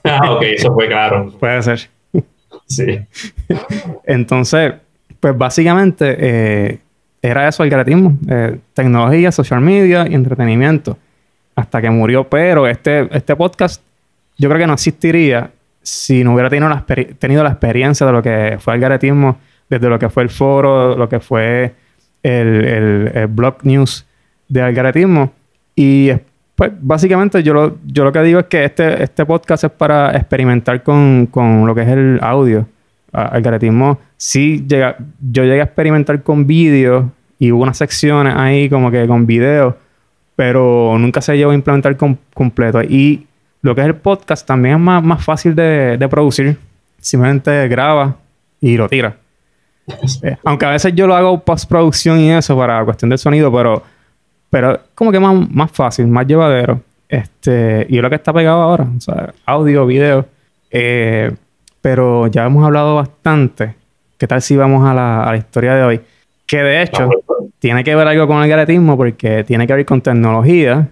Ah, 0.04 0.32
ok, 0.32 0.42
eso 0.44 0.74
fue 0.74 0.88
claro. 0.88 1.32
Puede 1.40 1.62
ser. 1.62 1.90
Sí. 2.68 3.00
Entonces, 4.06 4.74
pues 5.20 5.38
básicamente 5.38 6.16
eh, 6.20 6.80
era 7.22 7.48
eso 7.48 7.64
el 7.64 7.70
gratismo. 7.70 8.18
Eh, 8.30 8.58
tecnología, 8.74 9.32
social 9.32 9.62
media 9.62 10.08
y 10.10 10.16
entretenimiento. 10.16 10.98
Hasta 11.56 11.82
que 11.82 11.90
murió. 11.90 12.28
Pero 12.28 12.68
este, 12.68 13.08
este 13.16 13.36
podcast 13.36 13.82
yo 14.38 14.50
creo 14.50 14.60
que 14.60 14.68
no 14.68 14.74
existiría 14.74 15.52
si 15.82 16.24
no 16.24 16.34
hubiera 16.34 16.50
tenido 16.50 16.70
la, 16.70 16.86
tenido 17.20 17.44
la 17.44 17.50
experiencia 17.52 18.06
de 18.06 18.12
lo 18.14 18.22
que 18.22 18.58
fue 18.60 18.76
el 18.76 18.82
garetismo, 18.82 19.38
desde 19.70 19.90
lo 19.90 19.98
que 19.98 20.10
fue 20.10 20.24
el 20.24 20.30
foro, 20.30 20.96
lo 20.98 21.08
que 21.10 21.20
fue 21.20 21.74
el, 22.24 23.10
el, 23.14 23.28
blog 23.28 23.58
news 23.64 24.06
de 24.48 24.62
algaretismo. 24.62 25.32
Y 25.76 26.12
Pues 26.56 26.72
básicamente 26.80 27.42
yo 27.42 27.54
lo, 27.54 27.78
yo 27.88 28.04
lo 28.04 28.12
que 28.12 28.22
digo 28.22 28.40
es 28.42 28.46
que 28.46 28.66
este, 28.66 29.02
este 29.02 29.26
podcast 29.26 29.64
es 29.64 29.72
para 29.72 30.12
experimentar 30.16 30.84
con, 30.84 31.28
con 31.32 31.66
lo 31.66 31.74
que 31.74 31.82
es 31.82 31.88
el 31.88 32.20
audio. 32.22 32.68
Algoritmo, 33.14 34.00
sí 34.16 34.64
llega, 34.68 34.96
yo 35.20 35.44
llegué 35.44 35.60
a 35.60 35.66
experimentar 35.66 36.24
con 36.24 36.48
vídeos 36.48 37.06
y 37.40 37.52
hubo 37.52 37.64
unas 37.64 37.76
secciones 37.78 38.34
ahí 38.38 38.70
como 38.70 38.90
que 38.90 39.06
con 39.06 39.26
videos, 39.26 39.76
pero 40.38 40.96
nunca 40.98 41.20
se 41.20 41.36
llegó 41.36 41.52
a 41.52 41.56
implementar 41.56 41.98
com- 41.98 42.16
completo. 42.34 42.82
Y 42.82 43.28
lo 43.62 43.76
que 43.76 43.82
es 43.82 43.88
el 43.88 43.96
podcast 43.96 44.46
también 44.46 44.76
es 44.76 44.82
más, 44.82 45.04
más 45.04 45.24
fácil 45.24 45.56
de, 45.56 45.98
de 45.98 46.08
producir. 46.08 46.58
Simplemente 47.00 47.68
graba 47.68 48.16
y 48.60 48.78
lo 48.78 48.88
tira. 48.88 49.16
Eh, 50.24 50.38
aunque 50.46 50.66
a 50.66 50.70
veces 50.70 50.94
yo 50.96 51.06
lo 51.06 51.16
hago 51.16 51.44
postproducción 51.44 52.20
y 52.20 52.32
eso 52.32 52.56
para 52.56 52.86
cuestión 52.86 53.10
del 53.10 53.18
sonido, 53.18 53.52
pero, 53.52 53.84
pero 54.50 54.80
como 54.96 55.12
que 55.12 55.20
más, 55.20 55.50
más 55.50 55.72
fácil, 55.72 56.08
más 56.08 56.26
llevadero. 56.26 56.82
Este, 57.10 57.88
y 57.90 57.98
es 57.98 58.02
lo 58.02 58.10
que 58.10 58.16
está 58.16 58.32
pegado 58.32 58.62
ahora, 58.62 58.88
o 58.96 59.02
sea, 59.02 59.34
audio, 59.46 59.86
video. 59.86 60.26
Eh, 60.70 61.32
pero 61.82 62.28
ya 62.28 62.46
hemos 62.46 62.64
hablado 62.64 62.96
bastante. 62.96 63.76
¿Qué 64.18 64.28
tal 64.28 64.42
si 64.42 64.56
vamos 64.56 64.88
a 64.88 64.94
la, 64.94 65.24
a 65.24 65.32
la 65.32 65.38
historia 65.38 65.76
de 65.76 65.84
hoy? 65.84 66.02
Que 66.46 66.64
de 66.64 66.84
hecho 66.84 67.10
tiene 67.60 67.84
que 67.84 67.96
ver 67.96 68.08
algo 68.08 68.28
con 68.28 68.42
el 68.44 68.52
algoritmo 68.52 68.96
porque 68.96 69.44
tiene 69.44 69.68
que 69.68 69.74
ver 69.74 69.86
con 69.86 70.00
tecnología 70.00 70.88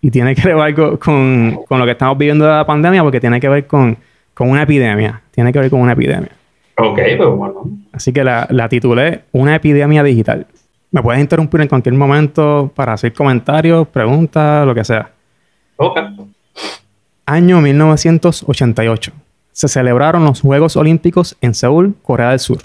y 0.00 0.10
tiene 0.10 0.34
que 0.34 0.42
ver 0.42 0.56
algo 0.56 0.98
con, 0.98 1.60
con 1.66 1.78
lo 1.78 1.84
que 1.84 1.92
estamos 1.92 2.16
viviendo 2.18 2.44
de 2.44 2.52
la 2.52 2.66
pandemia 2.66 3.02
porque 3.02 3.20
tiene 3.20 3.40
que 3.40 3.48
ver 3.48 3.66
con, 3.66 3.96
con 4.34 4.50
una 4.50 4.62
epidemia. 4.62 5.22
Tiene 5.30 5.52
que 5.52 5.58
ver 5.58 5.70
con 5.70 5.80
una 5.80 5.92
epidemia. 5.92 6.30
Ok, 6.78 6.98
pues 7.16 7.28
bueno. 7.30 7.70
Así 7.92 8.12
que 8.12 8.22
la, 8.22 8.46
la 8.50 8.68
titulé 8.68 9.22
Una 9.32 9.56
epidemia 9.56 10.02
digital. 10.02 10.46
Me 10.90 11.02
puedes 11.02 11.20
interrumpir 11.20 11.60
en 11.60 11.68
cualquier 11.68 11.94
momento 11.94 12.70
para 12.74 12.92
hacer 12.92 13.12
comentarios, 13.12 13.88
preguntas, 13.88 14.66
lo 14.66 14.74
que 14.74 14.84
sea. 14.84 15.10
Ok. 15.76 15.98
Año 17.24 17.60
1988. 17.60 19.12
Se 19.52 19.68
celebraron 19.68 20.24
los 20.24 20.42
Juegos 20.42 20.76
Olímpicos 20.76 21.36
en 21.40 21.54
Seúl, 21.54 21.94
Corea 22.02 22.30
del 22.30 22.38
Sur. 22.38 22.58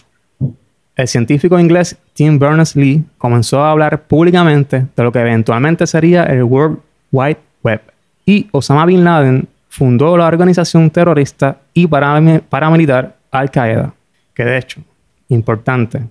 El 0.96 1.08
científico 1.08 1.58
inglés 1.58 1.98
Tim 2.14 2.38
Berners-Lee 2.38 3.04
comenzó 3.18 3.64
a 3.64 3.72
hablar 3.72 4.04
públicamente 4.04 4.86
de 4.96 5.04
lo 5.04 5.12
que 5.12 5.20
eventualmente 5.20 5.88
sería 5.88 6.24
el 6.26 6.44
World 6.44 6.80
Wide 7.12 7.38
Web. 7.64 7.82
Y 8.26 8.48
Osama 8.52 8.86
Bin 8.86 9.04
Laden 9.04 9.48
fundó 9.70 10.18
la 10.18 10.28
organización 10.28 10.90
terrorista 10.90 11.58
y 11.74 11.88
paramil- 11.88 12.42
paramilitar 12.42 13.16
Al-Qaeda. 13.32 13.94
Que 14.34 14.46
de 14.46 14.58
hecho, 14.58 14.82
importante, 15.30 16.02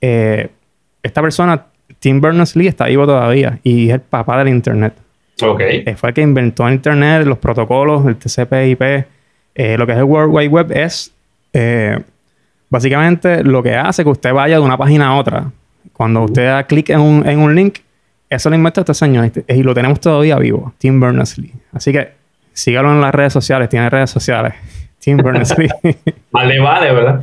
eh, 0.00 0.48
esta 1.02 1.20
persona, 1.22 1.64
Tim 1.98 2.20
Berners-Lee, 2.20 2.68
está 2.68 2.86
vivo 2.86 3.06
todavía 3.06 3.58
y 3.62 3.88
es 3.88 3.94
el 3.94 4.00
papá 4.00 4.38
del 4.38 4.48
Internet. 4.48 4.94
Ok. 5.42 5.60
Eh, 5.60 5.94
fue 5.96 6.10
el 6.10 6.14
que 6.14 6.22
inventó 6.22 6.66
el 6.66 6.74
Internet, 6.74 7.24
los 7.26 7.38
protocolos, 7.38 8.04
el 8.06 8.16
TCP/IP. 8.16 9.04
Eh, 9.54 9.76
lo 9.78 9.86
que 9.86 9.92
es 9.92 9.98
el 9.98 10.04
World 10.04 10.34
Wide 10.34 10.48
Web 10.48 10.72
es 10.72 11.12
eh, 11.52 11.98
básicamente 12.70 13.42
lo 13.42 13.62
que 13.62 13.74
hace 13.76 14.02
que 14.04 14.10
usted 14.10 14.32
vaya 14.32 14.56
de 14.58 14.62
una 14.64 14.76
página 14.76 15.08
a 15.08 15.16
otra. 15.16 15.50
Cuando 15.92 16.22
usted 16.24 16.46
da 16.46 16.62
clic 16.64 16.90
en 16.90 17.00
un, 17.00 17.26
en 17.28 17.38
un 17.40 17.54
link, 17.54 17.78
eso 18.28 18.50
lo 18.50 18.56
inventó 18.56 18.80
este 18.80 18.94
señor 18.94 19.30
y, 19.48 19.52
y 19.54 19.62
lo 19.62 19.74
tenemos 19.74 20.00
todavía 20.00 20.36
vivo, 20.36 20.74
Tim 20.78 21.00
Berners-Lee. 21.00 21.52
Así 21.72 21.92
que 21.92 22.12
sígalo 22.52 22.90
en 22.90 23.00
las 23.00 23.14
redes 23.14 23.32
sociales, 23.32 23.68
tiene 23.68 23.88
redes 23.88 24.10
sociales. 24.10 24.54
Tim 24.98 25.18
Berners-Lee. 25.18 25.68
Más 26.32 26.46
le 26.46 26.60
vale, 26.60 26.92
¿verdad? 26.92 27.22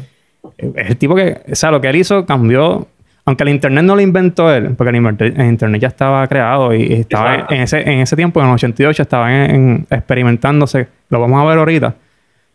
es 0.58 0.90
el 0.90 0.98
tipo 0.98 1.16
que, 1.16 1.42
o 1.52 1.56
sea, 1.56 1.72
lo 1.72 1.82
que 1.82 1.90
él 1.90 1.96
hizo 1.98 2.26
cambió. 2.26 2.88
Aunque 3.28 3.42
el 3.42 3.50
internet 3.50 3.84
no 3.84 3.96
lo 3.96 4.02
inventó 4.02 4.54
él, 4.54 4.76
porque 4.78 4.96
el, 4.96 5.46
internet 5.48 5.82
ya 5.82 5.88
estaba 5.88 6.28
creado 6.28 6.76
y, 6.76 6.94
estaba 6.94 7.48
en 7.50 7.62
ese, 7.64 7.82
en 7.82 8.00
ese 8.00 8.16
tiempo, 8.16 8.40
en 8.40 8.46
el 8.46 8.54
88, 8.54 9.02
estaban 9.02 9.32
en- 9.32 9.88
experimentándose. 9.90 10.88
Lo 11.10 11.20
vamos 11.20 11.42
a 11.42 11.46
ver 11.46 11.58
ahorita. 11.58 11.96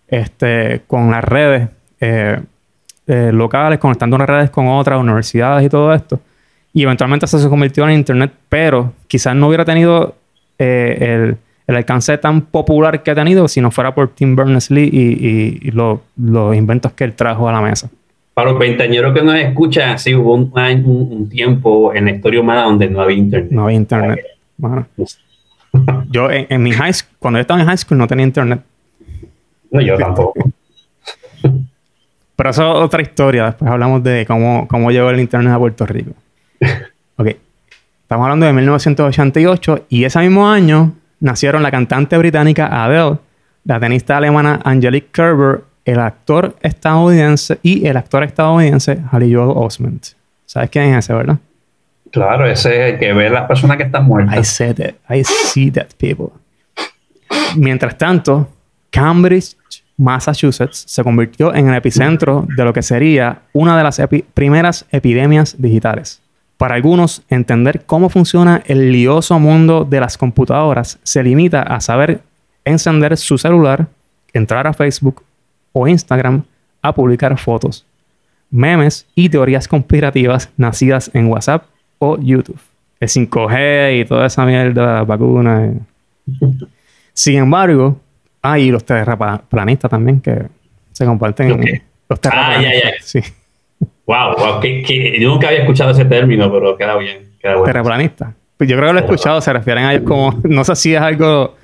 Este, 0.06 0.82
con 0.86 1.10
las 1.10 1.24
redes 1.24 1.68
eh, 2.00 2.38
eh, 3.08 3.30
locales, 3.32 3.80
conectando 3.80 4.14
unas 4.14 4.28
redes 4.28 4.50
con 4.50 4.68
otras 4.68 5.00
universidades 5.00 5.66
y 5.66 5.68
todo 5.68 5.92
esto. 5.92 6.20
Y 6.72 6.82
eventualmente 6.84 7.26
eso 7.26 7.38
se 7.38 7.48
convirtió 7.48 7.84
en 7.88 7.94
internet, 7.96 8.32
pero 8.48 8.92
quizás 9.08 9.34
no 9.34 9.48
hubiera 9.48 9.64
tenido 9.64 10.14
eh, 10.58 10.96
el, 11.00 11.36
el 11.66 11.76
alcance 11.76 12.16
tan 12.18 12.42
popular 12.42 13.02
que 13.02 13.10
ha 13.10 13.14
tenido 13.14 13.48
si 13.48 13.60
no 13.60 13.70
fuera 13.70 13.94
por 13.94 14.08
Tim 14.10 14.36
Berners-Lee 14.36 14.88
y, 14.92 14.98
y- 15.00 15.58
y 15.62 15.70
lo- 15.72 16.02
los 16.16 16.54
inventos 16.54 16.92
que 16.92 17.04
él 17.04 17.14
trajo 17.14 17.48
a 17.48 17.52
la 17.52 17.60
mesa. 17.60 17.90
Para 18.34 18.50
los 18.50 18.58
veinteañeros 18.60 19.12
que 19.12 19.22
nos 19.22 19.34
escuchan, 19.34 19.98
sí 19.98 20.14
hubo 20.14 20.34
un, 20.34 20.52
un- 20.54 21.08
un 21.12 21.28
tiempo 21.28 21.92
en 21.92 22.04
la 22.04 22.12
historia 22.12 22.40
humana 22.40 22.62
donde 22.62 22.88
no 22.88 23.00
había 23.02 23.16
internet. 23.18 23.50
No 23.50 23.64
había 23.64 23.76
internet. 23.76 24.20
Bueno, 24.56 24.86
yo 26.10 26.30
en, 26.30 26.46
en 26.48 26.62
mi 26.62 26.70
high 26.72 26.92
school, 26.92 27.16
cuando 27.18 27.38
yo 27.38 27.42
estaba 27.42 27.60
en 27.60 27.66
high 27.66 27.76
school 27.78 27.98
no 27.98 28.06
tenía 28.06 28.24
internet. 28.26 28.60
No, 29.72 29.80
yo 29.80 29.96
tampoco. 29.96 30.34
Pero 32.36 32.50
eso 32.50 32.70
es 32.78 32.84
otra 32.84 33.02
historia. 33.02 33.46
Después 33.46 33.70
hablamos 33.70 34.02
de 34.02 34.24
cómo, 34.26 34.66
cómo 34.68 34.90
llegó 34.90 35.10
el 35.10 35.20
internet 35.20 35.52
a 35.52 35.58
Puerto 35.58 35.84
Rico. 35.86 36.12
Ok. 37.16 37.26
Estamos 38.02 38.24
hablando 38.24 38.46
de 38.46 38.52
1988 38.52 39.86
y 39.88 40.04
ese 40.04 40.18
mismo 40.20 40.48
año 40.48 40.92
nacieron 41.20 41.62
la 41.62 41.70
cantante 41.70 42.16
británica 42.18 42.84
Adele, 42.84 43.18
la 43.64 43.78
tenista 43.78 44.16
alemana 44.16 44.60
Angelique 44.64 45.08
Kerber, 45.12 45.62
el 45.84 46.00
actor 46.00 46.56
estadounidense 46.60 47.58
y 47.62 47.86
el 47.86 47.96
actor 47.96 48.22
estadounidense 48.24 48.98
Haley 49.10 49.34
Joel 49.34 49.52
Osment. 49.54 50.06
¿Sabes 50.46 50.70
quién 50.70 50.86
es 50.94 51.04
ese, 51.04 51.14
verdad? 51.14 51.38
Claro, 52.10 52.46
ese 52.46 52.88
es 52.88 52.94
el 52.94 52.98
que 52.98 53.12
ve 53.12 53.30
las 53.30 53.46
personas 53.46 53.76
que 53.76 53.84
están 53.84 54.04
I 54.04 54.06
muertas. 54.08 54.48
said 54.48 54.78
it. 54.80 54.96
I 55.08 55.22
see 55.22 55.70
that 55.70 55.86
people. 55.96 56.28
Mientras 57.56 57.96
tanto, 57.96 58.48
Cambridge, 58.90 59.56
Massachusetts, 59.96 60.84
se 60.86 61.04
convirtió 61.04 61.54
en 61.54 61.68
el 61.68 61.74
epicentro 61.76 62.46
de 62.56 62.64
lo 62.64 62.72
que 62.72 62.82
sería 62.82 63.42
una 63.52 63.76
de 63.76 63.84
las 63.84 64.00
epi- 64.00 64.24
primeras 64.34 64.86
epidemias 64.90 65.54
digitales. 65.58 66.20
Para 66.60 66.74
algunos, 66.74 67.22
entender 67.30 67.84
cómo 67.86 68.10
funciona 68.10 68.62
el 68.66 68.92
lioso 68.92 69.38
mundo 69.38 69.86
de 69.88 69.98
las 69.98 70.18
computadoras 70.18 70.98
se 71.02 71.22
limita 71.22 71.62
a 71.62 71.80
saber 71.80 72.20
encender 72.66 73.16
su 73.16 73.38
celular, 73.38 73.86
entrar 74.34 74.66
a 74.66 74.74
Facebook 74.74 75.22
o 75.72 75.88
Instagram 75.88 76.42
a 76.82 76.92
publicar 76.94 77.38
fotos, 77.38 77.86
memes 78.50 79.06
y 79.14 79.30
teorías 79.30 79.66
conspirativas 79.68 80.50
nacidas 80.58 81.10
en 81.14 81.28
WhatsApp 81.28 81.64
o 81.98 82.18
YouTube. 82.20 82.60
El 83.00 83.08
5G 83.08 84.00
y 84.02 84.04
toda 84.04 84.26
esa 84.26 84.44
mierda 84.44 84.86
de 84.86 84.92
las 84.98 85.06
vacunas. 85.06 85.70
Sin 87.14 87.38
embargo, 87.38 87.98
hay 88.42 88.70
los 88.70 88.84
terraplanistas 88.84 89.90
también 89.90 90.20
que 90.20 90.42
se 90.92 91.06
comparten. 91.06 91.52
Ok. 91.52 91.64
Los 92.10 92.18
Ah, 92.30 92.60
ya, 92.60 92.70
terraplanistas. 92.70 93.12
ya. 93.14 93.22
Sí, 93.22 93.32
Wow, 94.10 94.34
wow, 94.36 94.60
que, 94.60 94.82
que- 94.82 95.20
yo 95.20 95.28
nunca 95.28 95.46
había 95.46 95.60
escuchado 95.60 95.92
ese 95.92 96.04
término, 96.04 96.50
pero 96.50 96.76
queda 96.76 96.96
bien. 96.96 97.30
Queda 97.40 97.52
bueno. 97.52 97.64
terraplanistas. 97.64 98.34
Pues 98.56 98.68
yo 98.68 98.76
creo 98.76 98.88
que 98.88 98.92
lo 98.94 98.98
he 98.98 99.02
escuchado, 99.02 99.40
se 99.40 99.52
refieren 99.52 99.84
a 99.84 99.92
ellos 99.94 100.04
como, 100.04 100.36
no 100.42 100.64
sé 100.64 100.74
si 100.74 100.92
es 100.92 101.00
algo 101.00 101.54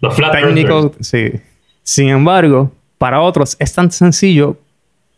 Los 0.00 0.16
técnico, 0.16 0.90
sí. 0.98 1.30
Sin 1.84 2.08
embargo, 2.08 2.72
para 2.98 3.20
otros 3.20 3.56
es 3.60 3.72
tan 3.72 3.92
sencillo 3.92 4.56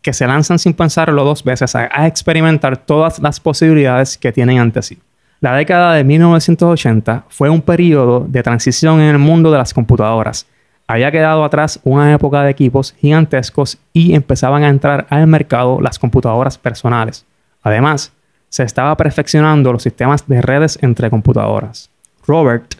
que 0.02 0.12
se 0.12 0.26
lanzan 0.26 0.58
sin 0.58 0.74
pensarlo 0.74 1.24
dos 1.24 1.42
veces 1.44 1.74
a, 1.74 1.88
a 1.90 2.06
experimentar 2.06 2.76
todas 2.76 3.18
las 3.20 3.40
posibilidades 3.40 4.18
que 4.18 4.30
tienen 4.30 4.58
ante 4.58 4.82
sí. 4.82 4.98
La 5.40 5.56
década 5.56 5.94
de 5.94 6.04
1980 6.04 7.24
fue 7.30 7.48
un 7.48 7.62
periodo 7.62 8.26
de 8.28 8.42
transición 8.42 9.00
en 9.00 9.08
el 9.08 9.18
mundo 9.18 9.50
de 9.50 9.56
las 9.56 9.72
computadoras. 9.72 10.46
Había 10.90 11.12
quedado 11.12 11.44
atrás 11.44 11.78
una 11.84 12.12
época 12.12 12.42
de 12.42 12.50
equipos 12.50 12.96
gigantescos 12.98 13.78
y 13.92 14.12
empezaban 14.12 14.64
a 14.64 14.68
entrar 14.68 15.06
al 15.08 15.28
mercado 15.28 15.80
las 15.80 16.00
computadoras 16.00 16.58
personales. 16.58 17.24
Además, 17.62 18.12
se 18.48 18.64
estaba 18.64 18.96
perfeccionando 18.96 19.72
los 19.72 19.84
sistemas 19.84 20.26
de 20.26 20.42
redes 20.42 20.80
entre 20.82 21.08
computadoras. 21.08 21.90
Robert 22.26 22.74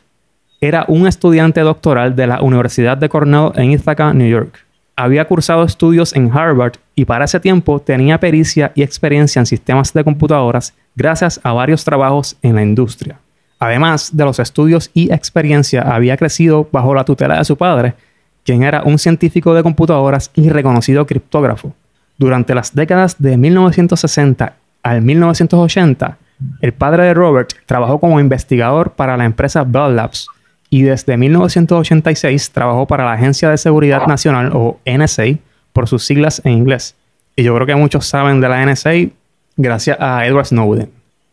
era 0.61 0.85
un 0.89 1.07
estudiante 1.07 1.61
doctoral 1.61 2.17
de 2.17 2.27
la 2.27 2.43
Universidad 2.43 2.99
de 2.99 3.09
Cornell 3.09 3.53
en 3.55 3.71
Ithaca, 3.71 4.13
New 4.13 4.29
York. 4.29 4.59
Había 4.97 5.25
cursado 5.27 5.63
estudios 5.63 6.13
en 6.17 6.37
Harvard 6.37 6.79
y 6.97 7.05
para 7.05 7.27
ese 7.27 7.39
tiempo 7.39 7.79
tenía 7.79 8.19
pericia 8.19 8.73
y 8.75 8.83
experiencia 8.83 9.39
en 9.39 9.47
sistemas 9.47 9.93
de 9.93 10.03
computadoras 10.03 10.75
gracias 10.97 11.39
a 11.45 11.53
varios 11.53 11.85
trabajos 11.85 12.37
en 12.43 12.57
la 12.57 12.65
industria. 12.65 13.21
Además 13.61 14.17
de 14.17 14.25
los 14.25 14.39
estudios 14.39 14.91
y 14.95 15.13
experiencia, 15.13 15.83
había 15.83 16.17
crecido 16.17 16.67
bajo 16.73 16.95
la 16.95 17.05
tutela 17.05 17.39
de 17.39 17.45
su 17.45 17.57
padre, 17.57 17.95
quien 18.43 18.63
era 18.63 18.83
un 18.83 18.99
científico 18.99 19.55
de 19.55 19.63
computadoras 19.63 20.31
y 20.35 20.49
reconocido 20.49 21.07
criptógrafo. 21.07 21.75
Durante 22.17 22.55
las 22.55 22.75
décadas 22.75 23.17
de 23.19 23.37
1960 23.37 24.55
al 24.83 25.03
1980, 25.03 26.17
el 26.63 26.73
padre 26.73 27.05
de 27.05 27.15
Robert 27.15 27.53
trabajó 27.67 28.01
como 28.01 28.19
investigador 28.19 28.93
para 28.93 29.17
la 29.19 29.27
empresa 29.27 29.63
Bell 29.65 29.95
Labs 29.95 30.27
y 30.71 30.83
desde 30.83 31.17
1986 31.17 32.51
trabajó 32.53 32.87
para 32.87 33.05
la 33.05 33.13
Agencia 33.13 33.51
de 33.51 33.59
Seguridad 33.59 34.07
Nacional 34.07 34.53
o 34.55 34.79
NSA 34.87 35.39
por 35.73 35.89
sus 35.89 36.05
siglas 36.05 36.41
en 36.45 36.53
inglés. 36.53 36.97
Y 37.37 37.43
yo 37.43 37.55
creo 37.55 37.67
que 37.67 37.75
muchos 37.75 38.07
saben 38.07 38.41
de 38.41 38.49
la 38.49 38.65
NSA 38.65 39.11
gracias 39.57 39.99
a 40.01 40.27
Edward 40.27 40.47
Snowden, 40.47 40.91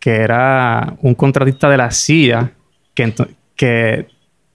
que 0.08 0.16
era 0.16 0.94
un 1.02 1.16
contratista 1.16 1.70
de 1.70 1.76
la 1.76 1.92
CIA 1.92 2.50
que, 2.94 3.14
que 3.58 4.06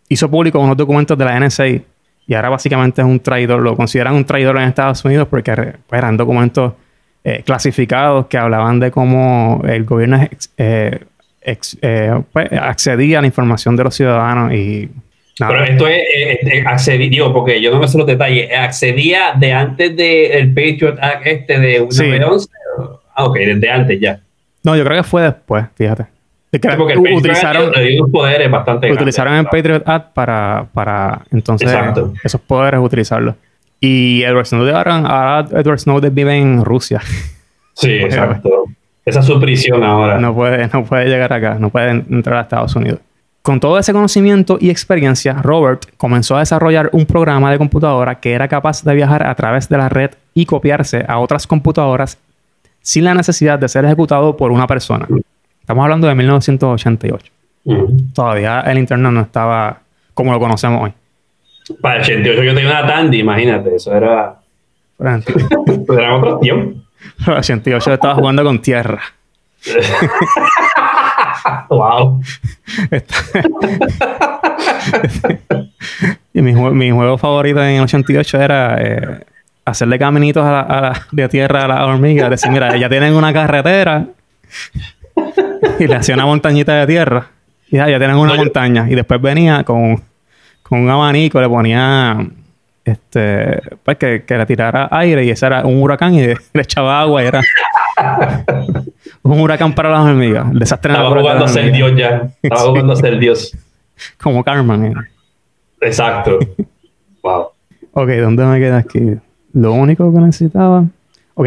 hizo 0.09 0.31
público 0.31 0.59
unos 0.59 0.79
documentos 0.79 1.19
de 1.19 1.27
la 1.27 1.39
NSA 1.39 1.67
y 1.69 2.35
ahora 2.35 2.49
básicamente 2.49 3.03
es 3.03 3.07
un 3.07 3.21
traidor, 3.21 3.61
lo 3.61 3.77
consideran 3.77 4.15
un 4.15 4.25
traidor 4.25 4.57
en 4.57 4.63
Estados 4.63 5.05
Unidos 5.05 5.29
porque 5.29 5.53
pues, 5.55 5.99
eran 5.99 6.17
documentos 6.17 6.73
eh, 7.23 7.43
clasificados 7.45 8.29
que 8.29 8.39
hablaban 8.39 8.81
de 8.81 8.91
cómo 8.91 9.61
el 9.69 9.85
gobierno 9.85 10.27
eh, 10.57 11.01
eh, 11.43 12.23
pues, 12.33 12.53
accedía 12.53 13.19
a 13.19 13.21
la 13.21 13.27
información 13.27 13.77
de 13.77 13.85
los 13.85 13.95
ciudadanos 13.95 14.55
y... 14.55 14.89
Pero 15.39 15.65
esto 15.65 15.87
es, 15.87 16.67
accedía, 16.67 17.11
digo, 17.11 17.31
porque 17.31 17.61
yo 17.61 17.71
no 17.73 17.79
me 17.79 17.89
sé 17.89 17.99
los 17.99 18.07
detalles, 18.07 18.51
¿accedía 18.57 19.35
de 19.39 19.53
antes 19.53 19.95
del 19.99 20.55
Patriot 20.55 20.99
Act 20.99 21.27
este 21.27 21.59
de 21.59 21.81
una 21.83 21.93
sí. 21.93 22.11
Ah, 23.15 23.25
ok, 23.27 23.37
desde 23.37 23.71
antes 23.71 24.01
ya. 24.01 24.19
No, 24.65 24.77
yo 24.77 24.85
creo 24.85 25.03
que 25.03 25.09
fue 25.09 25.23
después, 25.23 25.67
fíjate. 25.75 26.07
porque 26.77 26.97
utilizaron, 26.97 27.73
poderes 28.11 28.51
bastante 28.51 28.93
utilizaron 28.93 29.35
el 29.35 29.47
Patriot 29.47 29.83
Act 29.87 30.13
para, 30.13 30.67
para 30.73 31.23
entonces 31.31 31.71
esos 32.23 32.41
poderes 32.41 32.81
utilizarlos. 32.81 33.35
Y 33.81 34.23
Edward 34.23 34.47
Snowden 34.47 34.77
ahora, 34.77 35.45
Edward 35.51 35.81
Snowden 35.81 36.15
vive 36.15 36.37
en 36.37 36.65
Rusia. 36.65 37.01
Sí, 37.75 37.91
exacto. 37.91 38.67
Esa 39.03 39.21
es 39.21 39.27
su 39.27 39.41
prisión 39.41 39.83
ahora. 39.83 40.19
No 40.19 40.35
puede, 40.35 40.69
no 40.69 40.85
puede 40.85 41.07
llegar 41.07 41.33
acá, 41.33 41.57
no 41.59 41.71
puede 41.71 41.89
entrar 41.89 42.37
a 42.37 42.41
Estados 42.43 42.77
Unidos. 42.77 43.01
Con 43.43 43.59
todo 43.59 43.77
ese 43.79 43.93
conocimiento 43.93 44.57
y 44.61 44.71
experiencia, 44.71 45.33
Robert 45.43 45.87
comenzó 45.97 46.37
a 46.37 46.41
desarrollar 46.41 46.91
un 46.93 47.07
programa 47.07 47.51
de 47.51 47.59
computadora 47.59 48.21
que 48.21 48.33
era 48.33 48.47
capaz 48.47 48.85
de 48.85 48.95
viajar 48.95 49.27
a 49.27 49.35
través 49.35 49.69
de 49.69 49.79
la 49.79 49.89
red 49.89 50.11
y 50.33 50.47
copiarse 50.47 51.05
a 51.09 51.19
otras 51.19 51.49
computadoras 51.49 52.19
sin 52.83 53.05
la 53.05 53.15
necesidad 53.15 53.59
de 53.59 53.69
ser 53.69 53.85
ejecutado 53.85 54.37
por 54.37 54.51
una 54.51 54.67
persona. 54.67 55.07
Estamos 55.61 55.85
hablando 55.85 56.09
de 56.09 56.15
1988. 56.15 57.33
Todavía 58.13 58.61
el 58.63 58.79
Internet 58.79 59.13
no 59.13 59.21
estaba 59.21 59.81
como 60.15 60.33
lo 60.33 60.41
conocemos 60.41 60.83
hoy. 60.83 60.93
Para 61.81 61.97
el 61.97 62.03
88 62.03 62.43
yo 62.43 62.55
tenía 62.55 62.71
una 62.71 62.87
Tandy, 62.87 63.21
imagínate, 63.21 63.77
eso 63.77 63.95
era... 63.95 64.35
era 64.99 66.17
otro 66.17 66.39
tiempo. 66.39 66.81
Para 67.25 67.35
el 67.35 67.39
88 67.39 67.95
estaba 67.95 68.15
jugando 68.15 68.45
con 68.45 68.61
tierra. 68.61 69.01
wow. 71.69 72.21
y 76.35 76.43
mi, 76.43 76.53
mi, 76.53 76.91
juego 76.91 77.17
favorito 77.17 77.63
en 77.63 77.77
el 77.77 77.83
88 77.83 78.41
era 78.41 78.77
eh, 78.81 79.21
hacerle 79.65 79.99
caminitos 79.99 80.45
a 80.45 80.51
la, 80.51 81.07
de 81.11 81.29
tierra 81.29 81.65
a 81.65 81.69
la 81.69 81.87
hormiga. 81.87 82.29
Decir, 82.29 82.51
mira, 82.51 82.77
ya 82.77 82.89
tienen 82.89 83.15
una 83.15 83.33
carretera. 83.33 84.07
y 85.79 85.87
le 85.87 85.95
hacía 85.95 86.15
una 86.15 86.27
montañita 86.27 86.75
de 86.75 86.87
tierra. 86.87 87.27
Y 87.69 87.77
ya, 87.77 87.89
ya 87.89 87.99
tienen 87.99 88.17
una 88.17 88.35
montaña. 88.35 88.87
Y 88.89 88.95
después 88.95 89.21
venía 89.21 89.65
con, 89.65 90.03
con 90.63 90.81
un 90.81 90.91
abanico, 90.91 91.41
le 91.41 91.49
ponía 91.49 92.27
este 92.85 93.61
pues 93.85 93.97
que, 93.97 94.25
que, 94.25 94.37
le 94.37 94.45
tirara 94.45 94.89
aire 94.91 95.25
y 95.25 95.31
ese 95.31 95.47
era 95.47 95.65
un 95.65 95.81
huracán 95.81 96.15
y 96.15 96.27
le, 96.27 96.37
echaba 96.55 97.01
agua 97.01 97.23
y 97.23 97.27
era 97.27 97.41
un 99.23 99.41
huracán 99.41 99.75
para 99.75 99.91
las 99.91 100.01
hormigas. 100.01 100.51
El 100.51 100.59
desastre 100.59 100.93
Estaba 100.93 101.11
jugando 101.11 101.45
a 101.45 101.49
ser 101.49 101.73
Dios 101.73 101.93
ya. 101.97 102.29
Estaba 102.43 102.63
jugando 102.63 102.93
a 102.93 102.97
ser 102.97 103.19
Dios. 103.19 103.57
Como 104.21 104.43
Carmen. 104.43 104.87
Eh. 104.87 104.95
Exacto. 105.83 106.39
wow. 107.23 107.49
Ok, 107.93 108.09
¿dónde 108.09 108.45
me 108.45 108.59
queda 108.59 108.79
aquí? 108.79 109.19
Lo 109.53 109.73
único 109.73 110.13
que 110.13 110.21
necesitaba. 110.21 110.87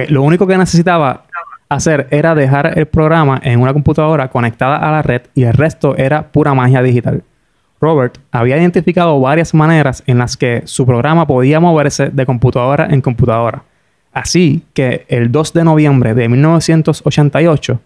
Lo 0.10 0.24
único 0.24 0.48
que 0.48 0.58
necesitaba 0.58 1.26
hacer 1.70 2.08
era 2.12 2.36
dejar 2.36 2.78
el 2.78 2.86
programa 2.86 3.40
en 3.44 3.60
una 3.60 3.74
computadora 3.74 4.30
conectada 4.30 4.78
a 4.78 4.92
la 4.92 5.02
red 5.02 5.24
y 5.34 5.44
el 5.44 5.54
resto 5.54 5.96
era 5.96 6.32
pura 6.32 6.54
magia 6.54 6.82
digital. 6.82 7.24
Robert 7.82 8.18
había 8.32 8.58
identificado 8.58 9.20
varias 9.20 9.54
maneras 9.54 10.04
en 10.08 10.18
las 10.18 10.38
que 10.38 10.64
su 10.66 10.86
programa 10.86 11.28
podía 11.28 11.60
moverse 11.60 12.10
de 12.10 12.26
computadora 12.26 12.88
en 12.90 13.02
computadora. 13.02 13.64
Así 14.14 14.64
que 14.74 15.06
el 15.10 15.32
2 15.32 15.54
de 15.54 15.64
noviembre 15.66 16.14
de 16.14 16.30
1988 16.30 17.80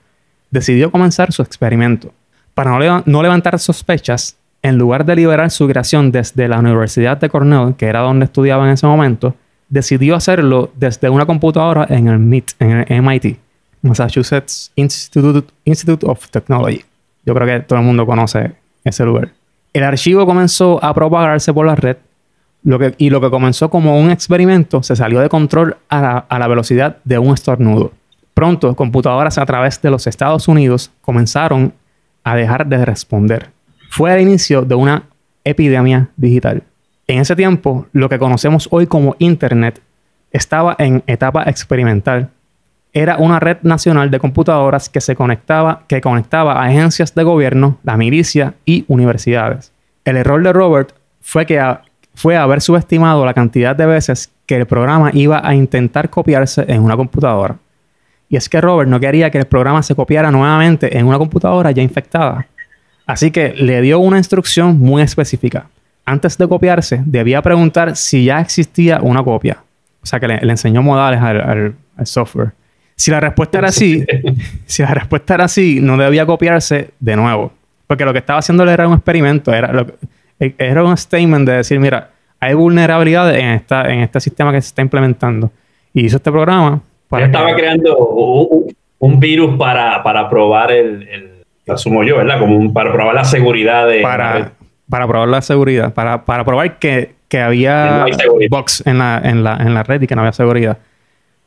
decidió 0.51 0.91
comenzar 0.91 1.31
su 1.31 1.41
experimento. 1.41 2.13
Para 2.53 3.01
no, 3.05 3.23
levantar 3.23 3.57
sospechas, 3.57 4.37
en 4.61 4.77
lugar 4.77 5.05
de 5.05 5.15
liberar 5.15 5.49
su 5.49 5.67
creación 5.67 6.11
desde 6.11 6.47
la 6.47 6.59
Universidad 6.59 7.17
de 7.17 7.29
Cornell, 7.29 7.75
que 7.75 7.85
era 7.85 8.01
donde 8.01 8.25
estudiaba 8.25 8.65
en 8.65 8.73
ese 8.73 8.85
momento, 8.85 9.35
decidió 9.69 10.15
hacerlo 10.15 10.71
desde 10.75 11.09
una 11.09 11.25
computadora 11.25 11.85
en 11.89 12.07
el 12.07 12.19
MIT, 12.19 13.37
Massachusetts 13.81 14.71
Institute, 14.75 15.53
Institute 15.65 16.05
of 16.05 16.29
Technology. 16.29 16.83
Yo 17.25 17.33
creo 17.33 17.47
que 17.47 17.65
todo 17.65 17.79
el 17.79 17.85
mundo 17.85 18.05
conoce 18.05 18.53
ese 18.83 19.05
lugar. 19.05 19.31
El 19.73 19.83
archivo 19.83 20.25
comenzó 20.25 20.83
a 20.83 20.93
propagarse 20.93 21.53
por 21.53 21.65
la 21.65 21.75
red 21.75 21.97
y 22.97 23.09
lo 23.09 23.21
que 23.21 23.29
comenzó 23.29 23.69
como 23.69 23.99
un 23.99 24.11
experimento 24.11 24.83
se 24.83 24.95
salió 24.95 25.19
de 25.19 25.29
control 25.29 25.77
a 25.87 26.25
la, 26.29 26.47
velocidad 26.47 26.97
de 27.05 27.17
un 27.17 27.33
estornudo. 27.33 27.93
Pronto, 28.33 28.75
computadoras 28.75 29.37
a 29.37 29.45
través 29.45 29.81
de 29.81 29.89
los 29.89 30.07
Estados 30.07 30.47
Unidos 30.47 30.91
comenzaron 31.01 31.73
a 32.23 32.35
dejar 32.35 32.67
de 32.67 32.83
responder. 32.83 33.49
Fue 33.89 34.13
el 34.13 34.21
inicio 34.21 34.63
de 34.63 34.75
una 34.75 35.03
epidemia 35.43 36.09
digital. 36.17 36.63
En 37.09 37.17
ese 37.17 37.35
tiempo, 37.35 37.87
lo 37.91 38.07
que 38.07 38.19
conocemos 38.19 38.67
hoy 38.69 38.85
como 38.85 39.15
Internet 39.17 39.81
estaba 40.31 40.75
en 40.77 41.01
etapa 41.07 41.41
experimental. 41.47 42.29
Era 42.93 43.17
una 43.17 43.39
red 43.39 43.57
nacional 43.63 44.11
de 44.11 44.19
computadoras 44.19 44.89
que 44.89 45.01
se 45.01 45.15
conectaba, 45.15 45.85
que 45.87 46.01
conectaba 46.01 46.53
a 46.53 46.65
agencias 46.65 47.15
de 47.15 47.23
gobierno, 47.23 47.79
la 47.81 47.97
milicia 47.97 48.53
y 48.63 48.85
universidades. 48.87 49.71
El 50.05 50.17
error 50.17 50.43
de 50.43 50.53
Robert 50.53 50.91
fue 51.19 51.47
que 51.47 51.59
fue 52.13 52.37
haber 52.37 52.61
subestimado 52.61 53.25
la 53.25 53.33
cantidad 53.33 53.75
de 53.75 53.87
veces 53.87 54.31
que 54.45 54.57
el 54.57 54.67
programa 54.67 55.09
iba 55.11 55.41
a 55.43 55.55
intentar 55.55 56.11
copiarse 56.11 56.63
en 56.67 56.83
una 56.83 56.95
computadora. 56.95 57.57
Y 58.29 58.35
es 58.35 58.47
que 58.49 58.61
Robert 58.61 58.87
no 58.87 58.99
quería 58.99 59.31
que 59.31 59.39
el 59.39 59.47
programa 59.47 59.81
se 59.81 59.95
copiara 59.95 60.29
nuevamente 60.29 60.95
en 60.95 61.07
una 61.07 61.17
computadora 61.17 61.71
ya 61.71 61.81
infectada. 61.81 62.45
Así 63.07 63.31
que 63.31 63.55
le 63.55 63.81
dio 63.81 63.97
una 63.97 64.19
instrucción 64.19 64.77
muy 64.77 65.01
específica. 65.01 65.69
Antes 66.09 66.39
de 66.39 66.47
copiarse, 66.47 67.03
debía 67.05 67.39
preguntar 67.43 67.95
si 67.95 68.25
ya 68.25 68.41
existía 68.41 68.99
una 68.99 69.23
copia. 69.23 69.57
O 70.01 70.05
sea 70.07 70.19
que 70.19 70.27
le, 70.27 70.39
enseñó 70.41 70.81
modales 70.81 71.21
al, 71.21 71.75
software. 72.03 72.53
Si 72.95 73.11
la 73.11 73.19
respuesta 73.19 73.59
era 73.59 73.71
sí, 73.71 74.03
si 74.65 74.81
la 74.81 74.95
respuesta 74.95 75.35
era 75.35 75.47
sí, 75.47 75.79
no 75.79 75.97
debía 75.97 76.25
copiarse 76.25 76.89
de 76.99 77.15
nuevo. 77.15 77.51
Porque 77.85 78.05
lo 78.05 78.11
que 78.11 78.17
estaba 78.17 78.39
haciendo 78.39 78.67
era 78.67 78.87
un 78.87 78.95
experimento, 78.95 79.53
era 79.53 79.71
lo, 79.71 79.85
era 80.39 80.83
un 80.83 80.97
statement 80.97 81.47
de 81.47 81.57
decir, 81.57 81.79
mira, 81.79 82.09
hay 82.39 82.55
vulnerabilidades 82.55 83.37
en, 83.39 83.49
esta, 83.49 83.93
en 83.93 83.99
este 83.99 84.19
sistema 84.19 84.51
que 84.51 84.61
se 84.63 84.69
está 84.69 84.81
implementando. 84.81 85.51
Y 85.93 86.07
hizo 86.07 86.17
este 86.17 86.31
programa. 86.31 86.81
Para 87.07 87.27
estaba 87.27 87.53
creando 87.53 87.95
un, 88.97 89.19
virus 89.19 89.59
para, 89.59 90.01
para 90.01 90.27
probar 90.27 90.71
el, 90.71 91.07
el, 91.07 91.29
asumo 91.67 92.03
yo, 92.03 92.17
¿verdad? 92.17 92.39
Como 92.39 92.73
para 92.73 92.91
probar 92.91 93.13
la 93.13 93.23
seguridad 93.23 93.87
de... 93.87 94.01
Para, 94.01 94.53
para 94.89 95.07
probar 95.07 95.29
la 95.29 95.41
seguridad, 95.41 95.93
para, 95.93 96.25
para 96.25 96.43
probar 96.43 96.79
que, 96.79 97.15
que 97.27 97.39
había 97.39 98.05
box 98.49 98.83
en 98.85 98.97
la, 98.97 99.21
en, 99.23 99.43
la, 99.43 99.57
en 99.57 99.73
la 99.73 99.83
red 99.83 100.01
y 100.01 100.07
que 100.07 100.15
no 100.15 100.21
había 100.21 100.33
seguridad. 100.33 100.77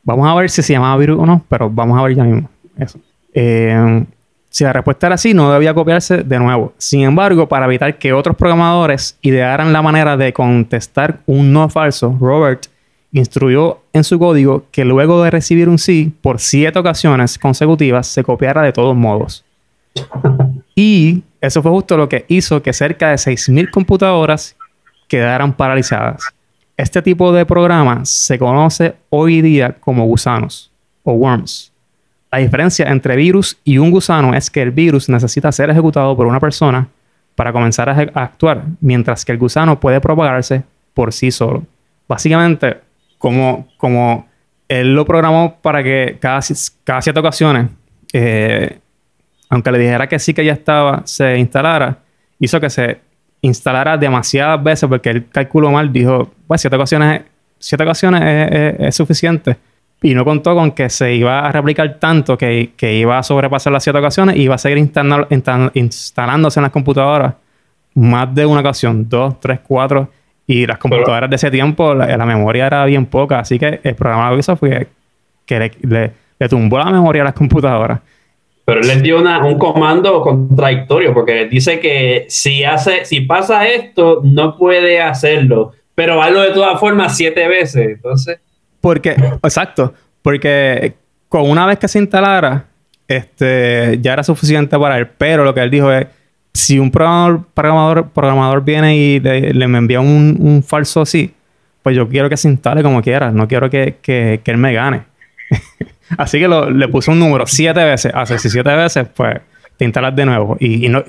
Vamos 0.03 0.27
a 0.27 0.33
ver 0.35 0.49
si 0.49 0.61
se 0.61 0.73
llamaba 0.73 0.97
virus 0.97 1.19
o 1.19 1.25
no, 1.25 1.43
pero 1.49 1.69
vamos 1.69 1.99
a 1.99 2.03
ver 2.03 2.15
ya 2.15 2.23
mismo 2.23 2.49
eso. 2.77 2.99
Eh, 3.33 4.05
si 4.49 4.63
la 4.63 4.71
respuesta 4.71 5.07
era 5.07 5.17
sí, 5.17 5.33
no 5.33 5.51
debía 5.51 5.73
copiarse 5.73 6.17
de 6.23 6.39
nuevo. 6.39 6.73
Sin 6.77 7.01
embargo, 7.01 7.47
para 7.47 7.65
evitar 7.65 7.97
que 7.97 8.13
otros 8.13 8.35
programadores 8.35 9.17
idearan 9.21 9.73
la 9.73 9.81
manera 9.81 10.15
de 10.15 10.31
contestar 10.31 11.21
un 11.25 11.51
no 11.51 11.69
falso, 11.69 12.15
Robert 12.19 12.67
instruyó 13.11 13.79
en 13.93 14.03
su 14.03 14.19
código 14.19 14.65
que 14.71 14.85
luego 14.85 15.23
de 15.23 15.31
recibir 15.31 15.69
un 15.69 15.79
sí 15.79 16.13
por 16.21 16.39
siete 16.39 16.77
ocasiones 16.77 17.39
consecutivas 17.39 18.07
se 18.07 18.23
copiara 18.23 18.61
de 18.61 18.73
todos 18.73 18.95
modos. 18.95 19.43
Y 20.75 21.23
eso 21.41 21.61
fue 21.61 21.71
justo 21.71 21.97
lo 21.97 22.09
que 22.09 22.25
hizo 22.27 22.61
que 22.63 22.73
cerca 22.73 23.09
de 23.09 23.15
6.000 23.15 23.69
computadoras 23.71 24.55
quedaran 25.07 25.53
paralizadas. 25.53 26.23
Este 26.75 27.01
tipo 27.01 27.31
de 27.31 27.45
programa 27.45 28.03
se 28.03 28.39
conoce 28.39 28.95
hoy 29.09 29.41
día 29.41 29.75
como 29.79 30.05
gusanos 30.05 30.71
o 31.03 31.13
worms. 31.13 31.71
La 32.31 32.39
diferencia 32.39 32.87
entre 32.87 33.15
virus 33.15 33.59
y 33.63 33.77
un 33.77 33.91
gusano 33.91 34.33
es 34.33 34.49
que 34.49 34.63
el 34.63 34.71
virus 34.71 35.07
necesita 35.07 35.51
ser 35.51 35.69
ejecutado 35.69 36.17
por 36.17 36.25
una 36.25 36.39
persona 36.39 36.87
para 37.35 37.53
comenzar 37.53 37.89
a, 37.89 38.21
actuar, 38.21 38.63
mientras 38.81 39.23
que 39.23 39.31
el 39.31 39.37
gusano 39.37 39.79
puede 39.79 40.01
propagarse 40.01 40.63
por 40.95 41.13
sí 41.13 41.29
solo. 41.29 41.63
Básicamente, 42.07 42.77
como, 43.19 43.67
como 43.77 44.27
él 44.67 44.95
lo 44.95 45.05
programó 45.05 45.57
para 45.61 45.83
que 45.83 46.17
cada, 46.19 46.39
cada 46.83 47.19
ocasiones, 47.19 47.67
eh, 48.13 48.79
aunque 49.53 49.71
le 49.71 49.79
dijera 49.79 50.07
que 50.07 50.17
sí 50.19 50.33
que 50.33 50.43
ya 50.43 50.53
estaba, 50.53 51.01
se 51.05 51.37
instalara, 51.37 51.97
hizo 52.39 52.59
que 52.59 52.69
se 52.69 52.97
instalara 53.41 53.97
demasiadas 53.97 54.63
veces 54.63 54.89
porque 54.89 55.09
él 55.11 55.25
calculó 55.31 55.71
mal, 55.71 55.91
dijo, 55.93 56.31
pues 56.47 56.61
siete 56.61 56.75
ocasiones, 56.75 57.21
siete 57.59 57.83
ocasiones 57.83 58.21
es 58.79 58.95
suficiente 58.95 59.57
y 60.01 60.13
no 60.15 60.25
contó 60.25 60.55
con 60.55 60.71
que 60.71 60.89
se 60.89 61.13
iba 61.13 61.39
a 61.47 61.51
replicar 61.51 61.97
tanto 61.99 62.37
que, 62.37 62.71
iba 62.81 63.17
a 63.17 63.23
sobrepasar 63.23 63.71
las 63.71 63.83
siete 63.83 63.99
ocasiones 63.99 64.35
y 64.37 64.41
iba 64.43 64.55
a 64.55 64.57
seguir 64.57 64.77
instalándose 65.73 66.59
en 66.59 66.63
las 66.63 66.71
computadoras 66.71 67.33
más 67.95 68.33
de 68.33 68.45
una 68.45 68.61
ocasión, 68.61 69.07
dos, 69.07 69.39
tres, 69.39 69.59
cuatro, 69.65 70.09
y 70.47 70.65
las 70.65 70.77
computadoras 70.77 71.29
de 71.29 71.35
ese 71.35 71.51
tiempo, 71.51 71.93
la, 71.93 72.17
la 72.17 72.25
memoria 72.25 72.65
era 72.67 72.85
bien 72.85 73.05
poca, 73.05 73.39
así 73.39 73.57
que 73.59 73.79
el 73.83 73.95
programa 73.95 74.29
lo 74.29 74.35
que 74.35 74.39
hizo 74.39 74.55
fue 74.57 74.87
que 75.45 75.59
le, 75.59 75.71
le- 75.83 76.11
le 76.39 76.49
tumbó 76.49 76.79
la 76.79 76.85
memoria 76.89 77.21
a 77.21 77.25
las 77.25 77.33
computadoras. 77.33 77.99
Pero 78.65 78.79
él 78.81 78.87
les 78.87 79.03
dio 79.03 79.19
una- 79.19 79.43
un 79.45 79.57
comando 79.57 80.21
contradictorio 80.21 81.13
porque 81.13 81.45
dice 81.47 81.79
que 81.79 82.25
si 82.29 82.63
hace, 82.63 83.03
si 83.05 83.21
pasa 83.21 83.67
esto, 83.67 84.21
no 84.23 84.57
puede 84.57 85.01
hacerlo. 85.01 85.73
Pero 85.95 86.21
hazlo 86.23 86.41
de 86.41 86.51
todas 86.51 86.79
formas 86.79 87.15
siete 87.17 87.47
veces. 87.47 87.87
Entonces, 87.89 88.39
Porque, 88.81 89.11
exacto, 89.43 89.93
porque 90.21 90.93
con 91.29 91.49
una 91.49 91.65
vez 91.65 91.77
que 91.79 91.87
se 91.87 91.99
instalara, 91.99 92.65
este, 93.07 93.97
ya 94.01 94.13
era 94.13 94.23
suficiente 94.23 94.77
para 94.79 94.97
él. 94.97 95.07
Pero 95.17 95.43
lo 95.43 95.53
que 95.53 95.59
él 95.61 95.69
dijo 95.69 95.91
es, 95.91 96.07
si 96.53 96.79
un 96.79 96.89
programador, 96.91 97.45
programador, 97.53 98.09
programador 98.09 98.63
viene 98.63 98.95
y 98.95 99.19
le, 99.19 99.53
le 99.53 99.67
me 99.67 99.77
envía 99.79 99.99
un, 99.99 100.37
un 100.39 100.63
falso 100.63 101.05
sí, 101.05 101.33
pues 101.81 101.95
yo 101.95 102.07
quiero 102.07 102.29
que 102.29 102.37
se 102.37 102.47
instale 102.47 102.81
como 102.83 103.01
quiera. 103.01 103.31
No 103.31 103.47
quiero 103.47 103.69
que, 103.69 103.97
que- 104.01 104.39
que 104.43 104.51
él 104.51 104.57
me 104.57 104.73
gane. 104.73 105.03
Así 106.17 106.39
que 106.39 106.47
lo- 106.47 106.69
le 106.69 106.87
puse 106.87 107.11
un 107.11 107.19
número 107.19 107.45
siete 107.47 107.83
veces. 107.83 108.11
Hace 108.15 108.37
si 108.39 108.49
siete 108.49 108.73
veces, 108.75 109.07
pues 109.15 109.39
te 109.77 109.85
instalas 109.85 110.15
de 110.15 110.25
nuevo. 110.25 110.57
Y, 110.59 110.85
y 110.85 110.89
no, 110.89 111.03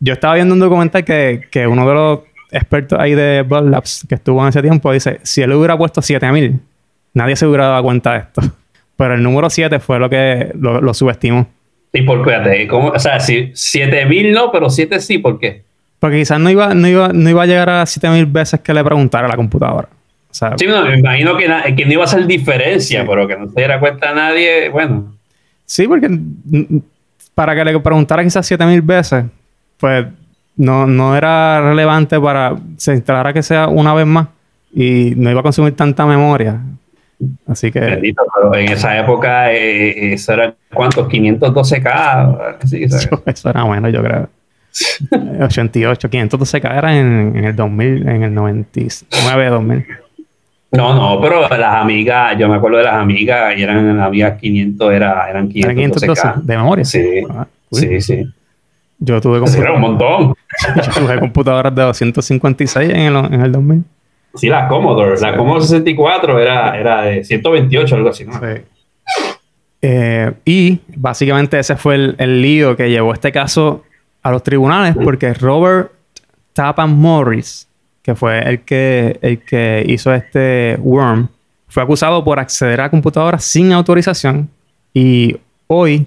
yo 0.00 0.12
estaba 0.12 0.34
viendo 0.34 0.54
un 0.54 0.60
documental 0.60 1.04
que, 1.04 1.42
que 1.50 1.66
uno 1.66 1.88
de 1.88 1.94
los 1.94 2.20
expertos 2.50 2.98
ahí 2.98 3.14
de 3.14 3.42
Blood 3.42 3.68
Labs 3.70 4.06
que 4.08 4.14
estuvo 4.16 4.42
en 4.42 4.48
ese 4.48 4.62
tiempo 4.62 4.92
dice, 4.92 5.20
si 5.22 5.42
él 5.42 5.52
hubiera 5.52 5.76
puesto 5.76 6.00
7000, 6.02 6.60
nadie 7.14 7.36
se 7.36 7.46
hubiera 7.46 7.66
dado 7.68 7.82
cuenta 7.82 8.12
de 8.12 8.18
esto. 8.20 8.42
Pero 8.96 9.14
el 9.14 9.22
número 9.22 9.50
7 9.50 9.78
fue 9.80 9.98
lo 9.98 10.08
que 10.08 10.50
lo, 10.58 10.80
lo 10.80 10.94
subestimó. 10.94 11.46
y 11.92 12.02
por 12.02 12.22
cuídate, 12.22 12.66
¿cómo? 12.66 12.88
o 12.88 12.98
sea, 12.98 13.20
si 13.20 13.50
siete 13.54 14.04
mil 14.06 14.32
no, 14.32 14.50
pero 14.52 14.68
siete 14.70 15.00
sí, 15.00 15.18
¿por 15.18 15.38
qué? 15.38 15.62
Porque 15.98 16.18
quizás 16.18 16.38
no 16.40 16.48
iba, 16.50 16.74
no 16.74 16.86
iba, 16.88 17.08
no 17.12 17.28
iba 17.30 17.42
a 17.42 17.46
llegar 17.46 17.68
a 17.70 17.84
7000 17.86 18.26
veces 18.26 18.60
que 18.60 18.72
le 18.74 18.82
preguntara 18.84 19.26
a 19.26 19.30
la 19.30 19.36
computadora. 19.36 19.88
Sea, 20.36 20.54
Sí, 20.58 20.66
no, 20.66 20.84
me 20.84 20.98
imagino 20.98 21.34
que, 21.38 21.46
que 21.74 21.86
no 21.86 21.92
iba 21.92 22.02
a 22.02 22.04
hacer 22.04 22.26
diferencia, 22.26 23.06
pero 23.06 23.26
que 23.26 23.36
no 23.38 23.48
se 23.48 23.54
diera 23.54 23.80
cuenta 23.80 24.12
nadie, 24.12 24.68
bueno. 24.68 25.14
Sí, 25.64 25.88
porque 25.88 26.10
para 27.34 27.54
que 27.54 27.64
le 27.64 27.80
preguntara 27.80 28.22
quizás 28.22 28.46
7000 28.46 28.82
veces, 28.82 29.24
pues 29.78 30.06
no, 30.56 30.86
no 30.86 31.16
era 31.16 31.62
relevante 31.62 32.20
para 32.20 32.54
se 32.76 32.92
instalara 32.92 33.32
que 33.32 33.42
sea 33.42 33.68
una 33.68 33.94
vez 33.94 34.06
más 34.06 34.28
y 34.74 35.14
no 35.16 35.30
iba 35.30 35.40
a 35.40 35.42
consumir 35.42 35.74
tanta 35.74 36.04
memoria. 36.04 36.60
Así 37.46 37.72
que 37.72 37.80
Bendito, 37.80 38.22
pero 38.34 38.54
en 38.56 38.72
esa 38.72 38.98
época 38.98 39.50
eh, 39.54 40.12
eso 40.12 40.34
era 40.34 40.54
¿cuántos? 40.74 41.08
512K. 41.08 42.56
Sí, 42.66 42.84
o 42.84 42.88
sea, 42.90 43.10
eso 43.24 43.48
era 43.48 43.62
bueno, 43.62 43.88
yo 43.88 44.02
creo. 44.02 44.28
88, 45.40 46.10
512K 46.10 46.76
era 46.76 46.94
en, 46.94 47.32
en 47.36 47.44
el 47.46 47.56
2000, 47.56 48.06
en 48.06 48.22
el 48.22 48.34
99, 48.34 49.48
2000. 49.48 49.86
No, 50.76 50.94
no, 50.94 51.20
pero 51.20 51.48
las 51.48 51.74
amigas, 51.76 52.36
yo 52.38 52.48
me 52.48 52.56
acuerdo 52.56 52.78
de 52.78 52.84
las 52.84 52.94
amigas, 52.94 53.54
y 53.56 53.62
eran 53.62 53.96
las 53.96 54.06
amigas 54.06 54.38
500, 54.40 54.92
era, 54.92 55.28
eran 55.30 55.50
Era 55.54 55.74
512 55.74 56.06
512K. 56.22 56.34
de 56.42 56.56
memoria. 56.56 56.84
Sí, 56.84 57.22
Ah, 57.30 57.46
sí, 57.72 58.00
sí. 58.00 58.24
Yo 58.98 59.20
tuve, 59.20 59.46
Sí, 59.46 59.58
era 59.58 59.72
un 59.72 59.80
montón. 59.80 60.34
yo 60.76 60.92
tuve 61.00 61.18
computadoras 61.20 61.74
de 61.74 61.82
256 61.82 62.90
en 62.90 62.96
el, 62.96 63.16
en 63.16 63.40
el 63.42 63.52
2000. 63.52 63.84
Sí, 64.34 64.48
la 64.48 64.68
Commodore, 64.68 65.18
la 65.20 65.36
Commodore 65.36 65.64
64 65.64 66.38
era, 66.40 66.78
era 66.78 67.02
de 67.02 67.24
128, 67.24 67.94
algo 67.94 68.08
así, 68.10 68.24
¿no? 68.24 68.32
Sí. 68.34 68.62
Eh, 69.82 70.32
y 70.44 70.80
básicamente 70.96 71.58
ese 71.58 71.76
fue 71.76 71.94
el, 71.94 72.16
el 72.18 72.42
lío 72.42 72.76
que 72.76 72.88
llevó 72.90 73.12
este 73.12 73.30
caso 73.30 73.84
a 74.22 74.30
los 74.30 74.42
tribunales 74.42 74.96
porque 75.02 75.32
Robert 75.34 75.92
Tappan 76.54 76.90
Morris, 76.96 77.68
que 78.06 78.14
fue 78.14 78.38
el 78.48 78.60
que, 78.60 79.18
el 79.20 79.40
que 79.40 79.84
hizo 79.88 80.14
este 80.14 80.76
worm, 80.78 81.26
fue 81.66 81.82
acusado 81.82 82.22
por 82.22 82.38
acceder 82.38 82.80
a 82.80 82.88
computadoras 82.88 83.42
sin 83.44 83.72
autorización 83.72 84.48
y 84.94 85.36
hoy 85.66 86.06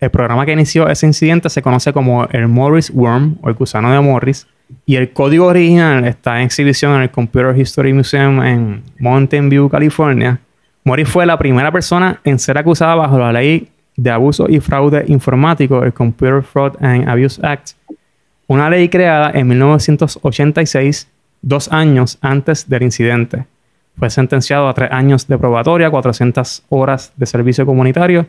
el 0.00 0.10
programa 0.10 0.44
que 0.44 0.52
inició 0.52 0.86
ese 0.86 1.06
incidente 1.06 1.48
se 1.48 1.62
conoce 1.62 1.94
como 1.94 2.26
el 2.26 2.46
Morris 2.46 2.90
Worm 2.90 3.38
o 3.40 3.48
el 3.48 3.54
gusano 3.54 3.90
de 3.90 4.00
Morris 4.00 4.46
y 4.84 4.96
el 4.96 5.14
código 5.14 5.46
original 5.46 6.04
está 6.04 6.38
en 6.38 6.44
exhibición 6.44 6.94
en 6.96 7.02
el 7.02 7.10
Computer 7.10 7.58
History 7.58 7.94
Museum 7.94 8.42
en 8.42 8.82
Mountain 8.98 9.48
View, 9.48 9.70
California. 9.70 10.38
Morris 10.84 11.08
fue 11.08 11.24
la 11.24 11.38
primera 11.38 11.72
persona 11.72 12.20
en 12.22 12.38
ser 12.38 12.58
acusada 12.58 12.94
bajo 12.94 13.18
la 13.18 13.32
ley 13.32 13.70
de 13.96 14.10
abuso 14.10 14.46
y 14.46 14.60
fraude 14.60 15.04
informático, 15.08 15.82
el 15.82 15.94
Computer 15.94 16.42
Fraud 16.42 16.72
and 16.80 17.08
Abuse 17.08 17.40
Act, 17.42 17.70
una 18.46 18.68
ley 18.68 18.90
creada 18.90 19.30
en 19.32 19.48
1986, 19.48 21.09
dos 21.42 21.70
años 21.72 22.18
antes 22.20 22.68
del 22.68 22.82
incidente. 22.82 23.44
Fue 23.98 24.08
sentenciado 24.10 24.68
a 24.68 24.74
tres 24.74 24.90
años 24.92 25.26
de 25.28 25.36
probatoria, 25.38 25.90
400 25.90 26.64
horas 26.70 27.12
de 27.16 27.26
servicio 27.26 27.66
comunitario 27.66 28.26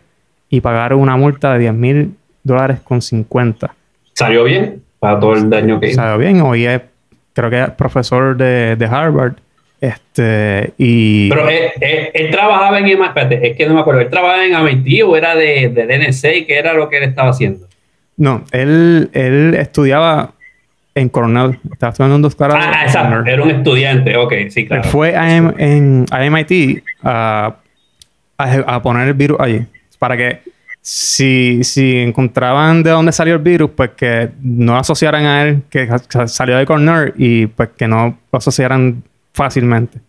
y 0.49 0.59
pagar 0.61 0.93
una 0.93 1.15
multa 1.17 1.53
de 1.53 1.59
10 1.59 1.73
mil 1.73 2.15
dólares 2.43 2.79
con 2.83 3.01
50. 3.01 3.73
Salió 4.13 4.43
bien 4.43 4.81
para 4.99 5.19
todo 5.19 5.33
el 5.33 5.49
daño 5.49 5.79
que 5.79 5.87
hizo. 5.87 5.95
¿Sabe 5.95 6.25
bien? 6.25 6.41
Hoy 6.41 6.65
es, 6.65 6.81
creo 7.33 7.49
que 7.49 7.61
es 7.61 7.69
profesor 7.71 8.35
de, 8.35 8.75
de 8.75 8.85
Harvard. 8.85 9.33
Este, 9.79 10.73
y 10.77 11.29
Pero 11.29 11.49
él, 11.49 11.69
él- 11.79 12.09
él 12.13 12.31
trabajaba 12.31 12.77
en 12.79 12.85
MIT, 12.85 13.01
espérate, 13.01 13.47
es 13.49 13.57
que 13.57 13.65
no 13.67 13.73
me 13.73 13.79
acuerdo, 13.81 14.01
él 14.01 14.09
trabajaba 14.09 14.45
en 14.45 14.53
MIT 14.63 15.03
o 15.03 15.17
era 15.17 15.35
de, 15.35 15.69
del 15.69 16.07
NSA, 16.07 16.29
¿qué 16.47 16.57
era 16.59 16.73
lo 16.73 16.87
que 16.87 16.97
él 16.97 17.03
estaba 17.03 17.29
haciendo? 17.31 17.67
no, 18.17 18.43
él, 18.51 19.09
él 19.13 19.55
estudiaba 19.55 20.33
en 20.95 21.09
Cornell. 21.09 21.59
Estaba 21.71 21.91
estudiando 21.91 22.15
un 22.17 22.21
doctorado. 22.21 22.59
Ah, 22.61 22.83
exacto, 22.83 23.25
era 23.29 23.41
un 23.43 23.49
estudiante, 23.51 24.15
ok, 24.17 24.33
sí, 24.49 24.67
claro. 24.67 24.83
Fue 24.83 25.15
a, 25.15 25.35
M- 25.35 25.53
en, 25.57 26.05
a 26.11 26.23
MIT 26.25 26.83
a, 27.03 27.55
a, 28.37 28.53
a 28.75 28.81
poner 28.81 29.07
el 29.07 29.13
virus 29.13 29.39
allí. 29.39 29.65
Para 29.99 30.17
que 30.17 30.41
si, 30.81 31.63
si 31.63 31.97
encontraban 31.99 32.81
de 32.83 32.89
dónde 32.89 33.11
salió 33.11 33.35
el 33.35 33.41
virus, 33.41 33.69
pues 33.75 33.91
que 33.91 34.29
no 34.41 34.75
asociaran 34.77 35.25
a 35.25 35.43
él 35.43 35.61
que 35.69 35.87
sa- 36.09 36.27
salió 36.27 36.57
de 36.57 36.65
Cornell 36.65 37.13
y 37.17 37.45
pues 37.47 37.69
que 37.77 37.87
no 37.87 38.17
lo 38.31 38.37
asociaran 38.37 39.03
fácilmente. 39.33 39.99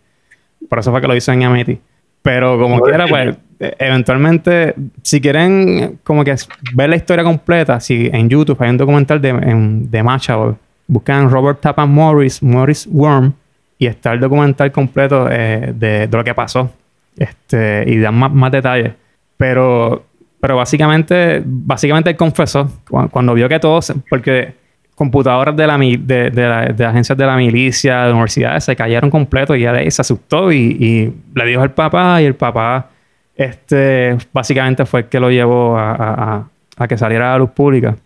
Por 0.68 0.79
eso 0.79 0.90
fue 0.90 1.01
que 1.01 1.07
lo 1.09 1.14
hizo 1.14 1.31
en 1.33 1.42
MIT. 1.42 1.79
Pero 2.23 2.59
como 2.59 2.77
No, 2.79 2.83
quiera, 2.83 3.05
es- 3.05 3.11
pues 3.11 3.37
eh, 3.61 3.75
eventualmente, 3.79 4.75
si 5.03 5.21
quieren 5.21 5.99
como 6.03 6.25
que 6.25 6.35
ver 6.75 6.88
la 6.88 6.97
historia 6.97 7.23
completa, 7.25 7.79
si 7.81 8.09
en 8.12 8.29
YouTube 8.29 8.57
hay 8.61 8.71
un 8.71 8.77
documental 8.79 9.21
de, 9.21 9.29
en- 9.29 9.90
de 9.90 10.03
Machado, 10.03 10.59
buscan 10.93 11.31
Robert 11.31 11.61
Tappan 11.61 11.91
Morris, 11.91 12.43
Morris 12.43 12.87
Worm, 12.91 13.33
y 13.79 13.87
está 13.87 14.13
el 14.13 14.21
documental 14.21 14.71
completo 14.71 15.27
eh, 15.31 15.73
de, 15.75 16.07
lo 16.11 16.23
que 16.23 16.35
pasó. 16.35 16.71
Este, 17.17 17.85
y 17.87 17.99
dan 17.99 18.15
más, 18.15 18.53
detalles. 18.53 18.93
Pero, 19.37 20.05
pero 20.41 20.57
básicamente, 20.57 21.43
básicamente 21.45 22.11
él 22.11 22.17
confesó 22.17 22.71
cu- 22.89 23.09
cuando 23.11 23.35
vio 23.35 23.49
que 23.49 23.59
todos, 23.59 23.93
porque 24.09 24.55
computadoras 24.95 25.57
de, 25.57 25.67
la, 25.67 25.79
de, 25.79 26.31
de, 26.31 26.49
la- 26.49 26.89
agencias 26.89 27.17
de 27.19 27.27
la 27.27 27.37
milicia, 27.37 28.05
de 28.05 28.13
universidades, 28.13 28.65
se 28.65 28.77
cayeron 28.77 29.11
completo 29.11 29.57
y 29.57 29.67
ahí 29.67 29.91
se 29.91 30.03
asustó 30.03 30.53
y, 30.53 31.13
le 31.35 31.47
dijo 31.47 31.63
al 31.63 31.73
papá 31.73 32.21
y 32.23 32.27
el 32.27 32.35
papá 32.35 32.89
este, 33.35 34.17
básicamente 34.33 34.85
fue 34.87 35.01
el 35.01 35.07
que 35.07 35.19
lo 35.19 35.31
llevó 35.31 35.77
a- 35.79 36.47
a 36.77 36.89
que 36.89 36.97
saliera 36.97 37.31
a 37.31 37.33
la 37.33 37.39
luz 37.39 37.51
pública. 37.51 37.97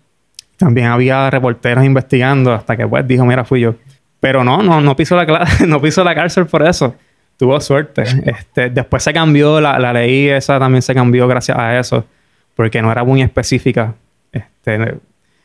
También 0.57 0.87
había 0.89 1.29
reporteros 1.31 1.85
investigando 1.85 2.53
hasta 2.53 2.77
que 2.77 2.87
pues 2.87 3.07
dijo, 3.07 3.25
mira, 3.27 3.45
fui 3.45 3.61
yo. 3.61 3.75
Pero 4.21 4.43
no, 4.43 4.63
no, 4.63 4.81
no 4.81 4.97
pisó 4.97 5.17
la, 5.17 5.47
no 5.67 5.81
pisó 5.81 6.03
la 6.03 6.15
cárcel 6.15 6.47
por 6.47 6.67
eso. 6.67 6.95
Tuvo 7.39 7.61
suerte. 7.61 8.03
Este, 8.25 8.71
después 8.71 9.03
se 9.03 9.13
cambió, 9.13 9.61
la, 9.61 9.79
la 9.79 9.93
ley 9.93 10.29
esa 10.29 10.59
también 10.59 10.81
se 10.81 10.95
cambió 10.95 11.29
gracias 11.29 11.59
a 11.59 11.79
eso, 11.79 12.05
porque 12.55 12.81
no 12.81 12.91
era 12.91 13.05
muy 13.05 13.21
específica 13.21 13.93
este, 14.33 14.95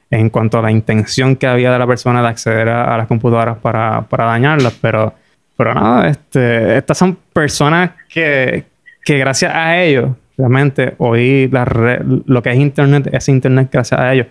en 0.09 0.29
cuanto 0.29 0.59
a 0.59 0.61
la 0.61 0.71
intención 0.71 1.35
que 1.35 1.47
había 1.47 1.71
de 1.73 1.79
la 1.79 1.85
persona 1.87 2.21
de 2.21 2.29
acceder 2.29 2.69
a, 2.69 2.93
a 2.95 2.97
las 2.97 3.07
computadoras 3.07 3.57
para, 3.57 4.03
para 4.03 4.23
dañarlas. 4.25 4.73
Pero, 4.81 5.13
pero 5.57 5.73
nada, 5.73 6.07
este, 6.07 6.77
estas 6.77 6.97
son 6.97 7.17
personas 7.33 7.91
que, 8.07 8.63
que 9.03 9.17
gracias 9.17 9.53
a 9.53 9.77
ellos, 9.81 10.11
realmente 10.37 10.95
hoy 10.97 11.49
la 11.51 11.65
red- 11.65 12.01
lo 12.25 12.41
que 12.41 12.51
es 12.51 12.55
Internet 12.57 13.09
es 13.11 13.27
Internet 13.27 13.67
gracias 13.69 13.99
a 13.99 14.13
ellos. 14.13 14.27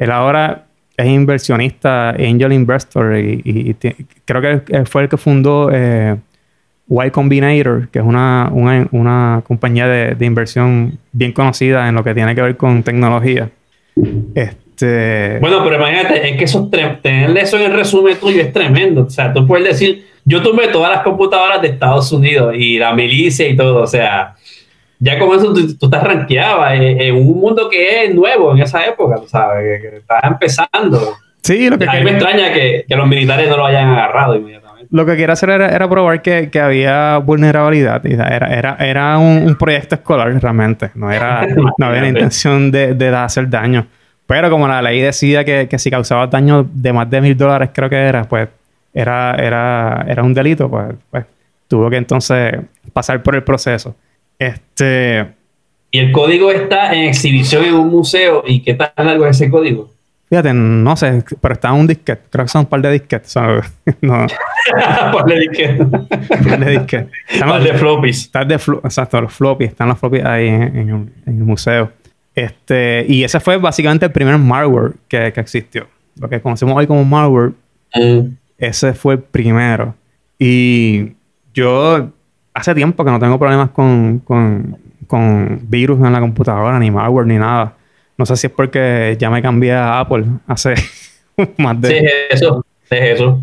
Él 0.00 0.10
ahora 0.10 0.64
es 0.96 1.06
inversionista, 1.06 2.10
angel 2.10 2.52
investor, 2.52 3.16
y, 3.18 3.76
creo 4.24 4.64
que 4.64 4.84
fue 4.86 5.02
el 5.02 5.08
que 5.08 5.16
fundó 5.16 5.70
eh, 5.72 6.16
Y 6.88 7.10
Combinator, 7.10 7.88
que 7.88 8.00
es 8.00 8.04
una, 8.04 8.50
una, 8.50 9.42
compañía 9.46 9.86
de, 9.86 10.14
de 10.14 10.26
inversión 10.26 10.98
bien 11.12 11.32
conocida 11.32 11.88
en 11.88 11.94
lo 11.94 12.02
que 12.02 12.14
tiene 12.14 12.34
que 12.34 12.42
ver 12.42 12.56
con 12.56 12.82
tecnología. 12.82 13.50
Este, 14.34 15.38
Bueno, 15.40 15.62
pero 15.62 15.76
imagínate, 15.76 16.30
es 16.30 16.36
que 16.38 16.44
eso, 16.44 16.64
es 16.64 16.80
tre- 16.80 17.00
tener 17.02 17.36
eso 17.36 17.58
en 17.58 17.70
el 17.70 17.76
resumen 17.76 18.16
tuyo 18.18 18.40
es 18.40 18.52
tremendo. 18.52 19.02
O 19.02 19.10
sea, 19.10 19.32
tú 19.32 19.46
puedes 19.46 19.66
decir, 19.66 20.06
yo 20.24 20.42
tuve 20.42 20.68
todas 20.68 20.90
las 20.90 21.02
computadoras 21.02 21.60
de 21.60 21.68
Estados 21.68 22.10
Unidos 22.10 22.54
y 22.56 22.78
la 22.78 22.94
milicia 22.94 23.46
y 23.48 23.56
todo. 23.56 23.82
O 23.82 23.86
sea, 23.86 24.34
ya 25.00 25.18
con 25.18 25.36
eso 25.36 25.52
tú, 25.52 25.76
tú 25.76 25.86
estás 25.86 26.04
rankeado 26.04 26.66
en, 26.68 27.00
en 27.00 27.16
un 27.16 27.40
mundo 27.40 27.68
que 27.68 28.04
es 28.04 28.14
nuevo 28.14 28.52
en 28.52 28.62
esa 28.62 28.86
época, 28.86 29.16
sabes, 29.26 29.80
que, 29.80 29.88
que 29.90 29.96
estás 29.96 30.22
empezando. 30.24 31.16
Sí, 31.42 31.70
lo 31.70 31.78
que 31.78 31.88
A 31.88 31.94
mí 31.94 32.04
me 32.04 32.10
extraña 32.12 32.52
que, 32.52 32.84
que 32.86 32.96
los 32.96 33.08
militares 33.08 33.48
no 33.48 33.56
lo 33.56 33.66
hayan 33.66 33.88
agarrado 33.88 34.36
inmediatamente. 34.36 34.88
Lo 34.90 35.06
que 35.06 35.16
quería 35.16 35.32
hacer 35.32 35.50
era, 35.50 35.70
era 35.70 35.88
probar 35.88 36.20
que, 36.20 36.50
que 36.50 36.60
había 36.60 37.16
vulnerabilidad. 37.18 38.04
Era, 38.04 38.54
era, 38.54 38.76
era 38.78 39.18
un, 39.18 39.44
un 39.46 39.56
proyecto 39.56 39.94
escolar 39.94 40.32
realmente. 40.40 40.90
No, 40.94 41.10
era, 41.10 41.46
no 41.78 41.86
había 41.86 42.02
la 42.02 42.08
intención 42.08 42.70
de, 42.70 42.94
de 42.94 43.08
hacer 43.08 43.48
daño. 43.48 43.86
Pero 44.26 44.50
como 44.50 44.68
la 44.68 44.82
ley 44.82 45.00
decía 45.00 45.44
que, 45.44 45.66
que 45.66 45.78
si 45.78 45.90
causaba 45.90 46.26
daño 46.26 46.66
de 46.70 46.92
más 46.92 47.08
de 47.08 47.20
mil 47.20 47.36
dólares, 47.36 47.70
creo 47.72 47.88
que 47.88 47.96
era, 47.96 48.24
pues 48.24 48.48
era, 48.92 49.34
era, 49.34 50.04
era 50.06 50.22
un 50.22 50.34
delito, 50.34 50.68
pues, 50.68 50.94
pues 51.10 51.24
tuvo 51.66 51.88
que 51.88 51.96
entonces 51.96 52.54
pasar 52.92 53.22
por 53.22 53.34
el 53.34 53.42
proceso. 53.42 53.96
Este. 54.40 55.26
Y 55.92 55.98
el 55.98 56.12
código 56.12 56.50
está 56.50 56.94
en 56.94 57.08
exhibición 57.08 57.64
en 57.64 57.74
un 57.74 57.88
museo. 57.88 58.42
¿Y 58.46 58.62
qué 58.62 58.74
tan 58.74 58.90
largo 58.96 59.26
es 59.26 59.36
ese 59.36 59.50
código? 59.50 59.90
Fíjate, 60.30 60.54
no 60.54 60.96
sé, 60.96 61.24
pero 61.40 61.54
está 61.54 61.68
en 61.68 61.74
un 61.74 61.86
disquete. 61.86 62.22
Creo 62.30 62.44
que 62.44 62.48
son 62.48 62.60
un 62.60 62.66
par 62.66 62.80
de 62.80 62.92
disquetes. 62.92 63.34
no. 64.00 64.26
par 65.12 65.24
de 65.26 65.40
disquetes. 65.40 65.86
par 65.88 66.58
de 66.64 66.70
disquetes. 66.70 67.40
par 67.40 67.62
de 67.62 67.74
floppies. 67.74 68.20
Están 68.22 68.48
de 68.48 68.58
flo 68.58 68.80
exacto, 68.82 69.20
los 69.20 69.32
floppies. 69.32 69.70
Están 69.70 69.88
los 69.88 69.98
floppies 69.98 70.24
ahí 70.24 70.48
en, 70.48 70.62
en, 70.62 70.88
en, 70.88 71.12
el 71.26 71.44
museo. 71.44 71.92
Este, 72.34 73.04
y 73.08 73.24
ese 73.24 73.40
fue 73.40 73.58
básicamente 73.58 74.06
el 74.06 74.12
primer 74.12 74.38
malware 74.38 74.94
que, 75.08 75.32
que 75.32 75.40
existió. 75.40 75.88
Lo 76.18 76.28
que 76.28 76.40
conocemos 76.40 76.76
hoy 76.76 76.86
como 76.86 77.04
malware. 77.04 77.52
Mm. 77.94 78.36
Ese 78.56 78.94
fue 78.94 79.14
el 79.14 79.20
primero. 79.20 79.94
Y 80.38 81.12
yo 81.52 82.12
hace 82.60 82.74
tiempo 82.74 83.04
que 83.04 83.10
no 83.10 83.18
tengo 83.18 83.38
problemas 83.38 83.70
con, 83.70 84.20
con, 84.20 84.76
con 85.06 85.60
virus 85.62 85.98
en 86.04 86.12
la 86.12 86.20
computadora, 86.20 86.78
ni 86.78 86.90
malware, 86.90 87.26
ni 87.26 87.38
nada. 87.38 87.74
No 88.16 88.26
sé 88.26 88.36
si 88.36 88.46
es 88.46 88.52
porque 88.52 89.16
ya 89.18 89.30
me 89.30 89.42
cambié 89.42 89.72
a 89.72 90.00
Apple 90.00 90.24
hace 90.46 90.74
más 91.56 91.80
de... 91.80 91.88
Sí, 91.88 91.96
es 91.96 92.42
eso, 92.42 92.64
es 92.90 93.14
eso. 93.14 93.42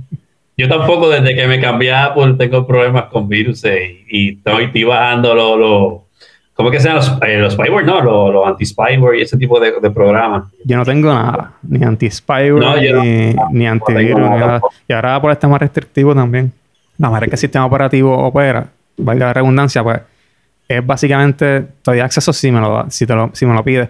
Yo 0.55 0.68
tampoco 0.68 1.09
desde 1.09 1.36
que 1.36 1.47
me 1.47 1.59
cambié 1.59 1.91
a 1.91 2.05
Apple 2.05 2.36
tengo 2.38 2.65
problemas 2.65 3.05
con 3.05 3.28
virus 3.28 3.63
y, 4.07 4.38
estoy, 4.38 4.84
bajando 4.84 5.34
los... 5.36 5.59
Lo, 5.59 6.03
¿Cómo 6.53 6.72
que 6.72 6.80
sean 6.80 6.95
los, 6.95 7.07
eh, 7.22 7.38
los 7.38 7.53
spyware? 7.53 7.86
No, 7.86 8.01
los, 8.01 8.34
los 8.34 8.47
anti-spyware 8.47 9.20
y 9.20 9.22
ese 9.22 9.38
tipo 9.38 9.59
de, 9.59 9.74
de, 9.80 9.91
programas. 9.91 10.45
Yo 10.65 10.76
no 10.76 10.86
tengo 10.86 11.13
nada, 11.13 11.51
ni 11.61 11.84
anti-spyware, 11.84 12.82
ni, 12.82 13.34
no, 13.34 13.49
ni 13.51 13.68
antivirus, 13.68 14.20
ni 14.20 14.38
nada. 14.38 14.61
Y 14.88 14.93
ahora 14.93 15.15
Apple 15.15 15.34
está 15.34 15.47
más 15.47 15.59
restrictivo 15.59 16.15
también. 16.15 16.51
La 16.97 17.11
manera 17.11 17.28
que 17.28 17.36
el 17.36 17.39
sistema 17.39 17.63
operativo 17.68 18.18
opera, 18.18 18.70
valga 18.97 19.27
la 19.27 19.33
redundancia, 19.33 19.83
pues 19.83 20.01
es 20.67 20.85
básicamente, 20.85 21.65
todavía 21.81 22.05
acceso 22.05 22.33
si 22.33 22.51
me 22.51 22.59
lo, 22.59 22.89
si 22.89 23.05
te 23.05 23.15
lo, 23.15 23.29
si 23.33 23.45
me 23.45 23.53
lo 23.53 23.63
pides. 23.63 23.89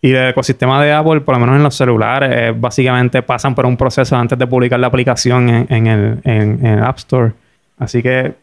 Y 0.00 0.12
el 0.12 0.28
ecosistema 0.28 0.82
de 0.82 0.92
Apple, 0.92 1.22
por 1.22 1.34
lo 1.34 1.40
menos 1.40 1.56
en 1.56 1.62
los 1.62 1.74
celulares, 1.74 2.54
básicamente 2.58 3.22
pasan 3.22 3.54
por 3.54 3.66
un 3.66 3.76
proceso 3.76 4.14
antes 4.16 4.38
de 4.38 4.46
publicar 4.46 4.78
la 4.78 4.86
aplicación 4.86 5.48
en, 5.48 5.66
en, 5.68 5.86
el, 5.86 6.18
en, 6.22 6.64
el, 6.64 6.82
App 6.82 6.98
Store. 6.98 7.32
Así 7.78 8.02
que... 8.02 8.34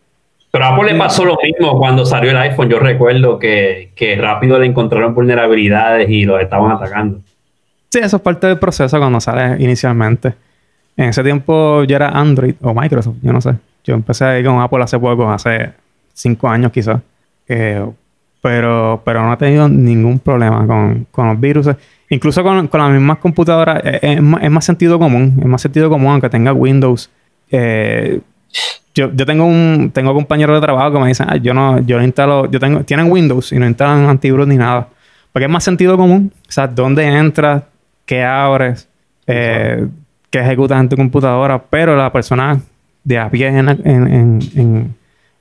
Pero 0.51 0.65
a 0.65 0.75
Apple 0.75 0.91
le 0.91 0.99
pasó 0.99 1.25
lo 1.25 1.37
mismo 1.41 1.77
cuando 1.77 2.05
salió 2.05 2.31
el 2.31 2.37
iPhone. 2.37 2.69
Yo 2.69 2.79
recuerdo 2.79 3.39
que, 3.39 3.91
que 3.95 4.15
rápido 4.17 4.59
le 4.59 4.65
encontraron 4.67 5.15
vulnerabilidades 5.15 6.09
y 6.09 6.25
los 6.25 6.41
estaban 6.41 6.71
atacando. 6.71 7.21
Sí, 7.89 7.99
eso 7.99 8.17
es 8.17 8.21
parte 8.21 8.47
del 8.47 8.59
proceso 8.59 8.97
cuando 8.99 9.19
sale 9.21 9.63
inicialmente. 9.63 10.33
En 10.97 11.09
ese 11.09 11.23
tiempo 11.23 11.83
ya 11.85 11.95
era 11.95 12.09
Android 12.09 12.55
o 12.61 12.73
Microsoft, 12.73 13.17
yo 13.21 13.33
no 13.33 13.41
sé. 13.41 13.55
Yo 13.83 13.95
empecé 13.95 14.25
ahí 14.25 14.43
con 14.43 14.59
Apple 14.61 14.83
hace 14.83 14.99
poco, 14.99 15.29
hace 15.29 15.71
cinco 16.13 16.47
años 16.47 16.71
quizás. 16.71 17.01
Eh, 17.47 17.85
pero, 18.41 19.01
pero 19.05 19.23
no 19.23 19.33
he 19.33 19.37
tenido 19.37 19.69
ningún 19.69 20.19
problema 20.19 20.67
con, 20.67 21.07
con 21.11 21.29
los 21.29 21.39
virus. 21.39 21.69
Incluso 22.09 22.43
con, 22.43 22.67
con 22.67 22.81
las 22.81 22.91
mismas 22.91 23.17
computadoras 23.17 23.81
eh, 23.85 23.99
es, 24.01 24.21
más, 24.21 24.43
es, 24.43 24.51
más, 24.51 24.65
sentido 24.65 24.99
común. 24.99 25.37
Es 25.39 25.45
más 25.45 25.61
sentido 25.61 25.89
común 25.89 26.11
aunque 26.11 26.29
tenga 26.29 26.51
Windows. 26.53 27.09
Eh, 27.49 28.19
yo, 28.93 29.11
yo 29.13 29.25
tengo 29.25 29.45
un 29.45 29.91
tengo 29.93 30.13
compañeros 30.13 30.57
de 30.57 30.61
trabajo 30.61 30.93
que 30.93 30.99
me 30.99 31.07
dicen, 31.07 31.27
yo 31.41 31.53
no, 31.53 31.79
yo 31.79 31.97
no 31.97 32.03
instalo, 32.03 32.49
yo 32.51 32.59
tengo, 32.59 32.83
tienen 32.83 33.11
Windows 33.11 33.51
y 33.51 33.57
no 33.57 33.65
instalan 33.65 34.09
antivirus 34.09 34.47
ni 34.47 34.57
nada. 34.57 34.87
Porque 35.31 35.45
es 35.45 35.51
más 35.51 35.63
sentido 35.63 35.97
común. 35.97 36.31
O 36.47 36.51
sea, 36.51 36.67
dónde 36.67 37.05
entras, 37.05 37.63
qué 38.05 38.23
abres, 38.23 38.87
eh, 39.25 39.87
qué 40.29 40.39
ejecutas 40.39 40.79
en 40.79 40.89
tu 40.89 40.95
computadora. 40.95 41.63
Pero 41.69 41.95
la 41.95 42.11
persona 42.11 42.59
de 43.03 43.17
a 43.17 43.29
pie 43.29 43.47
en, 43.47 43.69
en, 43.69 43.87
en, 43.87 44.39
en, 44.55 44.95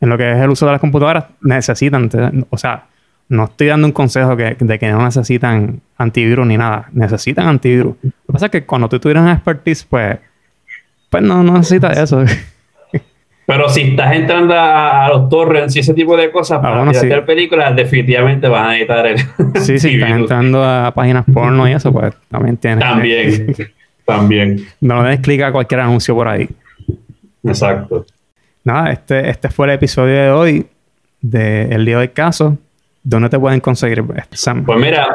lo 0.09 0.19
que 0.19 0.33
es 0.33 0.39
el 0.39 0.51
uso 0.51 0.67
de 0.67 0.73
las 0.73 0.81
computadoras 0.81 1.27
necesitan, 1.43 2.11
o 2.51 2.59
sea, 2.59 2.87
no 3.29 3.45
estoy 3.45 3.69
dando 3.69 3.87
un 3.87 3.93
consejo 3.93 4.37
que, 4.37 4.57
de 4.59 4.79
que 4.79 4.91
no 4.91 5.03
necesitan 5.03 5.81
antivirus 5.97 6.47
ni 6.47 6.57
nada, 6.57 6.89
necesitan 6.93 7.47
antivirus. 7.47 7.95
Lo 8.03 8.11
que 8.11 8.33
pasa 8.33 8.47
es 8.47 8.53
que 8.53 8.65
cuando 8.65 8.89
tú 8.89 8.99
tuvieras 8.99 9.23
una 9.23 9.35
expertise, 9.35 9.85
pues, 9.85 10.19
pues 11.09 11.23
no, 11.23 11.43
no 11.43 11.55
necesitas 11.55 11.97
eso. 11.97 12.25
Pero 13.47 13.69
si 13.69 13.83
estás 13.83 14.15
entrando 14.15 14.55
a, 14.57 15.09
los 15.09 15.29
torrents 15.29 15.75
y 15.77 15.81
ese 15.81 15.95
tipo 15.95 16.17
de 16.17 16.31
cosas 16.31 16.61
para 16.61 16.75
ah, 16.75 16.85
bueno, 16.85 16.95
sí. 16.95 17.09
películas, 17.27 17.75
definitivamente 17.75 18.49
vas 18.49 18.67
a 18.67 18.71
necesitar 18.71 19.07
el. 19.07 19.19
Sí, 19.61 19.79
sí, 19.79 19.95
estás 19.95 20.11
entrando 20.11 20.65
a 20.65 20.93
páginas 20.95 21.25
porno 21.33 21.69
y 21.69 21.73
eso, 21.73 21.93
pues 21.93 22.15
también 22.31 22.57
tienes. 22.57 22.81
También, 22.81 23.55
también. 24.05 24.67
No 24.81 25.03
le 25.03 25.11
des 25.11 25.21
clic 25.21 25.43
a 25.43 25.53
cualquier 25.53 25.81
anuncio 25.81 26.15
por 26.15 26.29
ahí. 26.29 26.49
Exacto. 27.45 28.07
Nada, 28.65 28.93
este, 28.93 29.29
este 29.29 29.49
fue 29.49 29.67
el 29.67 29.73
episodio 29.73 30.15
de 30.15 30.31
hoy 30.31 30.67
de 31.21 31.63
El 31.65 31.85
Lío 31.85 31.99
del 31.99 32.13
Caso. 32.13 32.59
¿Dónde 33.05 33.29
te 33.29 33.39
pueden 33.39 33.59
conseguir, 33.59 34.05
Sam? 34.31 34.65
Pues 34.65 34.79
mira, 34.79 35.09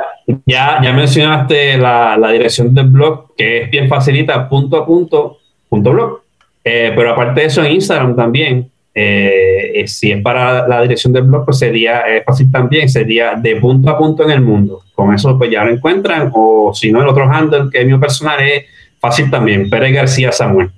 ya, 0.45 0.82
ya 0.84 0.91
mencionaste 0.91 1.78
la, 1.78 2.18
la 2.18 2.32
dirección 2.32 2.74
del 2.74 2.88
blog, 2.88 3.34
que 3.38 3.64
es 3.64 3.72
bien 3.72 3.88
facilita, 3.88 4.50
punto 4.50 4.76
a 4.76 4.86
punto, 4.86 5.38
punto 5.70 5.91
blog. 5.91 6.22
Eh, 6.66 6.91
pero 6.93 7.12
aparte 7.12 7.39
de 7.39 7.48
eso, 7.48 7.64
en 7.64 7.72
Instagram 7.72 8.14
también, 8.14 8.70
eh, 8.93 9.72
eh, 9.76 9.88
si 9.88 10.12
es 10.12 10.22
para 10.22 10.68
la 10.68 10.82
dirección 10.82 11.14
del 11.14 11.24
blog, 11.24 11.45
pues 11.45 11.60
sería 11.60 12.04
fácil 12.26 12.52
también, 12.52 12.89
sería 12.89 13.36
de 13.36 13.56
punto 13.56 13.89
a 13.89 13.98
punto 13.98 14.24
en 14.24 14.32
el 14.32 14.41
mundo. 14.41 14.82
Con 14.93 15.14
eso 15.14 15.38
pues 15.38 15.50
ya 15.50 15.64
lo 15.64 15.72
encuentran, 15.72 16.30
o 16.34 16.74
si 16.74 16.91
no, 16.91 17.02
el 17.02 17.08
otro 17.08 17.24
handle 17.24 17.70
que 17.72 17.80
es 17.80 17.86
mío 17.86 18.02
personal 18.02 18.41
es 18.41 18.66
fácil 19.00 19.32
también, 19.32 19.70
Pérez 19.70 19.93
García 19.93 20.34
Samuel. 20.34 20.72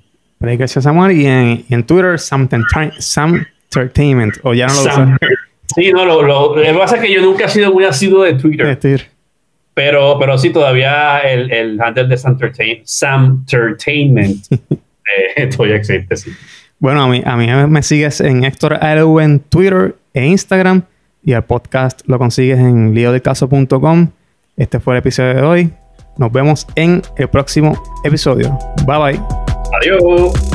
Samuel 0.66 1.16
y 1.16 1.26
en, 1.26 1.64
en 1.68 1.84
Twitter, 1.84 2.18
Sam, 2.18 2.48
Sam 2.98 3.46
Entertainment, 3.64 4.38
o 4.42 4.54
ya 4.54 4.66
no 4.66 4.74
lo 4.74 4.80
Sam, 4.80 5.18
Sí, 5.74 5.92
no, 5.92 6.04
lo, 6.04 6.22
lo, 6.22 6.54
que 6.54 6.74
pasa 6.74 6.96
es 6.96 7.02
que 7.02 7.12
yo 7.12 7.22
nunca 7.22 7.44
he 7.44 7.48
sido 7.48 7.72
muy 7.72 7.84
asiduo 7.84 8.24
de 8.24 8.34
Twitter. 8.34 8.66
Pero, 9.74 10.18
pero 10.18 10.36
sí, 10.36 10.50
todavía 10.50 11.20
el, 11.20 11.50
el 11.52 11.80
handle 11.80 12.08
de 12.08 12.16
Sam, 12.16 13.44
Entertainment 13.46 14.46
eh, 15.36 15.46
todavía 15.46 15.76
existe, 15.76 16.16
sí. 16.16 16.32
Bueno, 16.80 17.02
a 17.02 17.08
mí, 17.08 17.22
a 17.24 17.36
mí 17.36 17.46
me 17.68 17.82
sigues 17.82 18.20
en 18.20 18.42
Héctor 18.42 18.78
Aero 18.80 19.20
en 19.20 19.38
Twitter 19.38 19.94
e 20.14 20.26
Instagram 20.26 20.82
y 21.22 21.32
el 21.32 21.42
podcast 21.42 22.00
lo 22.06 22.18
consigues 22.18 22.58
en 22.58 22.94
liodelcaso.com. 22.94 24.08
Este 24.56 24.80
fue 24.80 24.94
el 24.94 24.98
episodio 24.98 25.34
de 25.34 25.42
hoy. 25.42 25.70
Nos 26.16 26.32
vemos 26.32 26.66
en 26.74 27.02
el 27.16 27.28
próximo 27.28 27.80
episodio. 28.02 28.58
Bye 28.86 28.98
bye. 28.98 29.39
Adiós. 29.80 30.49